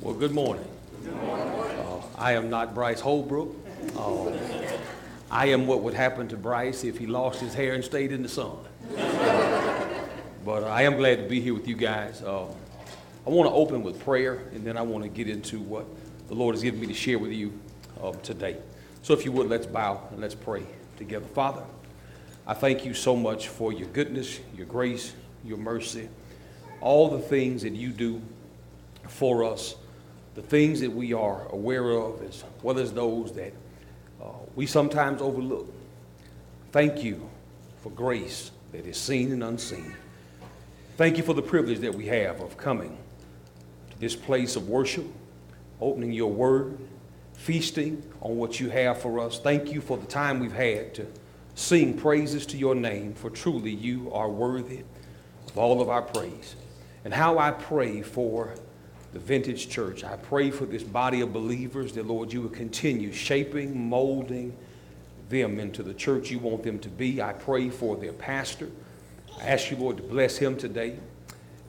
Well, 0.00 0.14
good 0.14 0.32
morning. 0.32 0.64
Uh, 1.06 2.00
I 2.16 2.32
am 2.32 2.48
not 2.48 2.74
Bryce 2.74 3.00
Holbrook. 3.00 3.54
Uh, 3.94 4.32
I 5.30 5.48
am 5.48 5.66
what 5.66 5.82
would 5.82 5.92
happen 5.92 6.26
to 6.28 6.38
Bryce 6.38 6.84
if 6.84 6.96
he 6.96 7.06
lost 7.06 7.38
his 7.38 7.52
hair 7.52 7.74
and 7.74 7.84
stayed 7.84 8.10
in 8.10 8.22
the 8.22 8.28
sun. 8.28 8.56
but 10.42 10.64
I 10.64 10.84
am 10.84 10.96
glad 10.96 11.16
to 11.16 11.28
be 11.28 11.38
here 11.42 11.52
with 11.52 11.68
you 11.68 11.74
guys. 11.74 12.22
Uh, 12.22 12.46
I 13.26 13.30
want 13.30 13.50
to 13.50 13.54
open 13.54 13.82
with 13.82 14.02
prayer, 14.02 14.48
and 14.54 14.64
then 14.64 14.78
I 14.78 14.82
want 14.82 15.04
to 15.04 15.10
get 15.10 15.28
into 15.28 15.60
what 15.60 15.84
the 16.28 16.34
Lord 16.34 16.54
has 16.54 16.62
given 16.62 16.80
me 16.80 16.86
to 16.86 16.94
share 16.94 17.18
with 17.18 17.32
you 17.32 17.52
uh, 18.02 18.12
today. 18.22 18.56
So, 19.02 19.12
if 19.12 19.26
you 19.26 19.32
would, 19.32 19.50
let's 19.50 19.66
bow 19.66 20.08
and 20.12 20.20
let's 20.22 20.34
pray 20.34 20.62
together. 20.96 21.26
Father, 21.26 21.64
I 22.46 22.54
thank 22.54 22.86
you 22.86 22.94
so 22.94 23.14
much 23.14 23.48
for 23.48 23.70
your 23.70 23.88
goodness, 23.88 24.40
your 24.56 24.64
grace, 24.64 25.12
your 25.44 25.58
mercy, 25.58 26.08
all 26.80 27.10
the 27.10 27.20
things 27.20 27.60
that 27.64 27.74
you 27.74 27.90
do 27.90 28.22
for 29.06 29.44
us, 29.44 29.74
the 30.34 30.42
things 30.42 30.80
that 30.80 30.90
we 30.90 31.12
are 31.12 31.46
aware 31.48 31.90
of, 31.90 32.22
as 32.22 32.44
well 32.62 32.78
as 32.78 32.92
those 32.92 33.32
that 33.34 33.52
uh, 34.22 34.26
we 34.54 34.66
sometimes 34.66 35.20
overlook. 35.20 35.72
Thank 36.72 37.02
you 37.02 37.28
for 37.82 37.90
grace 37.90 38.50
that 38.72 38.86
is 38.86 38.96
seen 38.96 39.32
and 39.32 39.42
unseen. 39.42 39.94
Thank 40.96 41.16
you 41.16 41.22
for 41.22 41.34
the 41.34 41.42
privilege 41.42 41.80
that 41.80 41.94
we 41.94 42.06
have 42.06 42.40
of 42.40 42.56
coming 42.56 42.96
to 43.90 43.98
this 43.98 44.14
place 44.14 44.54
of 44.54 44.68
worship, 44.68 45.06
opening 45.80 46.12
your 46.12 46.30
word, 46.30 46.78
feasting 47.32 48.02
on 48.20 48.36
what 48.36 48.60
you 48.60 48.68
have 48.68 49.00
for 49.00 49.18
us. 49.18 49.40
Thank 49.40 49.72
you 49.72 49.80
for 49.80 49.96
the 49.96 50.06
time 50.06 50.40
we've 50.40 50.52
had 50.52 50.94
to 50.94 51.06
sing 51.54 51.96
praises 51.96 52.46
to 52.46 52.56
your 52.56 52.74
name, 52.74 53.14
for 53.14 53.30
truly 53.30 53.70
you 53.70 54.12
are 54.12 54.28
worthy 54.28 54.82
of 55.48 55.58
all 55.58 55.80
of 55.80 55.88
our 55.88 56.02
praise. 56.02 56.54
And 57.04 57.14
how 57.14 57.38
I 57.38 57.50
pray 57.50 58.02
for 58.02 58.54
the 59.12 59.18
vintage 59.18 59.68
church. 59.68 60.04
I 60.04 60.16
pray 60.16 60.50
for 60.50 60.66
this 60.66 60.82
body 60.82 61.20
of 61.20 61.32
believers 61.32 61.92
that, 61.92 62.06
Lord, 62.06 62.32
you 62.32 62.42
will 62.42 62.50
continue 62.50 63.12
shaping, 63.12 63.88
molding 63.88 64.56
them 65.28 65.58
into 65.58 65.82
the 65.82 65.94
church 65.94 66.30
you 66.30 66.38
want 66.38 66.62
them 66.62 66.78
to 66.80 66.88
be. 66.88 67.20
I 67.20 67.32
pray 67.32 67.70
for 67.70 67.96
their 67.96 68.12
pastor. 68.12 68.68
I 69.40 69.46
ask 69.46 69.70
you, 69.70 69.76
Lord, 69.76 69.96
to 69.96 70.02
bless 70.02 70.36
him 70.36 70.56
today. 70.56 70.96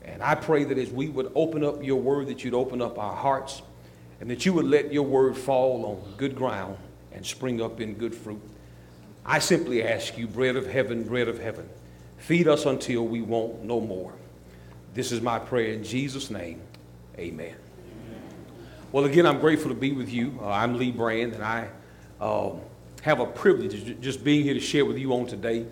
And 0.03 0.21
I 0.21 0.35
pray 0.35 0.63
that 0.63 0.77
as 0.77 0.89
we 0.89 1.09
would 1.09 1.31
open 1.35 1.63
up 1.63 1.83
your 1.83 1.99
word, 1.99 2.27
that 2.27 2.43
you'd 2.43 2.53
open 2.53 2.81
up 2.81 2.97
our 2.97 3.15
hearts 3.15 3.61
and 4.19 4.29
that 4.29 4.45
you 4.45 4.53
would 4.53 4.65
let 4.65 4.91
your 4.91 5.03
word 5.03 5.37
fall 5.37 5.85
on 5.85 6.13
good 6.17 6.35
ground 6.35 6.77
and 7.11 7.25
spring 7.25 7.61
up 7.61 7.79
in 7.81 7.93
good 7.95 8.13
fruit. 8.13 8.41
I 9.25 9.39
simply 9.39 9.83
ask 9.83 10.17
you, 10.17 10.27
bread 10.27 10.55
of 10.55 10.67
heaven, 10.67 11.03
bread 11.03 11.27
of 11.27 11.39
heaven, 11.39 11.69
feed 12.17 12.47
us 12.47 12.65
until 12.65 13.07
we 13.07 13.21
want 13.21 13.63
no 13.63 13.79
more. 13.79 14.13
This 14.93 15.11
is 15.11 15.21
my 15.21 15.39
prayer 15.39 15.73
in 15.73 15.83
Jesus' 15.83 16.29
name. 16.29 16.61
Amen. 17.17 17.55
Well, 18.91 19.05
again, 19.05 19.25
I'm 19.25 19.39
grateful 19.39 19.69
to 19.69 19.75
be 19.75 19.91
with 19.91 20.11
you. 20.11 20.39
Uh, 20.41 20.47
I'm 20.47 20.77
Lee 20.77 20.91
Brand, 20.91 21.33
and 21.33 21.43
I 21.43 21.67
uh, 22.21 22.51
have 23.01 23.19
a 23.19 23.25
privilege 23.25 23.73
of 23.73 24.01
just 24.01 24.23
being 24.23 24.43
here 24.43 24.53
to 24.53 24.61
share 24.61 24.85
with 24.85 24.97
you 24.97 25.13
on 25.13 25.25
today. 25.27 25.65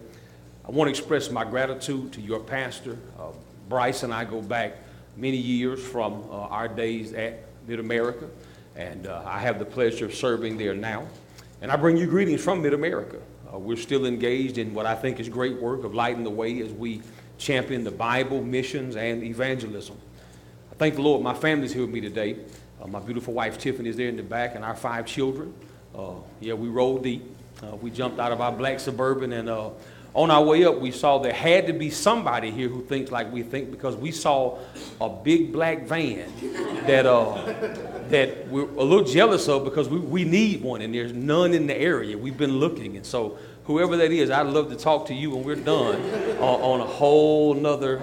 I 0.66 0.72
want 0.72 0.88
to 0.88 0.90
express 0.92 1.32
my 1.32 1.46
gratitude 1.46 2.12
to 2.14 2.22
your 2.22 2.42
pastor. 2.42 2.98
Uh, 3.18 3.28
Bryce 3.70 4.04
and 4.04 4.14
I 4.14 4.26
go 4.26 4.42
back 4.42 4.78
many 5.16 5.38
years 5.38 5.82
from 5.82 6.24
uh, 6.30 6.48
our 6.48 6.68
days 6.68 7.14
at 7.14 7.46
Mid 7.68 7.80
America, 7.80 8.28
and 8.76 9.08
uh, 9.08 9.24
I 9.26 9.40
have 9.40 9.60
the 9.60 9.66
pleasure 9.66 10.06
of 10.06 10.14
serving 10.14 10.58
there 10.58 10.74
now. 10.74 11.08
And 11.62 11.72
I 11.72 11.78
bring 11.78 11.96
you 11.96 12.06
greetings 12.06 12.44
from 12.44 12.62
Mid 12.62 12.74
America. 12.74 13.18
Uh, 13.54 13.58
we're 13.58 13.78
still 13.78 14.06
engaged 14.06 14.58
in 14.58 14.74
what 14.74 14.86
I 14.86 14.96
think 14.96 15.22
is 15.22 15.30
great 15.30 15.62
work 15.62 15.86
of 15.86 15.94
lighting 15.94 16.26
the 16.26 16.30
way 16.30 16.62
as 16.62 16.72
we 16.74 17.02
champion 17.38 17.86
the 17.86 17.92
Bible, 17.92 18.44
missions, 18.44 18.98
and 18.98 19.24
evangelism 19.24 19.98
thank 20.80 20.96
the 20.96 21.02
Lord, 21.02 21.22
my 21.22 21.34
family's 21.34 21.74
here 21.74 21.82
with 21.82 21.92
me 21.92 22.00
today. 22.00 22.38
Uh, 22.82 22.88
my 22.88 23.00
beautiful 23.00 23.34
wife 23.34 23.58
Tiffany 23.58 23.90
is 23.90 23.98
there 23.98 24.08
in 24.08 24.16
the 24.16 24.24
back, 24.24 24.56
and 24.56 24.64
our 24.64 24.76
five 24.76 25.06
children. 25.06 25.54
Uh, 25.94 26.14
yeah, 26.40 26.54
we 26.54 26.70
rolled 26.70 27.04
deep. 27.04 27.36
Uh, 27.62 27.76
we 27.76 27.92
jumped 27.92 28.18
out 28.18 28.32
of 28.32 28.40
our 28.40 28.54
black 28.54 28.80
suburban, 28.80 29.34
and 29.34 29.50
uh, 29.50 29.72
on 30.14 30.32
our 30.32 30.42
way 30.42 30.64
up, 30.64 30.80
we 30.80 30.92
saw 30.92 31.18
there 31.18 31.34
had 31.34 31.68
to 31.68 31.74
be 31.74 31.90
somebody 31.90 32.50
here 32.50 32.70
who 32.70 32.82
thinks 32.82 33.12
like 33.12 33.30
we 33.30 33.44
think 33.44 33.72
because 33.72 33.98
we 33.98 34.14
saw 34.14 34.58
a 35.02 35.10
big 35.10 35.52
black 35.52 35.84
van 35.84 36.32
that 36.88 37.06
uh, 37.06 37.44
that 38.08 38.48
we're 38.48 38.64
a 38.64 38.84
little 38.84 39.04
jealous 39.04 39.50
of 39.50 39.66
because 39.66 39.90
we, 39.90 40.00
we 40.00 40.24
need 40.24 40.64
one, 40.64 40.82
and 40.82 40.96
there's 40.96 41.12
none 41.12 41.54
in 41.54 41.68
the 41.68 41.76
area. 41.76 42.18
We've 42.18 42.38
been 42.38 42.58
looking, 42.58 42.96
and 42.96 43.06
so 43.06 43.38
whoever 43.66 43.98
that 43.98 44.14
is, 44.14 44.32
I'd 44.32 44.48
love 44.48 44.70
to 44.70 44.78
talk 44.78 45.08
to 45.08 45.14
you 45.14 45.32
when 45.32 45.44
we're 45.44 45.56
done 45.56 46.02
uh, 46.40 46.44
on 46.46 46.80
a 46.80 46.86
whole 46.86 47.54
nother 47.54 48.02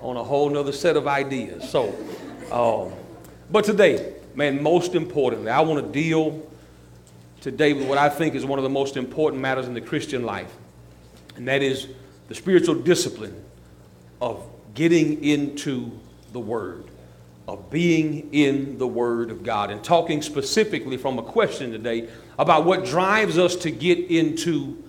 on 0.00 0.16
a 0.16 0.24
whole 0.24 0.48
nother 0.48 0.72
set 0.72 0.96
of 0.96 1.06
ideas. 1.06 1.68
So, 1.68 1.94
um, 2.50 2.92
but 3.50 3.64
today, 3.64 4.14
man, 4.34 4.62
most 4.62 4.94
importantly, 4.94 5.50
I 5.50 5.60
want 5.60 5.84
to 5.84 5.92
deal 5.92 6.46
today 7.40 7.72
with 7.72 7.88
what 7.88 7.98
I 7.98 8.08
think 8.08 8.34
is 8.34 8.44
one 8.44 8.58
of 8.58 8.62
the 8.62 8.70
most 8.70 8.96
important 8.96 9.40
matters 9.40 9.66
in 9.66 9.74
the 9.74 9.80
Christian 9.80 10.24
life, 10.24 10.52
and 11.36 11.46
that 11.48 11.62
is 11.62 11.88
the 12.28 12.34
spiritual 12.34 12.74
discipline 12.74 13.44
of 14.20 14.44
getting 14.74 15.22
into 15.22 15.92
the 16.32 16.40
Word, 16.40 16.84
of 17.48 17.70
being 17.70 18.32
in 18.32 18.78
the 18.78 18.86
Word 18.86 19.30
of 19.30 19.42
God, 19.42 19.70
and 19.70 19.82
talking 19.82 20.22
specifically 20.22 20.96
from 20.96 21.18
a 21.18 21.22
question 21.22 21.70
today 21.70 22.08
about 22.38 22.64
what 22.64 22.84
drives 22.84 23.38
us 23.38 23.56
to 23.56 23.70
get 23.70 23.98
into 24.10 24.82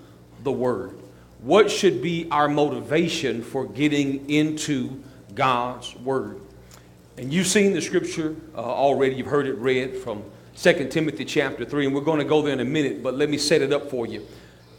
the 0.44 0.52
Word. 0.52 0.98
What 1.48 1.72
should 1.72 2.02
be 2.02 2.28
our 2.30 2.50
motivation 2.50 3.42
for 3.42 3.66
getting 3.66 4.30
into 4.30 5.02
God's 5.34 5.96
Word? 5.96 6.42
And 7.18 7.32
you've 7.32 7.48
seen 7.48 7.72
the 7.72 7.82
scripture 7.82 8.36
uh, 8.54 8.58
already, 8.58 9.16
you've 9.16 9.28
heard 9.28 9.48
it 9.48 9.58
read 9.58 9.96
from 9.96 10.26
2 10.58 10.90
Timothy 10.90 11.24
chapter 11.24 11.64
3, 11.64 11.86
and 11.86 11.96
we're 11.96 12.02
going 12.02 12.20
to 12.20 12.26
go 12.26 12.42
there 12.42 12.52
in 12.52 12.60
a 12.60 12.66
minute, 12.66 13.02
but 13.02 13.14
let 13.14 13.30
me 13.30 13.38
set 13.38 13.62
it 13.62 13.72
up 13.72 13.90
for 13.90 14.06
you. 14.06 14.28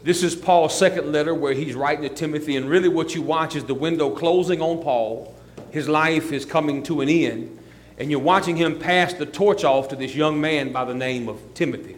This 0.03 0.21
is 0.21 0.35
Paul's 0.35 0.77
second 0.77 1.11
letter 1.11 1.33
where 1.33 1.53
he's 1.53 1.73
writing 1.73 2.07
to 2.07 2.13
Timothy, 2.13 2.55
and 2.55 2.69
really 2.69 2.87
what 2.87 3.15
you 3.15 3.23
watch 3.23 3.55
is 3.55 3.63
the 3.63 3.73
window 3.73 4.11
closing 4.11 4.61
on 4.61 4.83
Paul. 4.83 5.33
His 5.71 5.89
life 5.89 6.31
is 6.31 6.45
coming 6.45 6.83
to 6.83 7.01
an 7.01 7.09
end, 7.09 7.57
and 7.97 8.11
you're 8.11 8.19
watching 8.19 8.55
him 8.55 8.77
pass 8.77 9.11
the 9.13 9.25
torch 9.25 9.63
off 9.63 9.87
to 9.87 9.95
this 9.95 10.13
young 10.13 10.39
man 10.39 10.71
by 10.71 10.85
the 10.85 10.93
name 10.93 11.29
of 11.29 11.41
Timothy. 11.55 11.97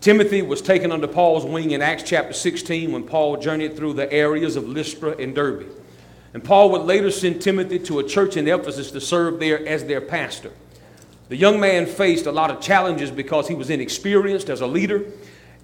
Timothy 0.00 0.42
was 0.42 0.62
taken 0.62 0.92
under 0.92 1.08
Paul's 1.08 1.44
wing 1.44 1.72
in 1.72 1.82
Acts 1.82 2.04
chapter 2.04 2.32
16 2.32 2.92
when 2.92 3.04
Paul 3.04 3.36
journeyed 3.36 3.76
through 3.76 3.94
the 3.94 4.10
areas 4.12 4.56
of 4.56 4.68
Lystra 4.68 5.16
and 5.16 5.34
Derbe. 5.34 5.66
And 6.34 6.44
Paul 6.44 6.70
would 6.70 6.82
later 6.82 7.10
send 7.10 7.42
Timothy 7.42 7.78
to 7.80 7.98
a 7.98 8.04
church 8.04 8.36
in 8.36 8.46
Ephesus 8.46 8.90
to 8.92 9.00
serve 9.00 9.40
there 9.40 9.66
as 9.66 9.84
their 9.84 10.00
pastor. 10.00 10.52
The 11.28 11.36
young 11.36 11.58
man 11.58 11.86
faced 11.86 12.26
a 12.26 12.32
lot 12.32 12.50
of 12.50 12.60
challenges 12.60 13.10
because 13.10 13.48
he 13.48 13.54
was 13.54 13.70
inexperienced 13.70 14.48
as 14.48 14.60
a 14.60 14.66
leader. 14.66 15.04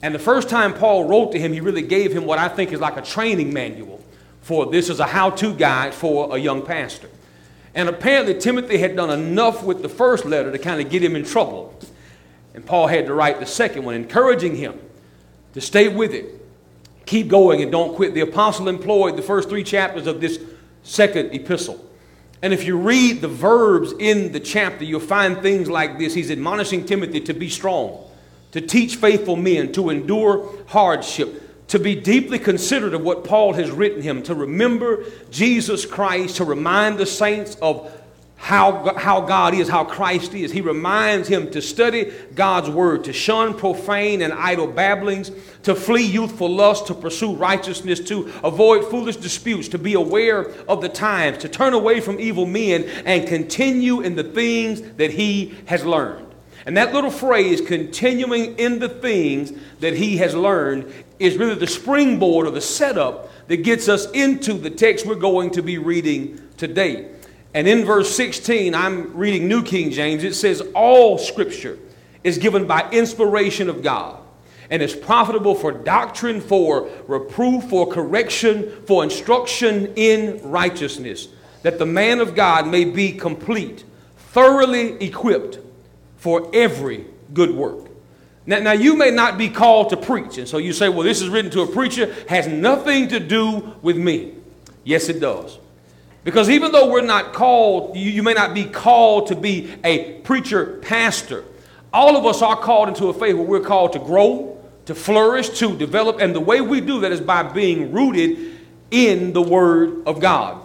And 0.02 0.14
the 0.14 0.18
first 0.18 0.48
time 0.48 0.74
Paul 0.74 1.04
wrote 1.04 1.32
to 1.32 1.38
him, 1.38 1.52
he 1.52 1.60
really 1.60 1.82
gave 1.82 2.12
him 2.12 2.24
what 2.24 2.38
I 2.38 2.48
think 2.48 2.72
is 2.72 2.80
like 2.80 2.96
a 2.96 3.02
training 3.02 3.52
manual 3.52 4.04
for 4.44 4.66
this 4.66 4.90
is 4.90 5.00
a 5.00 5.06
how 5.06 5.30
to 5.30 5.54
guide 5.54 5.94
for 5.94 6.36
a 6.36 6.38
young 6.38 6.60
pastor. 6.60 7.08
And 7.74 7.88
apparently, 7.88 8.38
Timothy 8.38 8.76
had 8.76 8.94
done 8.94 9.08
enough 9.08 9.64
with 9.64 9.80
the 9.80 9.88
first 9.88 10.26
letter 10.26 10.52
to 10.52 10.58
kind 10.58 10.82
of 10.82 10.90
get 10.90 11.02
him 11.02 11.16
in 11.16 11.24
trouble. 11.24 11.74
And 12.54 12.64
Paul 12.64 12.86
had 12.86 13.06
to 13.06 13.14
write 13.14 13.40
the 13.40 13.46
second 13.46 13.84
one, 13.84 13.94
encouraging 13.94 14.56
him 14.56 14.78
to 15.54 15.60
stay 15.60 15.88
with 15.88 16.14
it, 16.14 16.26
keep 17.04 17.28
going, 17.28 17.62
and 17.62 17.70
don't 17.70 17.94
quit. 17.94 18.14
The 18.14 18.20
apostle 18.20 18.68
employed 18.68 19.16
the 19.16 19.22
first 19.22 19.48
three 19.48 19.64
chapters 19.64 20.06
of 20.06 20.20
this 20.20 20.40
second 20.82 21.34
epistle. 21.34 21.84
And 22.42 22.52
if 22.52 22.64
you 22.64 22.76
read 22.76 23.20
the 23.22 23.28
verbs 23.28 23.92
in 23.98 24.32
the 24.32 24.40
chapter, 24.40 24.84
you'll 24.84 25.00
find 25.00 25.40
things 25.40 25.68
like 25.68 25.98
this. 25.98 26.14
He's 26.14 26.30
admonishing 26.30 26.84
Timothy 26.84 27.20
to 27.22 27.34
be 27.34 27.48
strong, 27.48 28.04
to 28.52 28.60
teach 28.60 28.96
faithful 28.96 29.36
men, 29.36 29.72
to 29.72 29.90
endure 29.90 30.54
hardship, 30.66 31.66
to 31.68 31.78
be 31.78 31.94
deeply 31.94 32.38
considerate 32.38 32.92
of 32.94 33.02
what 33.02 33.24
Paul 33.24 33.54
has 33.54 33.70
written 33.70 34.02
him, 34.02 34.22
to 34.24 34.34
remember 34.34 35.04
Jesus 35.30 35.86
Christ, 35.86 36.36
to 36.36 36.44
remind 36.44 36.98
the 36.98 37.06
saints 37.06 37.56
of 37.62 37.90
how, 38.36 38.94
how 38.96 39.22
God 39.22 39.54
is, 39.54 39.68
how 39.68 39.84
Christ 39.84 40.34
is. 40.34 40.52
He 40.52 40.60
reminds 40.60 41.28
him 41.28 41.50
to 41.52 41.62
study 41.62 42.12
God's 42.34 42.68
word, 42.68 43.04
to 43.04 43.12
shun 43.12 43.56
profane 43.56 44.20
and 44.20 44.32
idle 44.34 44.66
babblings, 44.66 45.30
to 45.62 45.74
flee 45.74 46.04
youthful 46.04 46.50
lust, 46.50 46.88
to 46.88 46.94
pursue 46.94 47.34
righteousness, 47.34 48.00
to 48.00 48.30
avoid 48.42 48.84
foolish 48.90 49.16
disputes, 49.16 49.68
to 49.68 49.78
be 49.78 49.94
aware 49.94 50.50
of 50.68 50.82
the 50.82 50.88
times, 50.90 51.38
to 51.38 51.48
turn 51.48 51.72
away 51.72 52.00
from 52.00 52.20
evil 52.20 52.44
men, 52.44 52.84
and 53.06 53.26
continue 53.26 54.00
in 54.00 54.14
the 54.14 54.24
things 54.24 54.82
that 54.96 55.12
he 55.12 55.54
has 55.66 55.84
learned. 55.84 56.26
And 56.66 56.76
that 56.76 56.94
little 56.94 57.10
phrase, 57.10 57.60
continuing 57.60 58.56
in 58.56 58.78
the 58.78 58.88
things 58.88 59.52
that 59.80 59.94
he 59.94 60.16
has 60.18 60.34
learned, 60.34 60.92
is 61.18 61.36
really 61.36 61.54
the 61.54 61.66
springboard 61.66 62.46
or 62.46 62.50
the 62.50 62.60
setup 62.60 63.30
that 63.48 63.58
gets 63.58 63.88
us 63.88 64.10
into 64.12 64.54
the 64.54 64.70
text 64.70 65.06
we're 65.06 65.14
going 65.14 65.50
to 65.50 65.62
be 65.62 65.78
reading 65.78 66.40
today. 66.56 67.13
And 67.54 67.68
in 67.68 67.84
verse 67.84 68.14
16, 68.14 68.74
I'm 68.74 69.16
reading 69.16 69.48
New 69.48 69.62
King 69.62 69.92
James, 69.92 70.24
it 70.24 70.34
says, 70.34 70.60
All 70.74 71.18
scripture 71.18 71.78
is 72.24 72.36
given 72.36 72.66
by 72.66 72.90
inspiration 72.90 73.70
of 73.70 73.80
God 73.82 74.20
and 74.70 74.82
is 74.82 74.94
profitable 74.94 75.54
for 75.54 75.70
doctrine, 75.70 76.40
for 76.40 76.88
reproof, 77.06 77.64
for 77.64 77.86
correction, 77.86 78.82
for 78.86 79.04
instruction 79.04 79.92
in 79.94 80.40
righteousness, 80.42 81.28
that 81.62 81.78
the 81.78 81.86
man 81.86 82.18
of 82.18 82.34
God 82.34 82.66
may 82.66 82.84
be 82.84 83.12
complete, 83.12 83.84
thoroughly 84.16 84.92
equipped 85.04 85.58
for 86.16 86.50
every 86.52 87.06
good 87.32 87.54
work. 87.54 87.88
Now, 88.46 88.58
now, 88.58 88.72
you 88.72 88.96
may 88.96 89.10
not 89.10 89.38
be 89.38 89.48
called 89.48 89.90
to 89.90 89.96
preach, 89.96 90.38
and 90.38 90.46
so 90.46 90.58
you 90.58 90.72
say, 90.72 90.88
well, 90.88 91.02
this 91.02 91.22
is 91.22 91.28
written 91.28 91.50
to 91.52 91.62
a 91.62 91.66
preacher, 91.66 92.14
has 92.28 92.46
nothing 92.46 93.08
to 93.08 93.20
do 93.20 93.74
with 93.80 93.96
me. 93.96 94.34
Yes, 94.82 95.08
it 95.08 95.20
does. 95.20 95.58
Because 96.24 96.48
even 96.48 96.72
though 96.72 96.90
we're 96.90 97.02
not 97.02 97.34
called, 97.34 97.96
you, 97.96 98.10
you 98.10 98.22
may 98.22 98.32
not 98.32 98.54
be 98.54 98.64
called 98.64 99.28
to 99.28 99.36
be 99.36 99.72
a 99.84 100.14
preacher 100.20 100.78
pastor. 100.82 101.44
All 101.92 102.16
of 102.16 102.24
us 102.26 102.42
are 102.42 102.56
called 102.56 102.88
into 102.88 103.08
a 103.08 103.14
faith 103.14 103.36
where 103.36 103.44
we're 103.44 103.60
called 103.60 103.92
to 103.92 103.98
grow, 103.98 104.58
to 104.86 104.94
flourish, 104.94 105.50
to 105.60 105.76
develop, 105.76 106.20
and 106.20 106.34
the 106.34 106.40
way 106.40 106.60
we 106.60 106.80
do 106.80 107.00
that 107.00 107.12
is 107.12 107.20
by 107.20 107.42
being 107.42 107.92
rooted 107.92 108.58
in 108.90 109.32
the 109.32 109.42
Word 109.42 110.06
of 110.06 110.18
God. 110.18 110.60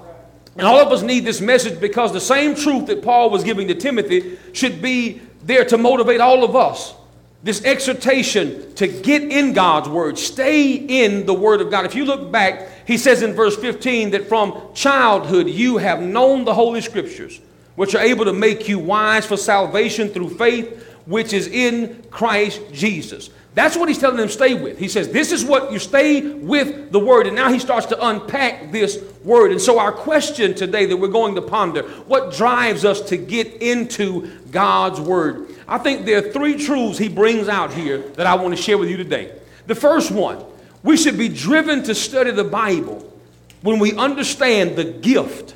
And 0.56 0.66
all 0.66 0.80
of 0.80 0.92
us 0.92 1.02
need 1.02 1.26
this 1.26 1.42
message 1.42 1.80
because 1.80 2.14
the 2.14 2.22
same 2.22 2.56
truth 2.56 2.88
that 2.88 3.02
Paul 3.02 3.30
was 3.30 3.44
giving 3.44 3.68
to 3.68 3.76
Timothy 3.76 4.38
should 4.54 4.82
be 4.82 5.22
there 5.44 5.66
to 5.66 5.78
motivate 5.78 6.22
all 6.22 6.44
of 6.44 6.56
us. 6.56 6.94
This 7.42 7.64
exhortation 7.64 8.74
to 8.76 8.88
get 8.88 9.24
in 9.24 9.54
God's 9.54 9.88
Word, 9.88 10.18
stay 10.18 10.74
in 10.74 11.26
the 11.26 11.34
Word 11.34 11.62
of 11.62 11.72
God. 11.72 11.86
If 11.86 11.96
you 11.96 12.04
look 12.04 12.32
back, 12.32 12.68
he 12.86 12.98
says 12.98 13.22
in 13.22 13.34
verse 13.34 13.56
15 13.56 14.12
that 14.12 14.28
from 14.28 14.62
childhood 14.74 15.48
you 15.48 15.78
have 15.78 16.02
known 16.02 16.44
the 16.44 16.54
Holy 16.54 16.82
Scriptures, 16.82 17.40
which 17.76 17.96
are 17.96 18.02
able 18.02 18.26
to 18.26 18.34
make 18.34 18.68
you 18.68 18.78
wise 18.78 19.26
for 19.26 19.38
salvation 19.38 20.10
through 20.10 20.32
faith, 20.32 20.86
which 21.06 21.32
is 21.32 21.48
in 21.48 22.04
Christ 22.12 22.62
Jesus. 22.74 23.30
That's 23.60 23.76
what 23.76 23.90
he's 23.90 23.98
telling 23.98 24.16
them 24.16 24.30
stay 24.30 24.54
with. 24.54 24.80
He 24.80 24.88
says, 24.88 25.10
This 25.10 25.34
is 25.34 25.44
what 25.44 25.74
you 25.74 25.80
stay 25.80 26.22
with 26.22 26.94
the 26.94 27.00
word. 27.00 27.28
And 27.28 27.36
now 27.36 27.52
he 27.52 27.60
starts 27.60 27.88
to 27.88 28.08
unpack 28.08 28.72
this 28.72 29.04
word. 29.22 29.52
And 29.52 29.60
so, 29.60 29.80
our 29.80 29.92
question 29.92 30.56
today 30.56 30.86
that 30.86 30.96
we're 30.96 31.10
going 31.10 31.36
to 31.36 31.42
ponder 31.42 31.84
what 32.08 32.34
drives 32.34 32.86
us 32.86 33.02
to 33.10 33.18
get 33.18 33.62
into 33.62 34.34
God's 34.52 35.02
word? 35.02 35.50
I 35.68 35.78
think 35.78 36.06
there 36.06 36.20
are 36.20 36.32
three 36.32 36.56
truths 36.56 36.98
he 36.98 37.10
brings 37.10 37.50
out 37.50 37.74
here 37.74 37.98
that 37.98 38.26
I 38.26 38.36
want 38.36 38.56
to 38.56 38.62
share 38.62 38.78
with 38.78 38.90
you 38.90 38.96
today. 38.96 39.38
The 39.68 39.76
first 39.76 40.10
one, 40.10 40.42
we 40.82 40.96
should 40.96 41.18
be 41.18 41.28
driven 41.28 41.84
to 41.84 41.94
study 41.94 42.32
the 42.32 42.46
Bible 42.46 43.14
when 43.62 43.80
we 43.80 43.94
understand 43.94 44.78
the 44.78 44.86
gift 44.86 45.54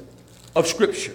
of 0.58 0.68
Scripture. 0.68 1.14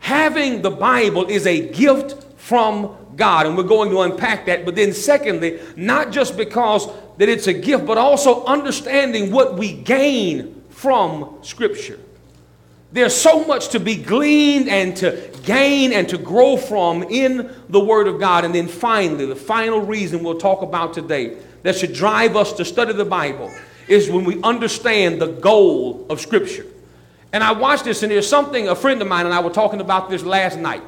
Having 0.00 0.60
the 0.60 0.70
Bible 0.70 1.24
is 1.24 1.46
a 1.46 1.70
gift 1.70 2.25
from 2.46 2.96
God, 3.16 3.46
and 3.46 3.56
we're 3.56 3.64
going 3.64 3.90
to 3.90 4.02
unpack 4.02 4.46
that. 4.46 4.64
But 4.64 4.76
then, 4.76 4.92
secondly, 4.92 5.58
not 5.74 6.12
just 6.12 6.36
because 6.36 6.88
that 7.18 7.28
it's 7.28 7.48
a 7.48 7.52
gift, 7.52 7.84
but 7.84 7.98
also 7.98 8.44
understanding 8.44 9.32
what 9.32 9.58
we 9.58 9.72
gain 9.72 10.62
from 10.68 11.38
Scripture. 11.42 11.98
There's 12.92 13.16
so 13.16 13.44
much 13.46 13.70
to 13.70 13.80
be 13.80 13.96
gleaned 13.96 14.68
and 14.68 14.96
to 14.98 15.28
gain 15.42 15.92
and 15.92 16.08
to 16.08 16.18
grow 16.18 16.56
from 16.56 17.02
in 17.02 17.52
the 17.68 17.80
Word 17.80 18.06
of 18.06 18.20
God. 18.20 18.44
And 18.44 18.54
then 18.54 18.68
finally, 18.68 19.26
the 19.26 19.34
final 19.34 19.80
reason 19.80 20.22
we'll 20.22 20.38
talk 20.38 20.62
about 20.62 20.94
today 20.94 21.36
that 21.64 21.74
should 21.74 21.94
drive 21.94 22.36
us 22.36 22.52
to 22.52 22.64
study 22.64 22.92
the 22.92 23.04
Bible 23.04 23.52
is 23.88 24.08
when 24.08 24.24
we 24.24 24.40
understand 24.44 25.20
the 25.20 25.32
goal 25.32 26.06
of 26.08 26.20
Scripture. 26.20 26.66
And 27.32 27.42
I 27.42 27.50
watched 27.50 27.82
this, 27.82 28.04
and 28.04 28.12
there's 28.12 28.28
something, 28.28 28.68
a 28.68 28.76
friend 28.76 29.02
of 29.02 29.08
mine 29.08 29.26
and 29.26 29.34
I 29.34 29.40
were 29.40 29.50
talking 29.50 29.80
about 29.80 30.10
this 30.10 30.22
last 30.22 30.56
night 30.56 30.84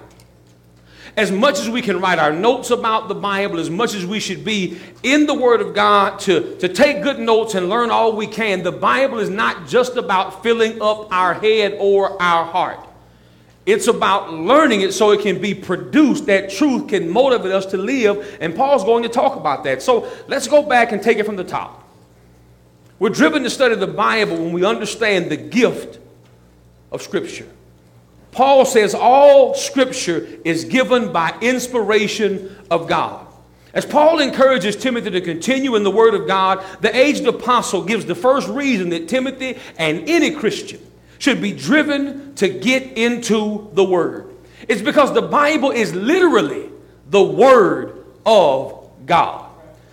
as 1.16 1.32
much 1.32 1.58
as 1.58 1.68
we 1.68 1.82
can 1.82 2.00
write 2.00 2.18
our 2.18 2.32
notes 2.32 2.70
about 2.70 3.08
the 3.08 3.14
Bible, 3.14 3.58
as 3.58 3.70
much 3.70 3.94
as 3.94 4.04
we 4.04 4.20
should 4.20 4.44
be 4.44 4.78
in 5.02 5.26
the 5.26 5.34
Word 5.34 5.60
of 5.60 5.74
God 5.74 6.20
to, 6.20 6.56
to 6.56 6.68
take 6.68 7.02
good 7.02 7.18
notes 7.18 7.54
and 7.54 7.68
learn 7.68 7.90
all 7.90 8.14
we 8.14 8.26
can, 8.26 8.62
the 8.62 8.72
Bible 8.72 9.18
is 9.18 9.30
not 9.30 9.66
just 9.66 9.96
about 9.96 10.42
filling 10.42 10.80
up 10.82 11.12
our 11.12 11.34
head 11.34 11.76
or 11.78 12.20
our 12.20 12.44
heart. 12.44 12.80
It's 13.68 13.86
about 13.86 14.32
learning 14.32 14.80
it 14.80 14.94
so 14.94 15.10
it 15.10 15.20
can 15.20 15.42
be 15.42 15.54
produced. 15.54 16.24
That 16.24 16.50
truth 16.50 16.88
can 16.88 17.10
motivate 17.10 17.52
us 17.52 17.66
to 17.66 17.76
live. 17.76 18.38
And 18.40 18.56
Paul's 18.56 18.82
going 18.82 19.02
to 19.02 19.10
talk 19.10 19.36
about 19.36 19.64
that. 19.64 19.82
So 19.82 20.10
let's 20.26 20.48
go 20.48 20.62
back 20.62 20.92
and 20.92 21.02
take 21.02 21.18
it 21.18 21.26
from 21.26 21.36
the 21.36 21.44
top. 21.44 21.86
We're 22.98 23.10
driven 23.10 23.42
to 23.42 23.50
study 23.50 23.74
the 23.74 23.86
Bible 23.86 24.36
when 24.36 24.52
we 24.52 24.64
understand 24.64 25.30
the 25.30 25.36
gift 25.36 25.98
of 26.90 27.02
Scripture. 27.02 27.46
Paul 28.38 28.66
says 28.66 28.94
all 28.94 29.52
scripture 29.54 30.24
is 30.44 30.64
given 30.64 31.10
by 31.10 31.36
inspiration 31.40 32.56
of 32.70 32.86
God. 32.86 33.26
As 33.74 33.84
Paul 33.84 34.20
encourages 34.20 34.76
Timothy 34.76 35.10
to 35.10 35.20
continue 35.20 35.74
in 35.74 35.82
the 35.82 35.90
Word 35.90 36.14
of 36.14 36.28
God, 36.28 36.64
the 36.80 36.96
aged 36.96 37.26
apostle 37.26 37.82
gives 37.82 38.06
the 38.06 38.14
first 38.14 38.46
reason 38.46 38.90
that 38.90 39.08
Timothy 39.08 39.58
and 39.76 40.08
any 40.08 40.30
Christian 40.30 40.78
should 41.18 41.42
be 41.42 41.50
driven 41.50 42.32
to 42.36 42.48
get 42.48 42.96
into 42.96 43.70
the 43.72 43.82
Word. 43.82 44.32
It's 44.68 44.82
because 44.82 45.12
the 45.12 45.20
Bible 45.20 45.72
is 45.72 45.92
literally 45.92 46.70
the 47.10 47.24
Word 47.24 48.04
of 48.24 48.88
God. 49.04 49.50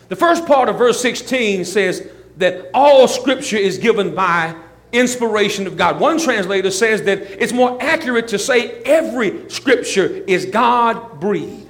The 0.09 0.15
first 0.15 0.45
part 0.45 0.69
of 0.69 0.77
verse 0.77 1.01
16 1.01 1.65
says 1.65 2.07
that 2.37 2.69
all 2.75 3.07
Scripture 3.07 3.57
is 3.57 3.79
given 3.79 4.13
by 4.13 4.55
inspiration 4.91 5.67
of 5.67 5.77
God. 5.77 5.99
One 5.99 6.19
translator 6.19 6.71
says 6.71 7.03
that 7.03 7.19
it's 7.41 7.53
more 7.53 7.77
accurate 7.81 8.27
to 8.29 8.39
say 8.39 8.81
every 8.83 9.49
scripture 9.49 10.07
is 10.07 10.45
God 10.45 11.19
breathed. 11.19 11.67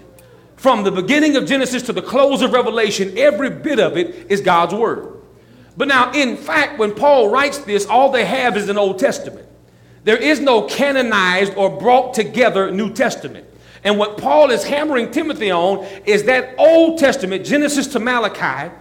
From 0.56 0.84
the 0.84 0.92
beginning 0.92 1.36
of 1.36 1.46
Genesis 1.46 1.84
to 1.84 1.94
the 1.94 2.02
close 2.02 2.42
of 2.42 2.54
Revelation, 2.54 3.18
every 3.18 3.50
bit 3.50 3.80
of 3.80 3.98
it 3.98 4.32
is 4.32 4.42
God's 4.42 4.74
word. 4.74 5.22
But 5.78 5.88
now, 5.88 6.12
in 6.14 6.38
fact, 6.38 6.80
when 6.80 6.94
Paul 6.94 7.30
writes 7.30 7.60
this, 7.60 7.86
all 7.86 8.12
they 8.12 8.26
have 8.26 8.56
is 8.58 8.70
an 8.70 8.78
Old 8.78 8.98
Testament. 8.98 9.48
There 10.06 10.18
is 10.18 10.40
no 10.40 10.64
canonized 10.64 11.54
or 11.56 11.70
brought 11.80 12.14
together 12.14 12.72
New 12.72 12.94
Testament. 12.94 13.48
And 13.84 14.00
what 14.00 14.18
Paul 14.18 14.50
is 14.50 14.64
hammering 14.64 15.12
Timothy 15.12 15.52
on 15.52 15.86
is 16.06 16.24
that 16.24 16.56
Old 16.58 16.98
Testament, 16.98 17.46
Genesis 17.46 17.88
to 17.88 18.00
Malachi, 18.00 18.74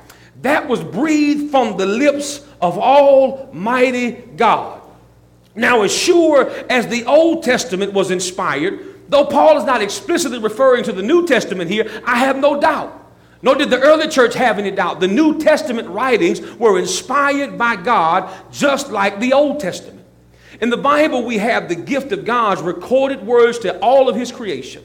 that 0.44 0.68
was 0.68 0.84
breathed 0.84 1.50
from 1.50 1.78
the 1.78 1.86
lips 1.86 2.46
of 2.60 2.78
Almighty 2.78 4.12
God. 4.36 4.82
Now, 5.54 5.82
as 5.82 5.92
sure 5.92 6.50
as 6.68 6.86
the 6.86 7.06
Old 7.06 7.42
Testament 7.42 7.94
was 7.94 8.10
inspired, 8.10 9.08
though 9.08 9.24
Paul 9.24 9.56
is 9.56 9.64
not 9.64 9.80
explicitly 9.80 10.38
referring 10.38 10.84
to 10.84 10.92
the 10.92 11.02
New 11.02 11.26
Testament 11.26 11.70
here, 11.70 11.90
I 12.04 12.16
have 12.16 12.36
no 12.36 12.60
doubt. 12.60 13.00
Nor 13.40 13.54
did 13.54 13.70
the 13.70 13.80
early 13.80 14.06
church 14.06 14.34
have 14.34 14.58
any 14.58 14.70
doubt. 14.70 15.00
The 15.00 15.08
New 15.08 15.38
Testament 15.38 15.88
writings 15.88 16.42
were 16.56 16.78
inspired 16.78 17.56
by 17.56 17.76
God 17.76 18.30
just 18.52 18.90
like 18.90 19.20
the 19.20 19.32
Old 19.32 19.60
Testament. 19.60 20.04
In 20.60 20.68
the 20.68 20.76
Bible, 20.76 21.24
we 21.24 21.38
have 21.38 21.70
the 21.70 21.74
gift 21.74 22.12
of 22.12 22.26
God's 22.26 22.60
recorded 22.60 23.26
words 23.26 23.58
to 23.60 23.78
all 23.78 24.10
of 24.10 24.16
His 24.16 24.30
creation. 24.30 24.84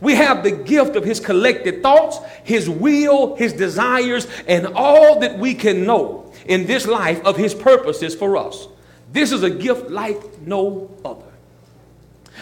We 0.00 0.14
have 0.14 0.42
the 0.42 0.50
gift 0.50 0.96
of 0.96 1.04
His 1.04 1.20
collected 1.20 1.82
thoughts, 1.82 2.18
His 2.44 2.68
will, 2.68 3.36
His 3.36 3.52
desires, 3.52 4.26
and 4.46 4.66
all 4.68 5.20
that 5.20 5.38
we 5.38 5.54
can 5.54 5.84
know 5.84 6.32
in 6.46 6.66
this 6.66 6.86
life 6.86 7.24
of 7.24 7.36
His 7.36 7.54
purposes 7.54 8.14
for 8.14 8.36
us. 8.36 8.68
This 9.12 9.32
is 9.32 9.42
a 9.42 9.50
gift 9.50 9.90
like 9.90 10.40
no 10.42 10.90
other. 11.04 11.22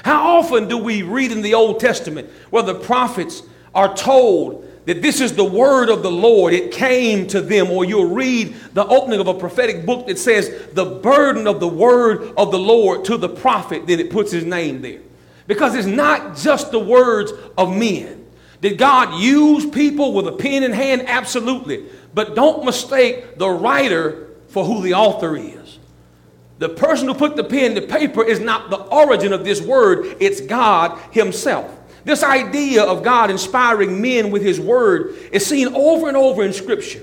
How 0.04 0.38
often 0.38 0.68
do 0.68 0.76
we 0.76 1.02
read 1.02 1.30
in 1.30 1.42
the 1.42 1.54
Old 1.54 1.78
Testament 1.78 2.28
where 2.50 2.62
the 2.62 2.74
prophets 2.74 3.42
are 3.74 3.94
told 3.94 4.68
that 4.86 5.00
this 5.00 5.20
is 5.20 5.34
the 5.34 5.44
word 5.44 5.88
of 5.88 6.02
the 6.02 6.10
Lord, 6.10 6.52
it 6.52 6.72
came 6.72 7.26
to 7.28 7.40
them, 7.40 7.70
or 7.70 7.84
you'll 7.84 8.10
read 8.10 8.54
the 8.74 8.86
opening 8.86 9.20
of 9.20 9.28
a 9.28 9.34
prophetic 9.34 9.86
book 9.86 10.06
that 10.08 10.18
says 10.18 10.68
the 10.72 10.84
burden 10.84 11.46
of 11.46 11.60
the 11.60 11.68
word 11.68 12.34
of 12.36 12.50
the 12.50 12.58
Lord 12.58 13.04
to 13.06 13.16
the 13.16 13.28
prophet, 13.28 13.86
then 13.86 13.98
it 13.98 14.10
puts 14.10 14.30
his 14.30 14.44
name 14.44 14.82
there. 14.82 15.00
Because 15.46 15.74
it's 15.74 15.86
not 15.86 16.36
just 16.36 16.70
the 16.70 16.78
words 16.78 17.32
of 17.58 17.74
men. 17.74 18.26
Did 18.60 18.78
God 18.78 19.20
use 19.20 19.66
people 19.66 20.14
with 20.14 20.26
a 20.26 20.32
pen 20.32 20.62
in 20.62 20.72
hand? 20.72 21.04
Absolutely. 21.06 21.84
But 22.14 22.34
don't 22.34 22.64
mistake 22.64 23.36
the 23.36 23.48
writer 23.48 24.28
for 24.48 24.64
who 24.64 24.82
the 24.82 24.94
author 24.94 25.36
is. 25.36 25.78
The 26.58 26.68
person 26.68 27.08
who 27.08 27.14
put 27.14 27.36
the 27.36 27.44
pen 27.44 27.74
to 27.74 27.82
paper 27.82 28.24
is 28.24 28.40
not 28.40 28.70
the 28.70 28.78
origin 28.78 29.32
of 29.32 29.44
this 29.44 29.60
word, 29.60 30.16
it's 30.20 30.40
God 30.40 30.98
Himself. 31.10 31.70
This 32.04 32.22
idea 32.22 32.84
of 32.84 33.02
God 33.02 33.30
inspiring 33.30 34.00
men 34.00 34.30
with 34.30 34.42
His 34.42 34.60
word 34.60 35.14
is 35.32 35.44
seen 35.44 35.74
over 35.74 36.08
and 36.08 36.16
over 36.16 36.42
in 36.42 36.52
Scripture. 36.52 37.02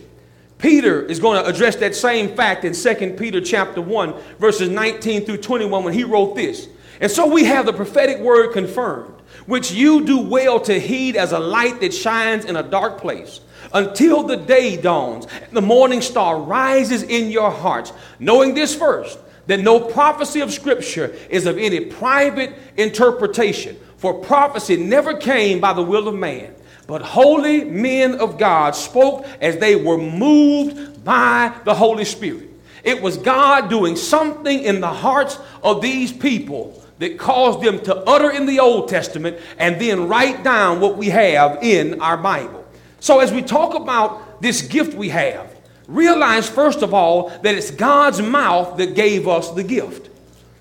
Peter 0.57 1.01
is 1.01 1.19
going 1.19 1.43
to 1.43 1.49
address 1.49 1.75
that 1.77 1.95
same 1.95 2.35
fact 2.35 2.63
in 2.63 2.73
2 2.73 3.15
Peter 3.17 3.41
chapter 3.41 3.81
1, 3.81 4.13
verses 4.37 4.69
19 4.69 5.25
through 5.25 5.37
21, 5.37 5.83
when 5.83 5.93
he 5.93 6.03
wrote 6.03 6.35
this. 6.35 6.67
And 7.01 7.09
so 7.09 7.25
we 7.25 7.45
have 7.45 7.65
the 7.65 7.73
prophetic 7.73 8.19
word 8.19 8.53
confirmed, 8.53 9.15
which 9.47 9.71
you 9.71 10.05
do 10.05 10.19
well 10.19 10.59
to 10.61 10.79
heed 10.79 11.15
as 11.15 11.31
a 11.31 11.39
light 11.39 11.81
that 11.81 11.95
shines 11.95 12.45
in 12.45 12.55
a 12.55 12.63
dark 12.63 13.01
place 13.01 13.41
until 13.73 14.21
the 14.23 14.37
day 14.37 14.77
dawns, 14.77 15.25
the 15.51 15.61
morning 15.61 16.01
star 16.01 16.39
rises 16.39 17.01
in 17.01 17.31
your 17.31 17.49
hearts, 17.49 17.91
knowing 18.19 18.53
this 18.53 18.75
first, 18.75 19.17
that 19.47 19.59
no 19.59 19.79
prophecy 19.79 20.41
of 20.41 20.53
Scripture 20.53 21.15
is 21.29 21.47
of 21.47 21.57
any 21.57 21.85
private 21.85 22.53
interpretation. 22.77 23.77
For 23.97 24.13
prophecy 24.13 24.77
never 24.77 25.15
came 25.17 25.59
by 25.59 25.73
the 25.73 25.81
will 25.81 26.07
of 26.07 26.15
man, 26.15 26.53
but 26.85 27.01
holy 27.01 27.63
men 27.63 28.19
of 28.19 28.37
God 28.37 28.75
spoke 28.75 29.25
as 29.41 29.57
they 29.57 29.75
were 29.75 29.97
moved 29.97 31.03
by 31.03 31.53
the 31.65 31.73
Holy 31.73 32.05
Spirit. 32.05 32.49
It 32.83 33.01
was 33.01 33.17
God 33.17 33.69
doing 33.69 33.95
something 33.95 34.63
in 34.63 34.81
the 34.81 34.87
hearts 34.87 35.37
of 35.63 35.81
these 35.81 36.11
people 36.11 36.80
that 37.01 37.17
caused 37.17 37.63
them 37.63 37.79
to 37.79 37.95
utter 37.95 38.29
in 38.29 38.45
the 38.45 38.59
Old 38.59 38.87
Testament 38.87 39.35
and 39.57 39.81
then 39.81 40.07
write 40.07 40.43
down 40.43 40.79
what 40.79 40.97
we 40.97 41.07
have 41.07 41.63
in 41.63 41.99
our 41.99 42.15
Bible. 42.15 42.63
So, 42.99 43.19
as 43.19 43.31
we 43.31 43.41
talk 43.41 43.73
about 43.73 44.39
this 44.39 44.61
gift 44.61 44.93
we 44.93 45.09
have, 45.09 45.51
realize 45.87 46.47
first 46.47 46.83
of 46.83 46.93
all 46.93 47.29
that 47.29 47.55
it's 47.55 47.71
God's 47.71 48.21
mouth 48.21 48.77
that 48.77 48.93
gave 48.93 49.27
us 49.27 49.49
the 49.49 49.63
gift. 49.63 50.09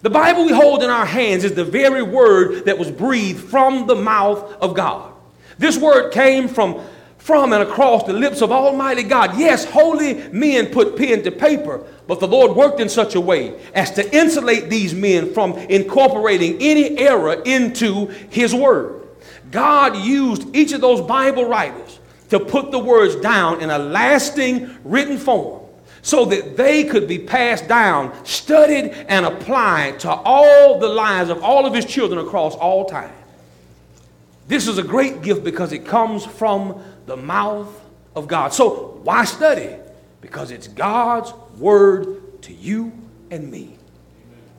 The 0.01 0.09
Bible 0.09 0.47
we 0.47 0.53
hold 0.53 0.83
in 0.83 0.89
our 0.89 1.05
hands 1.05 1.45
is 1.45 1.53
the 1.53 1.65
very 1.65 2.03
word 2.03 2.65
that 2.65 2.79
was 2.79 2.91
breathed 2.91 3.45
from 3.45 3.87
the 3.87 3.97
mouth 3.97 4.43
of 4.63 4.75
God. 4.75 5.13
This 5.59 5.77
word 5.77 6.11
came 6.11 6.49
from 6.49 6.83
from 7.21 7.53
and 7.53 7.63
across 7.63 8.03
the 8.05 8.13
lips 8.15 8.41
of 8.41 8.51
Almighty 8.51 9.03
God. 9.03 9.39
Yes, 9.39 9.65
holy 9.67 10.15
men 10.31 10.67
put 10.67 10.97
pen 10.97 11.23
to 11.23 11.31
paper, 11.31 11.87
but 12.07 12.19
the 12.19 12.27
Lord 12.27 12.57
worked 12.57 12.81
in 12.81 12.89
such 12.89 13.15
a 13.15 13.21
way 13.21 13.61
as 13.75 13.91
to 13.93 14.17
insulate 14.17 14.71
these 14.71 14.95
men 14.95 15.33
from 15.35 15.53
incorporating 15.53 16.57
any 16.61 16.99
error 16.99 17.43
into 17.45 18.07
His 18.31 18.55
Word. 18.55 19.07
God 19.51 19.97
used 19.97 20.57
each 20.57 20.73
of 20.73 20.81
those 20.81 21.03
Bible 21.03 21.45
writers 21.45 21.99
to 22.31 22.41
put 22.41 22.71
the 22.71 22.79
words 22.79 23.17
down 23.17 23.61
in 23.61 23.69
a 23.69 23.79
lasting 23.79 24.79
written 24.83 25.19
form 25.19 25.61
so 26.03 26.25
that 26.25 26.57
they 26.57 26.85
could 26.85 27.07
be 27.07 27.19
passed 27.19 27.69
down, 27.69 28.25
studied, 28.25 28.93
and 29.09 29.27
applied 29.27 30.01
to 30.01 30.11
all 30.11 30.79
the 30.79 30.89
lives 30.89 31.29
of 31.29 31.43
all 31.43 31.67
of 31.67 31.75
His 31.75 31.85
children 31.85 32.25
across 32.25 32.55
all 32.55 32.87
time. 32.87 33.13
This 34.51 34.67
is 34.67 34.79
a 34.79 34.83
great 34.83 35.23
gift 35.23 35.45
because 35.45 35.71
it 35.71 35.87
comes 35.87 36.27
from 36.27 36.83
the 37.07 37.17
mouth 37.17 37.73
of 38.17 38.27
God. 38.27 38.53
So 38.53 38.99
why 39.05 39.25
study? 39.25 39.77
Because 40.21 40.51
it's 40.51 40.67
God's 40.67 41.33
word 41.57 42.43
to 42.43 42.53
you 42.53 42.93
and 43.31 43.49
me. 43.49 43.77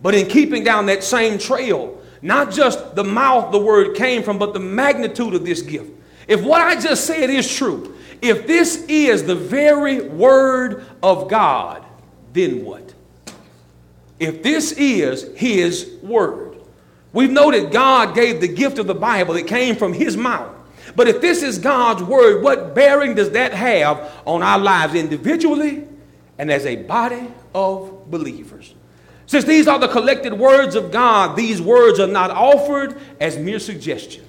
But 0.01 0.15
in 0.15 0.27
keeping 0.27 0.63
down 0.63 0.85
that 0.85 1.03
same 1.03 1.37
trail, 1.37 2.01
not 2.21 2.51
just 2.51 2.95
the 2.95 3.03
mouth 3.03 3.51
the 3.51 3.59
word 3.59 3.97
came 3.97 4.23
from, 4.23 4.39
but 4.39 4.53
the 4.53 4.61
magnitude 4.61 5.33
of 5.33 5.43
this 5.43 5.61
gift. 5.61 5.91
If 6.25 6.41
what 6.41 6.61
I 6.61 6.79
just 6.79 7.05
said 7.05 7.29
is 7.29 7.53
true, 7.53 7.93
if 8.21 8.47
this 8.47 8.85
is 8.87 9.25
the 9.25 9.35
very 9.35 10.07
word 10.07 10.85
of 11.03 11.29
God, 11.29 11.85
then 12.31 12.63
what? 12.63 12.93
If 14.21 14.41
this 14.41 14.71
is 14.71 15.37
his 15.37 15.97
word, 16.01 16.50
we've 17.13 17.31
noted 17.31 17.71
God 17.71 18.15
gave 18.15 18.41
the 18.41 18.47
gift 18.47 18.77
of 18.77 18.87
the 18.87 18.95
Bible, 18.95 19.35
it 19.35 19.47
came 19.47 19.75
from 19.75 19.93
his 19.93 20.17
mouth. 20.17 20.55
But 20.95 21.07
if 21.07 21.21
this 21.21 21.43
is 21.43 21.57
God's 21.57 22.03
word, 22.03 22.43
what 22.43 22.75
bearing 22.75 23.15
does 23.15 23.31
that 23.31 23.53
have 23.53 24.11
on 24.25 24.43
our 24.43 24.59
lives 24.59 24.95
individually 24.95 25.87
and 26.37 26.51
as 26.51 26.65
a 26.65 26.75
body 26.75 27.27
of 27.53 28.09
believers? 28.09 28.73
Since 29.25 29.45
these 29.45 29.67
are 29.67 29.79
the 29.79 29.87
collected 29.87 30.33
words 30.33 30.75
of 30.75 30.91
God, 30.91 31.37
these 31.37 31.61
words 31.61 31.99
are 31.99 32.07
not 32.07 32.31
offered 32.31 32.99
as 33.19 33.37
mere 33.37 33.59
suggestions. 33.59 34.27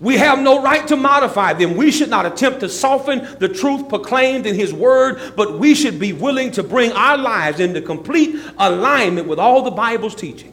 We 0.00 0.16
have 0.16 0.40
no 0.40 0.60
right 0.60 0.86
to 0.88 0.96
modify 0.96 1.52
them. 1.52 1.76
We 1.76 1.92
should 1.92 2.10
not 2.10 2.26
attempt 2.26 2.60
to 2.60 2.68
soften 2.68 3.26
the 3.38 3.48
truth 3.48 3.88
proclaimed 3.88 4.46
in 4.46 4.56
His 4.56 4.74
Word, 4.74 5.34
but 5.36 5.60
we 5.60 5.76
should 5.76 6.00
be 6.00 6.12
willing 6.12 6.50
to 6.52 6.64
bring 6.64 6.90
our 6.90 7.16
lives 7.16 7.60
into 7.60 7.80
complete 7.80 8.36
alignment 8.58 9.28
with 9.28 9.38
all 9.38 9.62
the 9.62 9.70
Bible's 9.70 10.16
teaching. 10.16 10.51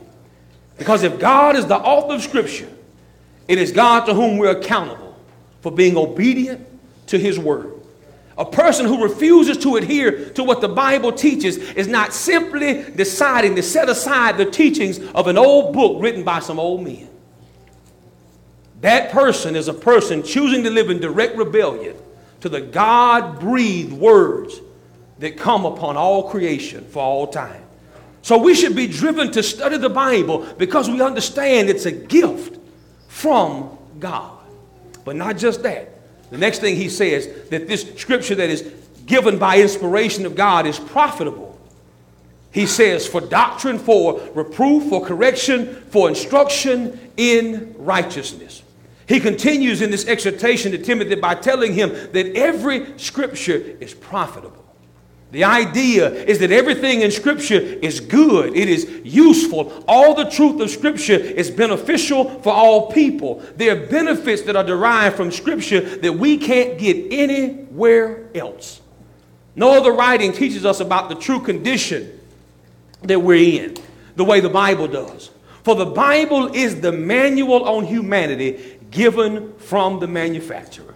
Because 0.79 1.03
if 1.03 1.19
God 1.19 1.55
is 1.55 1.67
the 1.67 1.75
author 1.75 2.15
of 2.15 2.23
Scripture, 2.23 2.69
it 3.47 3.59
is 3.59 3.71
God 3.71 4.05
to 4.05 4.13
whom 4.13 4.37
we're 4.37 4.57
accountable 4.57 5.15
for 5.61 5.71
being 5.71 5.97
obedient 5.97 6.65
to 7.07 7.19
His 7.19 7.37
word. 7.37 7.73
A 8.37 8.45
person 8.45 8.85
who 8.85 9.03
refuses 9.03 9.57
to 9.57 9.75
adhere 9.75 10.29
to 10.29 10.43
what 10.45 10.61
the 10.61 10.69
Bible 10.69 11.11
teaches 11.11 11.57
is 11.57 11.87
not 11.87 12.13
simply 12.13 12.89
deciding 12.95 13.55
to 13.57 13.61
set 13.61 13.89
aside 13.89 14.37
the 14.37 14.45
teachings 14.45 14.99
of 15.13 15.27
an 15.27 15.37
old 15.37 15.73
book 15.73 16.01
written 16.01 16.23
by 16.23 16.39
some 16.39 16.57
old 16.57 16.81
men. 16.81 17.09
That 18.79 19.11
person 19.11 19.57
is 19.57 19.67
a 19.67 19.73
person 19.73 20.23
choosing 20.23 20.63
to 20.63 20.69
live 20.69 20.89
in 20.89 21.01
direct 21.01 21.35
rebellion 21.35 21.97
to 22.39 22.47
the 22.47 22.61
God 22.61 23.41
breathed 23.41 23.91
words 23.91 24.61
that 25.17 25.35
come 25.35 25.65
upon 25.65 25.97
all 25.97 26.29
creation 26.29 26.85
for 26.85 27.03
all 27.03 27.27
time. 27.27 27.63
So 28.21 28.37
we 28.37 28.53
should 28.53 28.75
be 28.75 28.87
driven 28.87 29.31
to 29.31 29.43
study 29.43 29.77
the 29.77 29.89
Bible 29.89 30.45
because 30.57 30.89
we 30.89 31.01
understand 31.01 31.69
it's 31.69 31.85
a 31.85 31.91
gift 31.91 32.59
from 33.07 33.77
God. 33.99 34.37
But 35.05 35.15
not 35.15 35.37
just 35.37 35.63
that. 35.63 35.95
The 36.29 36.37
next 36.37 36.59
thing 36.59 36.75
he 36.75 36.89
says 36.89 37.27
that 37.49 37.67
this 37.67 37.89
scripture 37.95 38.35
that 38.35 38.49
is 38.49 38.61
given 39.05 39.39
by 39.39 39.59
inspiration 39.59 40.25
of 40.25 40.35
God 40.35 40.67
is 40.67 40.77
profitable. 40.79 41.59
He 42.51 42.65
says, 42.65 43.07
for 43.07 43.21
doctrine, 43.21 43.79
for 43.79 44.19
reproof, 44.33 44.89
for 44.89 45.05
correction, 45.05 45.75
for 45.89 46.09
instruction 46.09 46.99
in 47.17 47.75
righteousness. 47.77 48.63
He 49.07 49.19
continues 49.19 49.81
in 49.81 49.91
this 49.91 50.07
exhortation 50.07 50.71
to 50.71 50.77
Timothy 50.77 51.15
by 51.15 51.35
telling 51.35 51.73
him 51.73 51.89
that 52.11 52.35
every 52.35 52.97
scripture 52.99 53.55
is 53.79 53.93
profitable. 53.93 54.63
The 55.31 55.43
idea 55.43 56.11
is 56.11 56.39
that 56.39 56.51
everything 56.51 57.01
in 57.01 57.11
Scripture 57.11 57.59
is 57.59 57.99
good, 57.99 58.55
it 58.55 58.67
is 58.67 58.89
useful. 59.03 59.83
All 59.87 60.15
the 60.15 60.25
truth 60.25 60.59
of 60.59 60.71
Scripture 60.71 61.13
is 61.13 61.51
beneficial 61.51 62.41
for 62.41 62.51
all 62.51 62.91
people. 62.91 63.43
There 63.55 63.77
are 63.77 63.87
benefits 63.87 64.41
that 64.43 64.55
are 64.55 64.63
derived 64.63 65.15
from 65.15 65.31
Scripture 65.31 65.81
that 65.97 66.13
we 66.13 66.37
can't 66.37 66.79
get 66.79 67.13
anywhere 67.13 68.27
else. 68.33 68.81
No 69.55 69.77
other 69.77 69.91
writing 69.91 70.31
teaches 70.31 70.65
us 70.65 70.79
about 70.79 71.09
the 71.09 71.15
true 71.15 71.41
condition 71.41 72.19
that 73.03 73.19
we're 73.19 73.65
in, 73.65 73.77
the 74.15 74.23
way 74.23 74.39
the 74.39 74.49
Bible 74.49 74.87
does. 74.87 75.29
For 75.63 75.75
the 75.75 75.85
Bible 75.85 76.55
is 76.55 76.81
the 76.81 76.91
manual 76.91 77.65
on 77.65 77.85
humanity 77.85 78.79
given 78.89 79.53
from 79.59 79.99
the 79.99 80.07
manufacturer. 80.07 80.95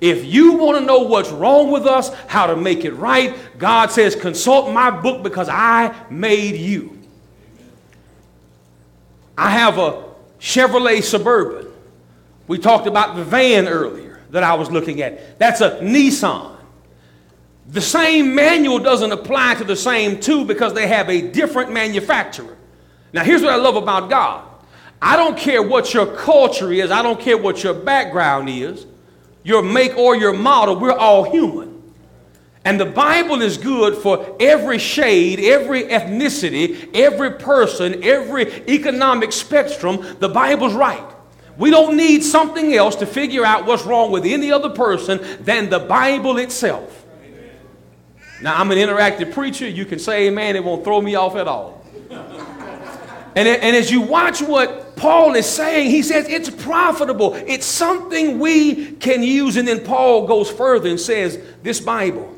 If 0.00 0.24
you 0.24 0.54
want 0.54 0.78
to 0.78 0.84
know 0.84 1.00
what's 1.00 1.30
wrong 1.30 1.70
with 1.70 1.86
us, 1.86 2.14
how 2.26 2.46
to 2.46 2.56
make 2.56 2.84
it 2.84 2.92
right, 2.92 3.36
God 3.58 3.90
says, 3.90 4.14
consult 4.14 4.72
my 4.72 4.90
book 4.90 5.22
because 5.24 5.48
I 5.48 5.94
made 6.08 6.56
you. 6.56 6.98
I 9.36 9.50
have 9.50 9.78
a 9.78 10.04
Chevrolet 10.40 11.02
Suburban. 11.02 11.66
We 12.46 12.58
talked 12.58 12.86
about 12.86 13.16
the 13.16 13.24
van 13.24 13.66
earlier 13.66 14.20
that 14.30 14.42
I 14.42 14.54
was 14.54 14.70
looking 14.70 15.02
at. 15.02 15.38
That's 15.38 15.60
a 15.60 15.78
Nissan. 15.80 16.56
The 17.68 17.80
same 17.80 18.34
manual 18.34 18.78
doesn't 18.78 19.12
apply 19.12 19.56
to 19.56 19.64
the 19.64 19.76
same 19.76 20.20
two 20.20 20.44
because 20.44 20.74
they 20.74 20.86
have 20.86 21.10
a 21.10 21.20
different 21.20 21.72
manufacturer. 21.72 22.56
Now, 23.12 23.24
here's 23.24 23.42
what 23.42 23.52
I 23.52 23.56
love 23.56 23.76
about 23.76 24.08
God 24.08 24.44
I 25.02 25.16
don't 25.16 25.36
care 25.36 25.62
what 25.62 25.92
your 25.92 26.06
culture 26.06 26.72
is, 26.72 26.90
I 26.90 27.02
don't 27.02 27.20
care 27.20 27.36
what 27.36 27.64
your 27.64 27.74
background 27.74 28.48
is 28.48 28.86
your 29.42 29.62
make 29.62 29.96
or 29.96 30.16
your 30.16 30.32
model, 30.32 30.78
we're 30.78 30.92
all 30.92 31.30
human. 31.30 31.68
And 32.64 32.78
the 32.78 32.86
Bible 32.86 33.40
is 33.40 33.56
good 33.56 33.96
for 33.96 34.36
every 34.38 34.78
shade, 34.78 35.40
every 35.40 35.84
ethnicity, 35.84 36.94
every 36.94 37.32
person, 37.32 38.04
every 38.04 38.46
economic 38.68 39.32
spectrum. 39.32 40.16
The 40.18 40.28
Bible's 40.28 40.74
right. 40.74 41.04
We 41.56 41.70
don't 41.70 41.96
need 41.96 42.22
something 42.22 42.74
else 42.74 42.96
to 42.96 43.06
figure 43.06 43.44
out 43.44 43.66
what's 43.66 43.84
wrong 43.84 44.12
with 44.12 44.24
any 44.24 44.52
other 44.52 44.70
person 44.70 45.20
than 45.40 45.70
the 45.70 45.78
Bible 45.78 46.38
itself. 46.38 47.06
Now, 48.40 48.60
I'm 48.60 48.70
an 48.70 48.78
interactive 48.78 49.32
preacher. 49.32 49.68
You 49.68 49.84
can 49.84 49.98
say 49.98 50.28
amen, 50.28 50.54
it 50.54 50.62
won't 50.62 50.84
throw 50.84 51.00
me 51.00 51.16
off 51.16 51.34
at 51.34 51.48
all. 51.48 51.84
and, 52.10 53.48
and 53.48 53.76
as 53.76 53.90
you 53.90 54.02
watch 54.02 54.40
what 54.40 54.87
Paul 54.98 55.34
is 55.34 55.46
saying, 55.46 55.90
he 55.90 56.02
says 56.02 56.28
it's 56.28 56.50
profitable. 56.50 57.34
It's 57.34 57.66
something 57.66 58.38
we 58.38 58.92
can 58.92 59.22
use. 59.22 59.56
And 59.56 59.66
then 59.66 59.84
Paul 59.84 60.26
goes 60.26 60.50
further 60.50 60.88
and 60.88 61.00
says, 61.00 61.38
This 61.62 61.80
Bible. 61.80 62.34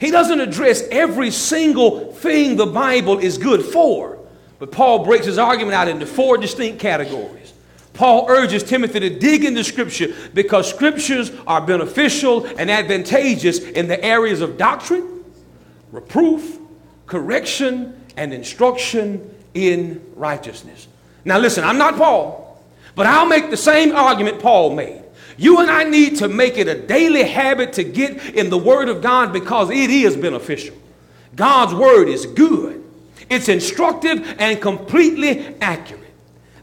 He 0.00 0.10
doesn't 0.10 0.40
address 0.40 0.82
every 0.90 1.30
single 1.30 2.12
thing 2.12 2.56
the 2.56 2.66
Bible 2.66 3.18
is 3.18 3.38
good 3.38 3.64
for, 3.64 4.18
but 4.58 4.72
Paul 4.72 5.04
breaks 5.04 5.26
his 5.26 5.38
argument 5.38 5.74
out 5.76 5.86
into 5.86 6.06
four 6.06 6.38
distinct 6.38 6.80
categories. 6.80 7.52
Paul 7.94 8.26
urges 8.28 8.64
Timothy 8.64 8.98
to 8.98 9.10
dig 9.10 9.44
into 9.44 9.62
Scripture 9.62 10.08
because 10.34 10.68
Scriptures 10.68 11.30
are 11.46 11.64
beneficial 11.64 12.46
and 12.46 12.68
advantageous 12.68 13.60
in 13.60 13.86
the 13.86 14.02
areas 14.04 14.40
of 14.40 14.56
doctrine, 14.56 15.24
reproof, 15.92 16.58
correction, 17.06 18.00
and 18.16 18.34
instruction 18.34 19.32
in 19.54 20.04
righteousness. 20.16 20.88
Now, 21.24 21.38
listen, 21.38 21.64
I'm 21.64 21.78
not 21.78 21.96
Paul, 21.96 22.60
but 22.94 23.06
I'll 23.06 23.26
make 23.26 23.50
the 23.50 23.56
same 23.56 23.94
argument 23.94 24.40
Paul 24.40 24.74
made. 24.74 25.02
You 25.36 25.60
and 25.60 25.70
I 25.70 25.84
need 25.84 26.16
to 26.18 26.28
make 26.28 26.58
it 26.58 26.68
a 26.68 26.74
daily 26.74 27.22
habit 27.22 27.72
to 27.74 27.84
get 27.84 28.34
in 28.34 28.50
the 28.50 28.58
Word 28.58 28.88
of 28.88 29.02
God 29.02 29.32
because 29.32 29.70
it 29.70 29.90
is 29.90 30.16
beneficial. 30.16 30.76
God's 31.34 31.74
Word 31.74 32.08
is 32.08 32.26
good, 32.26 32.84
it's 33.30 33.48
instructive 33.48 34.36
and 34.38 34.60
completely 34.60 35.56
accurate. 35.60 36.00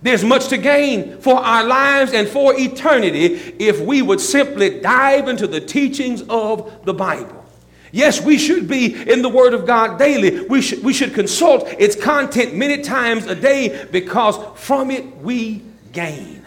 There's 0.01 0.23
much 0.23 0.47
to 0.49 0.57
gain 0.57 1.19
for 1.19 1.35
our 1.35 1.65
lives 1.65 2.13
and 2.13 2.27
for 2.27 2.53
eternity 2.55 3.35
if 3.59 3.81
we 3.81 4.01
would 4.01 4.21
simply 4.21 4.79
dive 4.79 5.27
into 5.27 5.45
the 5.45 5.59
teachings 5.59 6.21
of 6.29 6.85
the 6.85 6.93
Bible. 6.93 7.38
Yes, 7.91 8.21
we 8.21 8.37
should 8.37 8.67
be 8.67 8.93
in 9.09 9.21
the 9.21 9.29
Word 9.29 9.53
of 9.53 9.65
God 9.65 9.97
daily. 9.97 10.45
We 10.45 10.61
should, 10.61 10.83
we 10.83 10.93
should 10.93 11.13
consult 11.13 11.67
its 11.79 11.95
content 11.95 12.55
many 12.55 12.81
times 12.81 13.25
a 13.25 13.35
day 13.35 13.87
because 13.91 14.37
from 14.59 14.91
it 14.91 15.17
we 15.17 15.63
gain. 15.91 16.45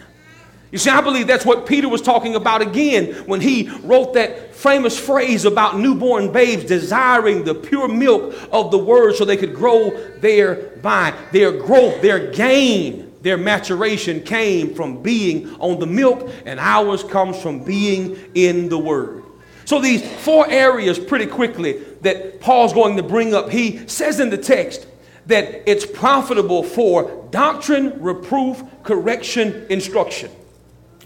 You 0.71 0.79
see, 0.79 0.89
I 0.89 1.01
believe 1.01 1.27
that's 1.27 1.45
what 1.45 1.67
Peter 1.67 1.87
was 1.87 2.01
talking 2.01 2.33
about 2.33 2.63
again 2.63 3.13
when 3.27 3.41
he 3.41 3.69
wrote 3.83 4.15
that 4.15 4.55
famous 4.55 4.97
phrase 4.97 5.45
about 5.45 5.77
newborn 5.77 6.31
babes 6.31 6.65
desiring 6.65 7.43
the 7.43 7.53
pure 7.53 7.87
milk 7.87 8.33
of 8.51 8.71
the 8.71 8.79
Word 8.79 9.15
so 9.15 9.23
they 9.23 9.37
could 9.37 9.53
grow 9.53 9.91
thereby. 10.19 11.13
Their 11.31 11.51
growth, 11.51 12.01
their 12.01 12.31
gain, 12.31 13.13
their 13.21 13.37
maturation 13.37 14.23
came 14.23 14.73
from 14.73 15.03
being 15.03 15.53
on 15.59 15.79
the 15.79 15.85
milk, 15.85 16.31
and 16.45 16.59
ours 16.59 17.03
comes 17.03 17.39
from 17.39 17.63
being 17.63 18.17
in 18.33 18.67
the 18.67 18.79
Word. 18.79 19.22
So, 19.65 19.79
these 19.79 20.05
four 20.23 20.49
areas, 20.49 20.99
pretty 20.99 21.25
quickly, 21.25 21.83
that 22.01 22.41
Paul's 22.41 22.73
going 22.73 22.97
to 22.97 23.03
bring 23.03 23.33
up, 23.33 23.49
he 23.49 23.87
says 23.87 24.19
in 24.19 24.29
the 24.29 24.37
text 24.37 24.85
that 25.27 25.69
it's 25.69 25.85
profitable 25.85 26.63
for 26.63 27.27
doctrine, 27.31 28.01
reproof, 28.01 28.61
correction, 28.83 29.65
instruction. 29.69 30.29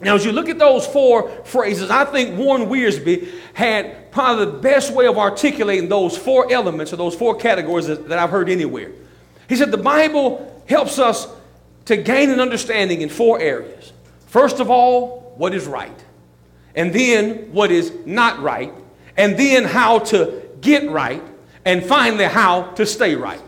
Now, 0.01 0.15
as 0.15 0.25
you 0.25 0.31
look 0.31 0.49
at 0.49 0.59
those 0.59 0.85
four 0.85 1.29
phrases, 1.43 1.89
I 1.89 2.05
think 2.05 2.37
Warren 2.37 2.65
Wiersbe 2.65 3.31
had 3.53 4.11
probably 4.11 4.45
the 4.45 4.51
best 4.51 4.91
way 4.93 5.07
of 5.07 5.17
articulating 5.17 5.89
those 5.89 6.17
four 6.17 6.51
elements 6.51 6.93
or 6.93 6.97
those 6.97 7.15
four 7.15 7.35
categories 7.35 7.87
that, 7.87 8.07
that 8.09 8.19
I've 8.19 8.29
heard 8.29 8.49
anywhere. 8.49 8.91
He 9.49 9.55
said 9.55 9.71
the 9.71 9.77
Bible 9.77 10.63
helps 10.67 10.99
us 10.99 11.27
to 11.85 11.97
gain 11.97 12.29
an 12.29 12.39
understanding 12.39 13.01
in 13.01 13.09
four 13.09 13.39
areas. 13.39 13.93
First 14.27 14.59
of 14.59 14.69
all, 14.69 15.33
what 15.37 15.53
is 15.53 15.65
right 15.65 16.03
and 16.77 16.93
then 16.93 17.51
what 17.51 17.71
is 17.71 17.91
not 18.05 18.39
right, 18.39 18.73
and 19.17 19.37
then 19.37 19.65
how 19.65 19.99
to 19.99 20.47
get 20.61 20.89
right, 20.89 21.23
and 21.65 21.83
finally 21.83 22.23
how 22.23 22.61
to 22.75 22.85
stay 22.85 23.15
right. 23.15 23.41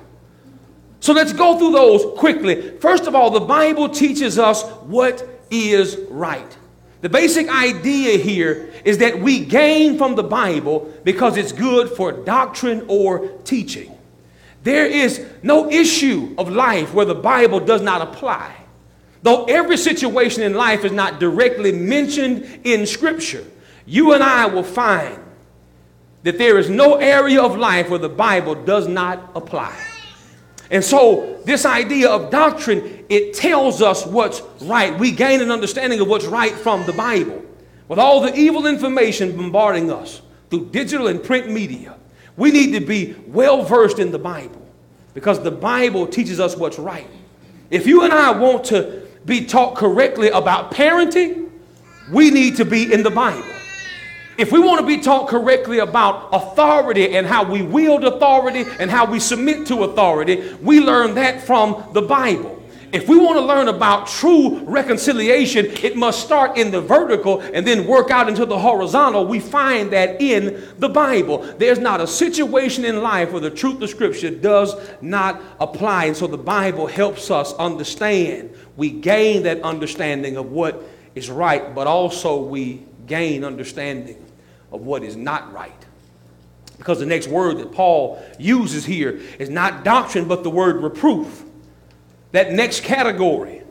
So 0.99 1.13
let's 1.13 1.31
go 1.31 1.57
through 1.57 1.71
those 1.71 2.17
quickly. 2.17 2.77
First 2.79 3.07
of 3.07 3.15
all, 3.15 3.29
the 3.29 3.39
Bible 3.39 3.87
teaches 3.87 4.37
us 4.37 4.63
what 4.83 5.25
is 5.49 5.95
right. 6.09 6.57
The 7.01 7.09
basic 7.09 7.47
idea 7.47 8.17
here 8.17 8.73
is 8.83 8.97
that 8.97 9.21
we 9.21 9.45
gain 9.45 9.97
from 9.97 10.15
the 10.15 10.23
Bible 10.23 10.93
because 11.05 11.37
it's 11.37 11.53
good 11.53 11.89
for 11.91 12.11
doctrine 12.11 12.85
or 12.89 13.29
teaching. 13.45 13.95
There 14.63 14.85
is 14.85 15.25
no 15.41 15.69
issue 15.69 16.35
of 16.37 16.49
life 16.49 16.93
where 16.93 17.05
the 17.05 17.15
Bible 17.15 17.61
does 17.61 17.81
not 17.81 18.01
apply. 18.01 18.53
Though 19.21 19.45
every 19.45 19.77
situation 19.77 20.43
in 20.43 20.53
life 20.53 20.85
is 20.85 20.91
not 20.91 21.19
directly 21.19 21.71
mentioned 21.71 22.61
in 22.63 22.85
Scripture, 22.85 23.45
you 23.85 24.13
and 24.13 24.23
I 24.23 24.45
will 24.45 24.63
find 24.63 25.19
that 26.23 26.37
there 26.37 26.57
is 26.57 26.69
no 26.69 26.95
area 26.95 27.41
of 27.41 27.57
life 27.57 27.89
where 27.89 27.99
the 27.99 28.09
Bible 28.09 28.55
does 28.55 28.87
not 28.87 29.31
apply. 29.35 29.77
And 30.71 30.83
so, 30.83 31.41
this 31.45 31.65
idea 31.65 32.09
of 32.09 32.29
doctrine, 32.29 33.05
it 33.09 33.33
tells 33.33 33.81
us 33.81 34.05
what's 34.05 34.41
right. 34.61 34.97
We 34.97 35.11
gain 35.11 35.41
an 35.41 35.51
understanding 35.51 35.99
of 35.99 36.07
what's 36.07 36.25
right 36.25 36.53
from 36.53 36.85
the 36.85 36.93
Bible. 36.93 37.43
With 37.87 37.97
all 37.97 38.21
the 38.21 38.35
evil 38.35 38.67
information 38.67 39.35
bombarding 39.35 39.91
us 39.91 40.21
through 40.49 40.69
digital 40.69 41.07
and 41.07 41.23
print 41.23 41.49
media, 41.49 41.97
we 42.37 42.51
need 42.51 42.73
to 42.73 42.85
be 42.85 43.15
well 43.27 43.63
versed 43.63 43.97
in 43.97 44.11
the 44.11 44.19
Bible 44.19 44.61
because 45.15 45.41
the 45.41 45.51
Bible 45.51 46.05
teaches 46.05 46.39
us 46.39 46.55
what's 46.55 46.77
right. 46.77 47.09
If 47.71 47.87
you 47.87 48.03
and 48.03 48.13
I 48.13 48.31
want 48.31 48.65
to 48.65 49.08
be 49.25 49.45
taught 49.45 49.75
correctly 49.75 50.29
about 50.29 50.71
parenting, 50.71 51.49
we 52.11 52.31
need 52.31 52.57
to 52.57 52.65
be 52.65 52.91
in 52.91 53.03
the 53.03 53.11
Bible. 53.11 53.45
If 54.37 54.53
we 54.53 54.59
want 54.59 54.79
to 54.79 54.87
be 54.87 55.01
taught 55.01 55.27
correctly 55.27 55.79
about 55.79 56.29
authority 56.31 57.15
and 57.15 57.27
how 57.27 57.43
we 57.43 57.61
wield 57.61 58.05
authority 58.05 58.63
and 58.79 58.89
how 58.89 59.05
we 59.05 59.19
submit 59.19 59.67
to 59.67 59.83
authority, 59.83 60.53
we 60.61 60.79
learn 60.79 61.15
that 61.15 61.41
from 61.41 61.83
the 61.93 62.01
Bible. 62.01 62.55
If 62.91 63.07
we 63.07 63.19
want 63.19 63.37
to 63.37 63.45
learn 63.45 63.67
about 63.67 64.07
true 64.07 64.59
reconciliation, 64.61 65.67
it 65.83 65.95
must 65.95 66.25
start 66.25 66.57
in 66.57 66.71
the 66.71 66.81
vertical 66.81 67.41
and 67.41 67.67
then 67.67 67.85
work 67.85 68.09
out 68.09 68.27
into 68.27 68.45
the 68.47 68.57
horizontal. 68.57 69.27
We 69.27 69.39
find 69.39 69.91
that 69.91 70.19
in 70.21 70.63
the 70.79 70.89
Bible. 70.89 71.39
There's 71.59 71.77
not 71.77 72.01
a 72.01 72.07
situation 72.07 72.85
in 72.85 73.03
life 73.03 73.31
where 73.31 73.41
the 73.41 73.51
truth 73.51 73.79
of 73.81 73.89
Scripture 73.91 74.31
does 74.31 74.73
not 75.01 75.39
apply. 75.59 76.05
And 76.05 76.17
so 76.17 76.25
the 76.25 76.37
Bible 76.37 76.87
helps 76.87 77.29
us 77.29 77.53
understand 77.55 78.55
we 78.77 78.89
gain 78.89 79.43
that 79.43 79.61
understanding 79.61 80.37
of 80.37 80.51
what 80.51 80.83
is 81.15 81.29
right, 81.29 81.73
but 81.73 81.87
also 81.87 82.41
we 82.41 82.83
gain 83.07 83.43
understanding 83.43 84.25
of 84.71 84.81
what 84.81 85.03
is 85.03 85.15
not 85.15 85.51
right. 85.53 85.85
Because 86.77 86.99
the 86.99 87.05
next 87.05 87.27
word 87.27 87.57
that 87.57 87.71
Paul 87.73 88.23
uses 88.37 88.85
here 88.85 89.19
is 89.37 89.49
not 89.49 89.83
doctrine, 89.83 90.27
but 90.27 90.43
the 90.43 90.49
word 90.49 90.81
reproof. 90.81 91.43
That 92.31 92.53
next 92.53 92.83
category, 92.83 93.63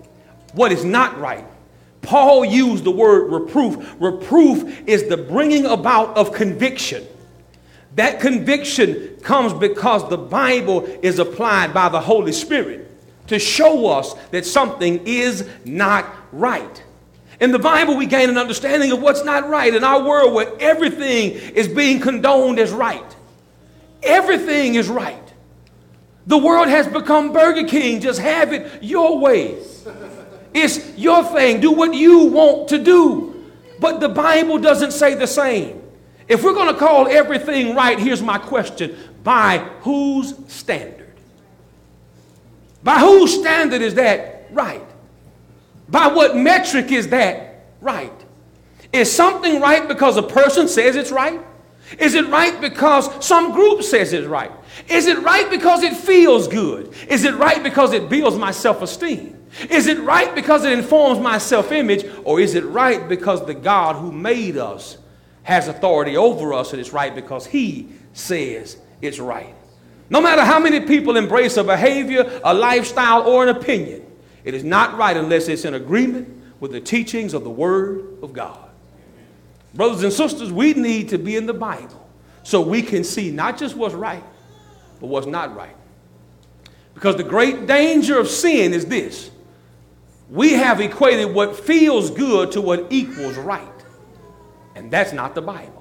what 0.53 0.73
is 0.73 0.85
not 0.85 1.19
right. 1.19 1.47
Paul 2.03 2.45
used 2.45 2.85
the 2.85 2.91
word 2.91 3.33
reproof. 3.33 3.97
Reproof 3.99 4.87
is 4.87 5.09
the 5.09 5.17
bringing 5.17 5.67
about 5.67 6.17
of 6.17 6.33
conviction. 6.33 7.07
That 7.95 8.21
conviction 8.21 9.17
comes 9.23 9.53
because 9.53 10.09
the 10.09 10.19
Bible 10.19 10.85
is 11.03 11.19
applied 11.19 11.73
by 11.73 11.89
the 11.89 12.01
Holy 12.01 12.33
Spirit 12.33 12.88
to 13.29 13.39
show 13.39 13.87
us 13.87 14.15
that 14.31 14.45
something 14.45 15.07
is 15.07 15.49
not 15.65 16.07
right. 16.33 16.83
In 17.41 17.53
the 17.53 17.59
Bible, 17.59 17.97
we 17.97 18.07
gain 18.07 18.29
an 18.29 18.39
understanding 18.39 18.91
of 18.91 19.01
what's 19.01 19.25
not 19.25 19.49
right 19.49 19.73
in 19.73 19.85
our 19.85 20.03
world 20.03 20.35
where 20.35 20.53
everything 20.61 21.33
is 21.33 21.69
being 21.69 22.01
condoned 22.01 22.59
as 22.59 22.73
right. 22.73 23.17
Everything 24.03 24.75
is 24.75 24.89
right. 24.89 25.23
The 26.27 26.37
world 26.39 26.69
has 26.69 26.87
become 26.89 27.33
Burger 27.33 27.67
King. 27.67 28.01
Just 28.01 28.21
have 28.21 28.53
it 28.53 28.83
your 28.83 29.19
way. 29.19 29.59
It's 30.53 30.97
your 30.99 31.25
thing. 31.25 31.61
Do 31.61 31.73
what 31.73 31.95
you 31.95 32.25
want 32.25 32.69
to 32.69 32.79
do. 32.79 33.51
But 33.81 34.01
the 34.01 34.09
Bible 34.09 34.59
doesn't 34.59 34.93
say 34.93 35.15
the 35.15 35.27
same. 35.27 35.83
If 36.27 36.43
we're 36.43 36.55
going 36.55 36.73
to 36.73 36.79
call 36.79 37.07
everything 37.07 37.75
right, 37.75 37.99
here's 37.99 38.23
my 38.23 38.39
question 38.39 38.97
by 39.23 39.59
whose 39.81 40.35
standard? 40.49 40.98
By 42.83 42.99
whose 42.99 43.39
standard 43.39 43.83
is 43.83 43.95
that 43.95 44.49
right? 44.51 44.85
By 45.89 46.09
what 46.09 46.37
metric 46.37 46.93
is 46.93 47.09
that 47.09 47.67
right? 47.81 48.13
Is 48.93 49.15
something 49.15 49.61
right 49.61 49.87
because 49.87 50.17
a 50.17 50.23
person 50.23 50.69
says 50.69 50.97
it's 50.97 51.11
right? 51.11 51.41
Is 51.99 52.15
it 52.15 52.27
right 52.29 52.61
because 52.61 53.25
some 53.25 53.53
group 53.53 53.83
says 53.83 54.13
it's 54.13 54.27
right? 54.27 54.53
Is 54.89 55.07
it 55.07 55.19
right 55.21 55.49
because 55.51 55.83
it 55.83 55.97
feels 55.97 56.47
good? 56.47 56.93
Is 57.09 57.25
it 57.25 57.35
right 57.35 57.63
because 57.63 57.93
it 57.93 58.09
builds 58.09 58.37
my 58.37 58.51
self 58.51 58.83
esteem? 58.83 59.35
Is 59.71 59.87
it 59.87 59.99
right 60.01 60.35
because 60.35 60.65
it 60.65 60.73
informs 60.73 61.21
my 61.21 61.39
self 61.39 61.73
image? 61.73 62.05
Or 62.25 62.41
is 62.41 62.55
it 62.55 62.65
right 62.67 63.09
because 63.09 63.45
the 63.47 63.55
God 63.55 63.97
who 63.97 64.13
made 64.13 64.57
us 64.57 64.99
has 65.43 65.69
authority 65.69 66.17
over 66.17 66.53
us 66.53 66.73
and 66.73 66.81
it's 66.81 66.93
right 66.93 67.15
because 67.15 67.47
he 67.47 67.89
says 68.13 68.77
it's 69.01 69.19
right? 69.19 69.55
No 70.11 70.21
matter 70.21 70.45
how 70.45 70.59
many 70.59 70.81
people 70.81 71.17
embrace 71.17 71.57
a 71.57 71.65
behavior, 71.65 72.41
a 72.43 72.55
lifestyle, 72.55 73.29
or 73.29 73.43
an 73.47 73.55
opinion, 73.55 74.05
it 74.45 74.55
is 74.55 74.65
not 74.65 74.97
right 74.97 75.17
unless 75.17 75.49
it's 75.49 75.65
in 75.65 75.75
agreement 75.75 76.43
with 76.61 76.73
the 76.73 76.81
teachings 76.81 77.35
of 77.35 77.45
the 77.45 77.51
Word 77.51 78.19
of 78.23 78.33
God. 78.33 78.71
Brothers 79.75 80.03
and 80.03 80.13
sisters, 80.13 80.53
we 80.53 80.73
need 80.73 81.11
to 81.11 81.19
be 81.19 81.37
in 81.37 81.47
the 81.47 81.55
Bible 81.55 82.09
so 82.43 82.61
we 82.61 82.81
can 82.81 83.05
see 83.05 83.31
not 83.31 83.59
just 83.59 83.77
what's 83.77 83.95
right, 83.95 84.25
but 85.01 85.09
what's 85.09 85.27
not 85.27 85.55
right. 85.55 85.77
Because 86.95 87.17
the 87.17 87.25
great 87.25 87.67
danger 87.67 88.19
of 88.19 88.29
sin 88.29 88.73
is 88.73 88.87
this 88.87 89.31
we 90.31 90.53
have 90.55 90.81
equated 90.81 91.35
what 91.35 91.57
feels 91.57 92.11
good 92.11 92.53
to 92.53 92.61
what 92.61 92.87
equals 92.91 93.37
right. 93.37 93.67
And 94.75 94.91
that's 94.91 95.13
not 95.13 95.35
the 95.35 95.43
Bible. 95.43 95.78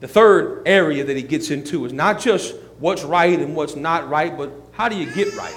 The 0.00 0.08
third 0.08 0.62
area 0.66 1.04
that 1.04 1.16
he 1.16 1.22
gets 1.22 1.50
into 1.50 1.84
is 1.84 1.92
not 1.92 2.20
just 2.20 2.54
what's 2.78 3.04
right 3.04 3.38
and 3.38 3.54
what's 3.54 3.76
not 3.76 4.08
right, 4.08 4.36
but 4.36 4.50
how 4.72 4.88
do 4.88 4.96
you 4.96 5.12
get 5.12 5.34
right? 5.36 5.54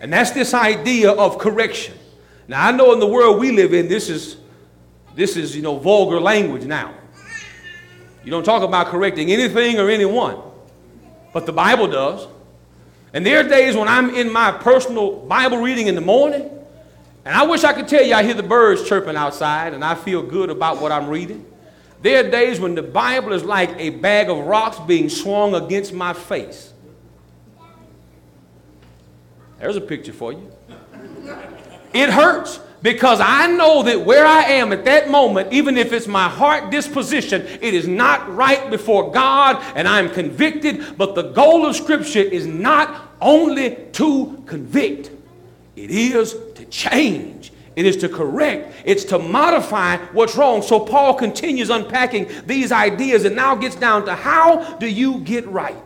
And 0.00 0.12
that's 0.12 0.32
this 0.32 0.54
idea 0.54 1.12
of 1.12 1.38
correction. 1.38 1.94
Now 2.48 2.66
I 2.66 2.72
know 2.72 2.92
in 2.92 3.00
the 3.00 3.06
world 3.06 3.38
we 3.38 3.52
live 3.52 3.72
in, 3.74 3.88
this 3.88 4.08
is 4.08 4.36
this 5.14 5.36
is 5.36 5.56
you 5.56 5.62
know 5.62 5.78
vulgar 5.78 6.20
language 6.20 6.64
now. 6.64 6.94
You 8.24 8.30
don't 8.30 8.44
talk 8.44 8.62
about 8.62 8.88
correcting 8.88 9.30
anything 9.30 9.78
or 9.78 9.88
anyone, 9.88 10.36
but 11.32 11.46
the 11.46 11.52
Bible 11.52 11.86
does. 11.86 12.26
And 13.12 13.24
there 13.24 13.40
are 13.40 13.48
days 13.48 13.74
when 13.74 13.88
I'm 13.88 14.10
in 14.14 14.30
my 14.30 14.52
personal 14.52 15.20
Bible 15.26 15.58
reading 15.58 15.86
in 15.86 15.94
the 15.94 16.00
morning, 16.00 16.50
and 17.24 17.34
I 17.34 17.44
wish 17.46 17.64
I 17.64 17.72
could 17.72 17.88
tell 17.88 18.04
you 18.04 18.14
I 18.14 18.22
hear 18.22 18.34
the 18.34 18.42
birds 18.42 18.86
chirping 18.86 19.16
outside 19.16 19.74
and 19.74 19.84
I 19.84 19.94
feel 19.94 20.22
good 20.22 20.50
about 20.50 20.80
what 20.80 20.92
I'm 20.92 21.08
reading. 21.08 21.44
There 22.00 22.24
are 22.24 22.30
days 22.30 22.60
when 22.60 22.74
the 22.74 22.82
Bible 22.82 23.32
is 23.32 23.44
like 23.44 23.70
a 23.78 23.90
bag 23.90 24.30
of 24.30 24.46
rocks 24.46 24.78
being 24.86 25.08
swung 25.08 25.54
against 25.54 25.92
my 25.92 26.12
face. 26.12 26.72
There's 29.58 29.76
a 29.76 29.80
picture 29.80 30.12
for 30.12 30.32
you. 30.32 30.52
It 31.92 32.10
hurts. 32.10 32.60
Because 32.80 33.18
I 33.20 33.48
know 33.48 33.82
that 33.82 34.02
where 34.02 34.24
I 34.24 34.42
am 34.42 34.72
at 34.72 34.84
that 34.84 35.10
moment, 35.10 35.52
even 35.52 35.76
if 35.76 35.92
it's 35.92 36.06
my 36.06 36.28
heart 36.28 36.70
disposition, 36.70 37.42
it 37.60 37.74
is 37.74 37.88
not 37.88 38.32
right 38.34 38.70
before 38.70 39.10
God 39.10 39.60
and 39.74 39.88
I'm 39.88 40.08
convicted. 40.08 40.96
But 40.96 41.16
the 41.16 41.22
goal 41.22 41.66
of 41.66 41.74
Scripture 41.74 42.20
is 42.20 42.46
not 42.46 43.14
only 43.20 43.74
to 43.94 44.42
convict, 44.46 45.10
it 45.74 45.90
is 45.90 46.36
to 46.54 46.64
change. 46.66 47.52
It 47.78 47.86
is 47.86 47.96
to 47.98 48.08
correct. 48.08 48.74
It's 48.84 49.04
to 49.04 49.20
modify 49.20 49.98
what's 50.06 50.34
wrong. 50.34 50.62
So 50.62 50.80
Paul 50.80 51.14
continues 51.14 51.70
unpacking 51.70 52.28
these 52.44 52.72
ideas 52.72 53.24
and 53.24 53.36
now 53.36 53.54
gets 53.54 53.76
down 53.76 54.04
to 54.06 54.16
how 54.16 54.78
do 54.78 54.88
you 54.88 55.20
get 55.20 55.46
right? 55.46 55.76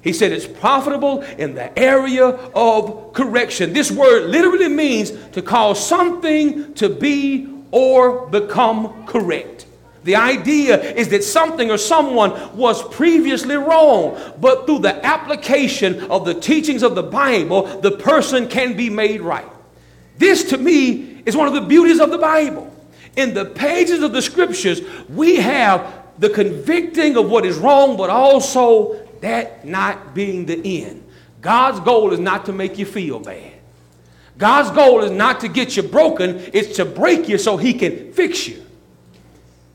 He 0.00 0.12
said 0.12 0.32
it's 0.32 0.48
profitable 0.48 1.22
in 1.22 1.54
the 1.54 1.78
area 1.78 2.26
of 2.26 3.12
correction. 3.12 3.72
This 3.72 3.88
word 3.88 4.30
literally 4.30 4.68
means 4.68 5.12
to 5.28 5.42
cause 5.42 5.86
something 5.86 6.74
to 6.74 6.88
be 6.88 7.48
or 7.70 8.26
become 8.26 9.06
correct. 9.06 9.66
The 10.02 10.16
idea 10.16 10.82
is 10.94 11.10
that 11.10 11.22
something 11.22 11.70
or 11.70 11.78
someone 11.78 12.56
was 12.56 12.82
previously 12.88 13.54
wrong, 13.54 14.18
but 14.40 14.66
through 14.66 14.80
the 14.80 15.06
application 15.06 16.00
of 16.10 16.24
the 16.24 16.34
teachings 16.34 16.82
of 16.82 16.96
the 16.96 17.04
Bible, 17.04 17.80
the 17.80 17.92
person 17.92 18.48
can 18.48 18.76
be 18.76 18.90
made 18.90 19.20
right. 19.20 19.46
This 20.18 20.44
to 20.50 20.58
me 20.58 21.11
is 21.24 21.36
one 21.36 21.48
of 21.48 21.54
the 21.54 21.60
beauties 21.60 22.00
of 22.00 22.10
the 22.10 22.18
Bible. 22.18 22.74
In 23.16 23.34
the 23.34 23.44
pages 23.44 24.02
of 24.02 24.12
the 24.12 24.22
scriptures, 24.22 24.80
we 25.08 25.36
have 25.36 26.02
the 26.18 26.30
convicting 26.30 27.16
of 27.16 27.30
what 27.30 27.44
is 27.44 27.58
wrong, 27.58 27.96
but 27.96 28.10
also 28.10 29.06
that 29.20 29.64
not 29.64 30.14
being 30.14 30.46
the 30.46 30.84
end. 30.84 31.04
God's 31.40 31.80
goal 31.80 32.12
is 32.12 32.18
not 32.18 32.46
to 32.46 32.52
make 32.52 32.78
you 32.78 32.86
feel 32.86 33.18
bad. 33.18 33.52
God's 34.38 34.70
goal 34.70 35.02
is 35.02 35.10
not 35.10 35.40
to 35.40 35.48
get 35.48 35.76
you 35.76 35.82
broken, 35.82 36.38
it's 36.52 36.76
to 36.76 36.84
break 36.84 37.28
you 37.28 37.38
so 37.38 37.56
he 37.56 37.74
can 37.74 38.12
fix 38.12 38.48
you. 38.48 38.64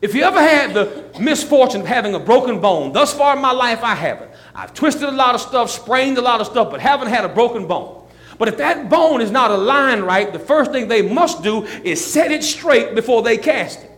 If 0.00 0.14
you 0.14 0.22
ever 0.22 0.40
had 0.40 0.74
the 0.74 1.04
misfortune 1.20 1.80
of 1.80 1.86
having 1.86 2.14
a 2.14 2.20
broken 2.20 2.60
bone, 2.60 2.92
thus 2.92 3.12
far 3.12 3.36
in 3.36 3.42
my 3.42 3.52
life 3.52 3.82
I 3.82 3.94
haven't. 3.94 4.30
I've 4.54 4.74
twisted 4.74 5.08
a 5.08 5.12
lot 5.12 5.34
of 5.34 5.40
stuff, 5.40 5.70
sprained 5.70 6.18
a 6.18 6.22
lot 6.22 6.40
of 6.40 6.46
stuff, 6.46 6.70
but 6.70 6.80
haven't 6.80 7.08
had 7.08 7.24
a 7.24 7.28
broken 7.28 7.66
bone. 7.66 7.97
But 8.38 8.48
if 8.48 8.56
that 8.58 8.88
bone 8.88 9.20
is 9.20 9.30
not 9.30 9.50
aligned 9.50 10.04
right, 10.04 10.32
the 10.32 10.38
first 10.38 10.70
thing 10.70 10.88
they 10.88 11.02
must 11.02 11.42
do 11.42 11.64
is 11.64 12.04
set 12.04 12.30
it 12.30 12.44
straight 12.44 12.94
before 12.94 13.22
they 13.22 13.36
cast 13.36 13.80
it. 13.80 13.90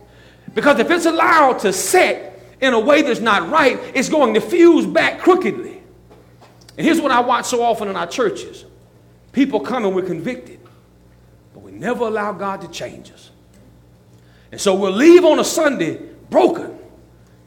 Because 0.55 0.79
if 0.79 0.89
it's 0.89 1.05
allowed 1.05 1.59
to 1.59 1.71
set 1.71 2.39
in 2.59 2.73
a 2.73 2.79
way 2.79 3.01
that's 3.03 3.19
not 3.19 3.49
right, 3.49 3.79
it's 3.93 4.09
going 4.09 4.33
to 4.33 4.41
fuse 4.41 4.85
back 4.85 5.19
crookedly. 5.19 5.81
And 6.77 6.85
here's 6.85 6.99
what 6.99 7.11
I 7.11 7.19
watch 7.19 7.45
so 7.45 7.61
often 7.61 7.87
in 7.87 7.95
our 7.95 8.07
churches 8.07 8.65
people 9.31 9.59
come 9.59 9.85
and 9.85 9.95
we're 9.95 10.01
convicted, 10.01 10.59
but 11.53 11.61
we 11.61 11.71
never 11.71 12.05
allow 12.05 12.33
God 12.33 12.61
to 12.61 12.67
change 12.67 13.11
us. 13.11 13.29
And 14.51 14.59
so 14.59 14.75
we'll 14.75 14.91
leave 14.91 15.23
on 15.23 15.39
a 15.39 15.43
Sunday 15.43 16.01
broken, 16.29 16.77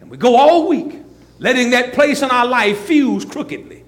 and 0.01 0.11
we 0.11 0.17
go 0.17 0.37
all 0.37 0.69
week 0.69 1.03
letting 1.39 1.71
that 1.71 1.93
place 1.93 2.23
in 2.23 2.31
our 2.31 2.47
life 2.47 2.79
fuse 2.81 3.25
crookedly. 3.25 3.84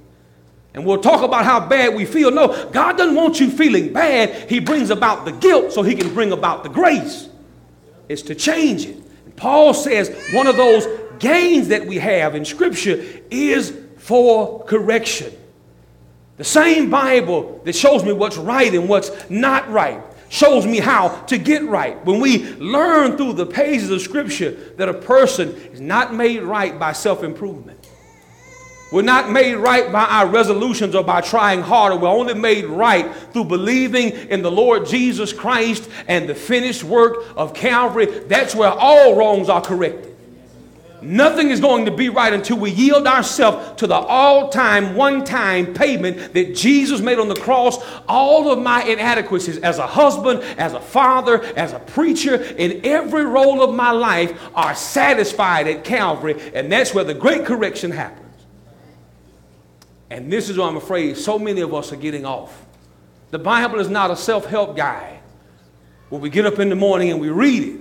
And 0.76 0.84
we'll 0.84 1.00
talk 1.00 1.22
about 1.22 1.46
how 1.46 1.58
bad 1.66 1.94
we 1.94 2.04
feel. 2.04 2.30
No, 2.30 2.70
God 2.70 2.98
doesn't 2.98 3.14
want 3.14 3.40
you 3.40 3.50
feeling 3.50 3.94
bad. 3.94 4.48
He 4.48 4.60
brings 4.60 4.90
about 4.90 5.24
the 5.24 5.32
guilt 5.32 5.72
so 5.72 5.82
He 5.82 5.94
can 5.94 6.12
bring 6.12 6.32
about 6.32 6.62
the 6.62 6.68
grace. 6.68 7.30
It's 8.10 8.20
to 8.22 8.34
change 8.34 8.84
it. 8.84 8.96
And 9.24 9.34
Paul 9.34 9.72
says 9.72 10.14
one 10.34 10.46
of 10.46 10.58
those 10.58 10.86
gains 11.18 11.68
that 11.68 11.86
we 11.86 11.96
have 11.96 12.34
in 12.34 12.44
Scripture 12.44 13.02
is 13.30 13.74
for 13.96 14.64
correction. 14.64 15.32
The 16.36 16.44
same 16.44 16.90
Bible 16.90 17.62
that 17.64 17.74
shows 17.74 18.04
me 18.04 18.12
what's 18.12 18.36
right 18.36 18.72
and 18.74 18.86
what's 18.86 19.10
not 19.30 19.70
right 19.70 20.02
shows 20.28 20.66
me 20.66 20.78
how 20.78 21.08
to 21.22 21.38
get 21.38 21.64
right. 21.64 22.04
When 22.04 22.20
we 22.20 22.52
learn 22.56 23.16
through 23.16 23.32
the 23.32 23.46
pages 23.46 23.90
of 23.90 24.02
Scripture 24.02 24.50
that 24.76 24.90
a 24.90 24.94
person 24.94 25.54
is 25.72 25.80
not 25.80 26.12
made 26.12 26.42
right 26.42 26.78
by 26.78 26.92
self 26.92 27.22
improvement, 27.22 27.75
we're 28.92 29.02
not 29.02 29.30
made 29.30 29.56
right 29.56 29.90
by 29.90 30.04
our 30.04 30.28
resolutions 30.28 30.94
or 30.94 31.02
by 31.02 31.20
trying 31.20 31.60
harder. 31.60 31.96
We're 31.96 32.08
only 32.08 32.34
made 32.34 32.66
right 32.66 33.12
through 33.32 33.46
believing 33.46 34.10
in 34.10 34.42
the 34.42 34.50
Lord 34.50 34.86
Jesus 34.86 35.32
Christ 35.32 35.90
and 36.06 36.28
the 36.28 36.34
finished 36.34 36.84
work 36.84 37.24
of 37.36 37.52
Calvary. 37.52 38.06
That's 38.06 38.54
where 38.54 38.70
all 38.70 39.16
wrongs 39.16 39.48
are 39.48 39.60
corrected. 39.60 40.16
Nothing 41.02 41.50
is 41.50 41.60
going 41.60 41.84
to 41.84 41.90
be 41.90 42.08
right 42.08 42.32
until 42.32 42.58
we 42.58 42.70
yield 42.70 43.06
ourselves 43.06 43.80
to 43.80 43.86
the 43.86 43.94
all 43.94 44.48
time, 44.48 44.94
one 44.94 45.24
time 45.24 45.74
payment 45.74 46.32
that 46.34 46.54
Jesus 46.54 47.00
made 47.00 47.18
on 47.18 47.28
the 47.28 47.36
cross. 47.36 47.78
All 48.08 48.50
of 48.50 48.60
my 48.60 48.82
inadequacies 48.82 49.58
as 49.58 49.78
a 49.78 49.86
husband, 49.86 50.42
as 50.58 50.72
a 50.72 50.80
father, 50.80 51.44
as 51.54 51.72
a 51.72 51.80
preacher, 51.80 52.36
in 52.36 52.80
every 52.84 53.24
role 53.24 53.62
of 53.62 53.74
my 53.74 53.90
life 53.90 54.40
are 54.54 54.74
satisfied 54.74 55.68
at 55.68 55.84
Calvary, 55.84 56.40
and 56.54 56.72
that's 56.72 56.94
where 56.94 57.04
the 57.04 57.14
great 57.14 57.44
correction 57.44 57.90
happens. 57.90 58.25
And 60.10 60.32
this 60.32 60.48
is 60.48 60.58
where 60.58 60.66
I'm 60.66 60.76
afraid 60.76 61.16
so 61.16 61.38
many 61.38 61.60
of 61.60 61.74
us 61.74 61.92
are 61.92 61.96
getting 61.96 62.24
off. 62.24 62.64
The 63.30 63.38
Bible 63.38 63.80
is 63.80 63.88
not 63.88 64.10
a 64.10 64.16
self 64.16 64.46
help 64.46 64.76
guide 64.76 65.20
where 66.08 66.20
we 66.20 66.30
get 66.30 66.46
up 66.46 66.58
in 66.58 66.68
the 66.68 66.76
morning 66.76 67.10
and 67.10 67.20
we 67.20 67.28
read 67.28 67.62
it 67.62 67.80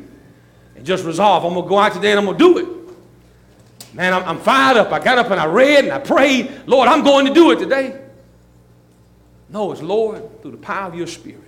and 0.75 0.85
just 0.85 1.05
resolve, 1.05 1.45
I'm 1.45 1.53
going 1.53 1.65
to 1.65 1.69
go 1.69 1.77
out 1.77 1.93
today 1.93 2.11
and 2.11 2.19
I'm 2.19 2.25
going 2.25 2.38
to 2.38 2.43
do 2.43 2.57
it. 2.57 3.93
Man, 3.93 4.13
I'm, 4.13 4.23
I'm 4.23 4.39
fired 4.39 4.77
up. 4.77 4.91
I 4.91 4.99
got 4.99 5.17
up 5.17 5.31
and 5.31 5.39
I 5.39 5.45
read 5.45 5.85
and 5.85 5.93
I 5.93 5.99
prayed, 5.99 6.51
Lord, 6.65 6.89
I'm 6.89 7.03
going 7.03 7.27
to 7.27 7.33
do 7.33 7.51
it 7.51 7.59
today. 7.59 8.01
No, 9.49 9.71
it's 9.71 9.81
Lord, 9.81 10.41
through 10.41 10.51
the 10.51 10.57
power 10.57 10.88
of 10.88 10.95
your 10.95 11.07
Spirit, 11.07 11.41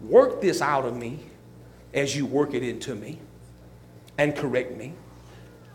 work 0.00 0.40
this 0.40 0.62
out 0.62 0.86
of 0.86 0.96
me 0.96 1.18
as 1.92 2.16
you 2.16 2.24
work 2.24 2.54
it 2.54 2.62
into 2.62 2.94
me 2.94 3.18
and 4.16 4.34
correct 4.34 4.76
me. 4.76 4.94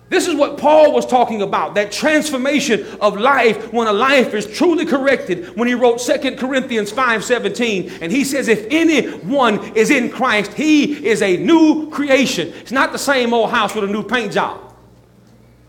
This 0.10 0.28
is 0.28 0.36
what 0.36 0.58
Paul 0.58 0.92
was 0.92 1.06
talking 1.06 1.44
about 1.44 1.76
that 1.76 1.92
transformation 1.92 2.86
of 3.00 3.16
life 3.18 3.72
when 3.72 3.88
a 3.88 3.94
life 3.94 4.34
is 4.34 4.48
truly 4.48 4.86
corrected. 4.86 5.56
When 5.56 5.68
he 5.68 5.76
wrote 5.76 6.00
2 6.00 6.36
Corinthians 6.36 6.92
5 6.92 7.24
17, 7.24 7.92
and 8.02 8.12
he 8.12 8.24
says, 8.24 8.48
If 8.48 8.66
anyone 8.72 9.60
is 9.76 9.92
in 9.92 10.10
Christ, 10.10 10.54
he 10.54 11.06
is 11.06 11.22
a 11.22 11.38
new 11.38 11.92
creation. 11.92 12.48
It's 12.56 12.72
not 12.72 12.92
the 12.92 12.98
same 12.98 13.34
old 13.34 13.52
house 13.52 13.76
with 13.76 13.84
a 13.84 13.88
new 13.88 14.04
paint 14.04 14.34
job. 14.34 14.74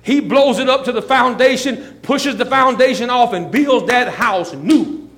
He 0.03 0.21
blows 0.21 0.59
it 0.59 0.71
up 0.71 0.85
to 0.87 0.93
the 0.93 1.03
foundation, 1.03 1.99
pushes 2.01 2.37
the 2.37 2.47
foundation 2.47 3.11
off, 3.11 3.35
and 3.35 3.51
builds 3.51 3.89
that 3.89 4.15
house 4.15 4.55
new. 4.55 5.11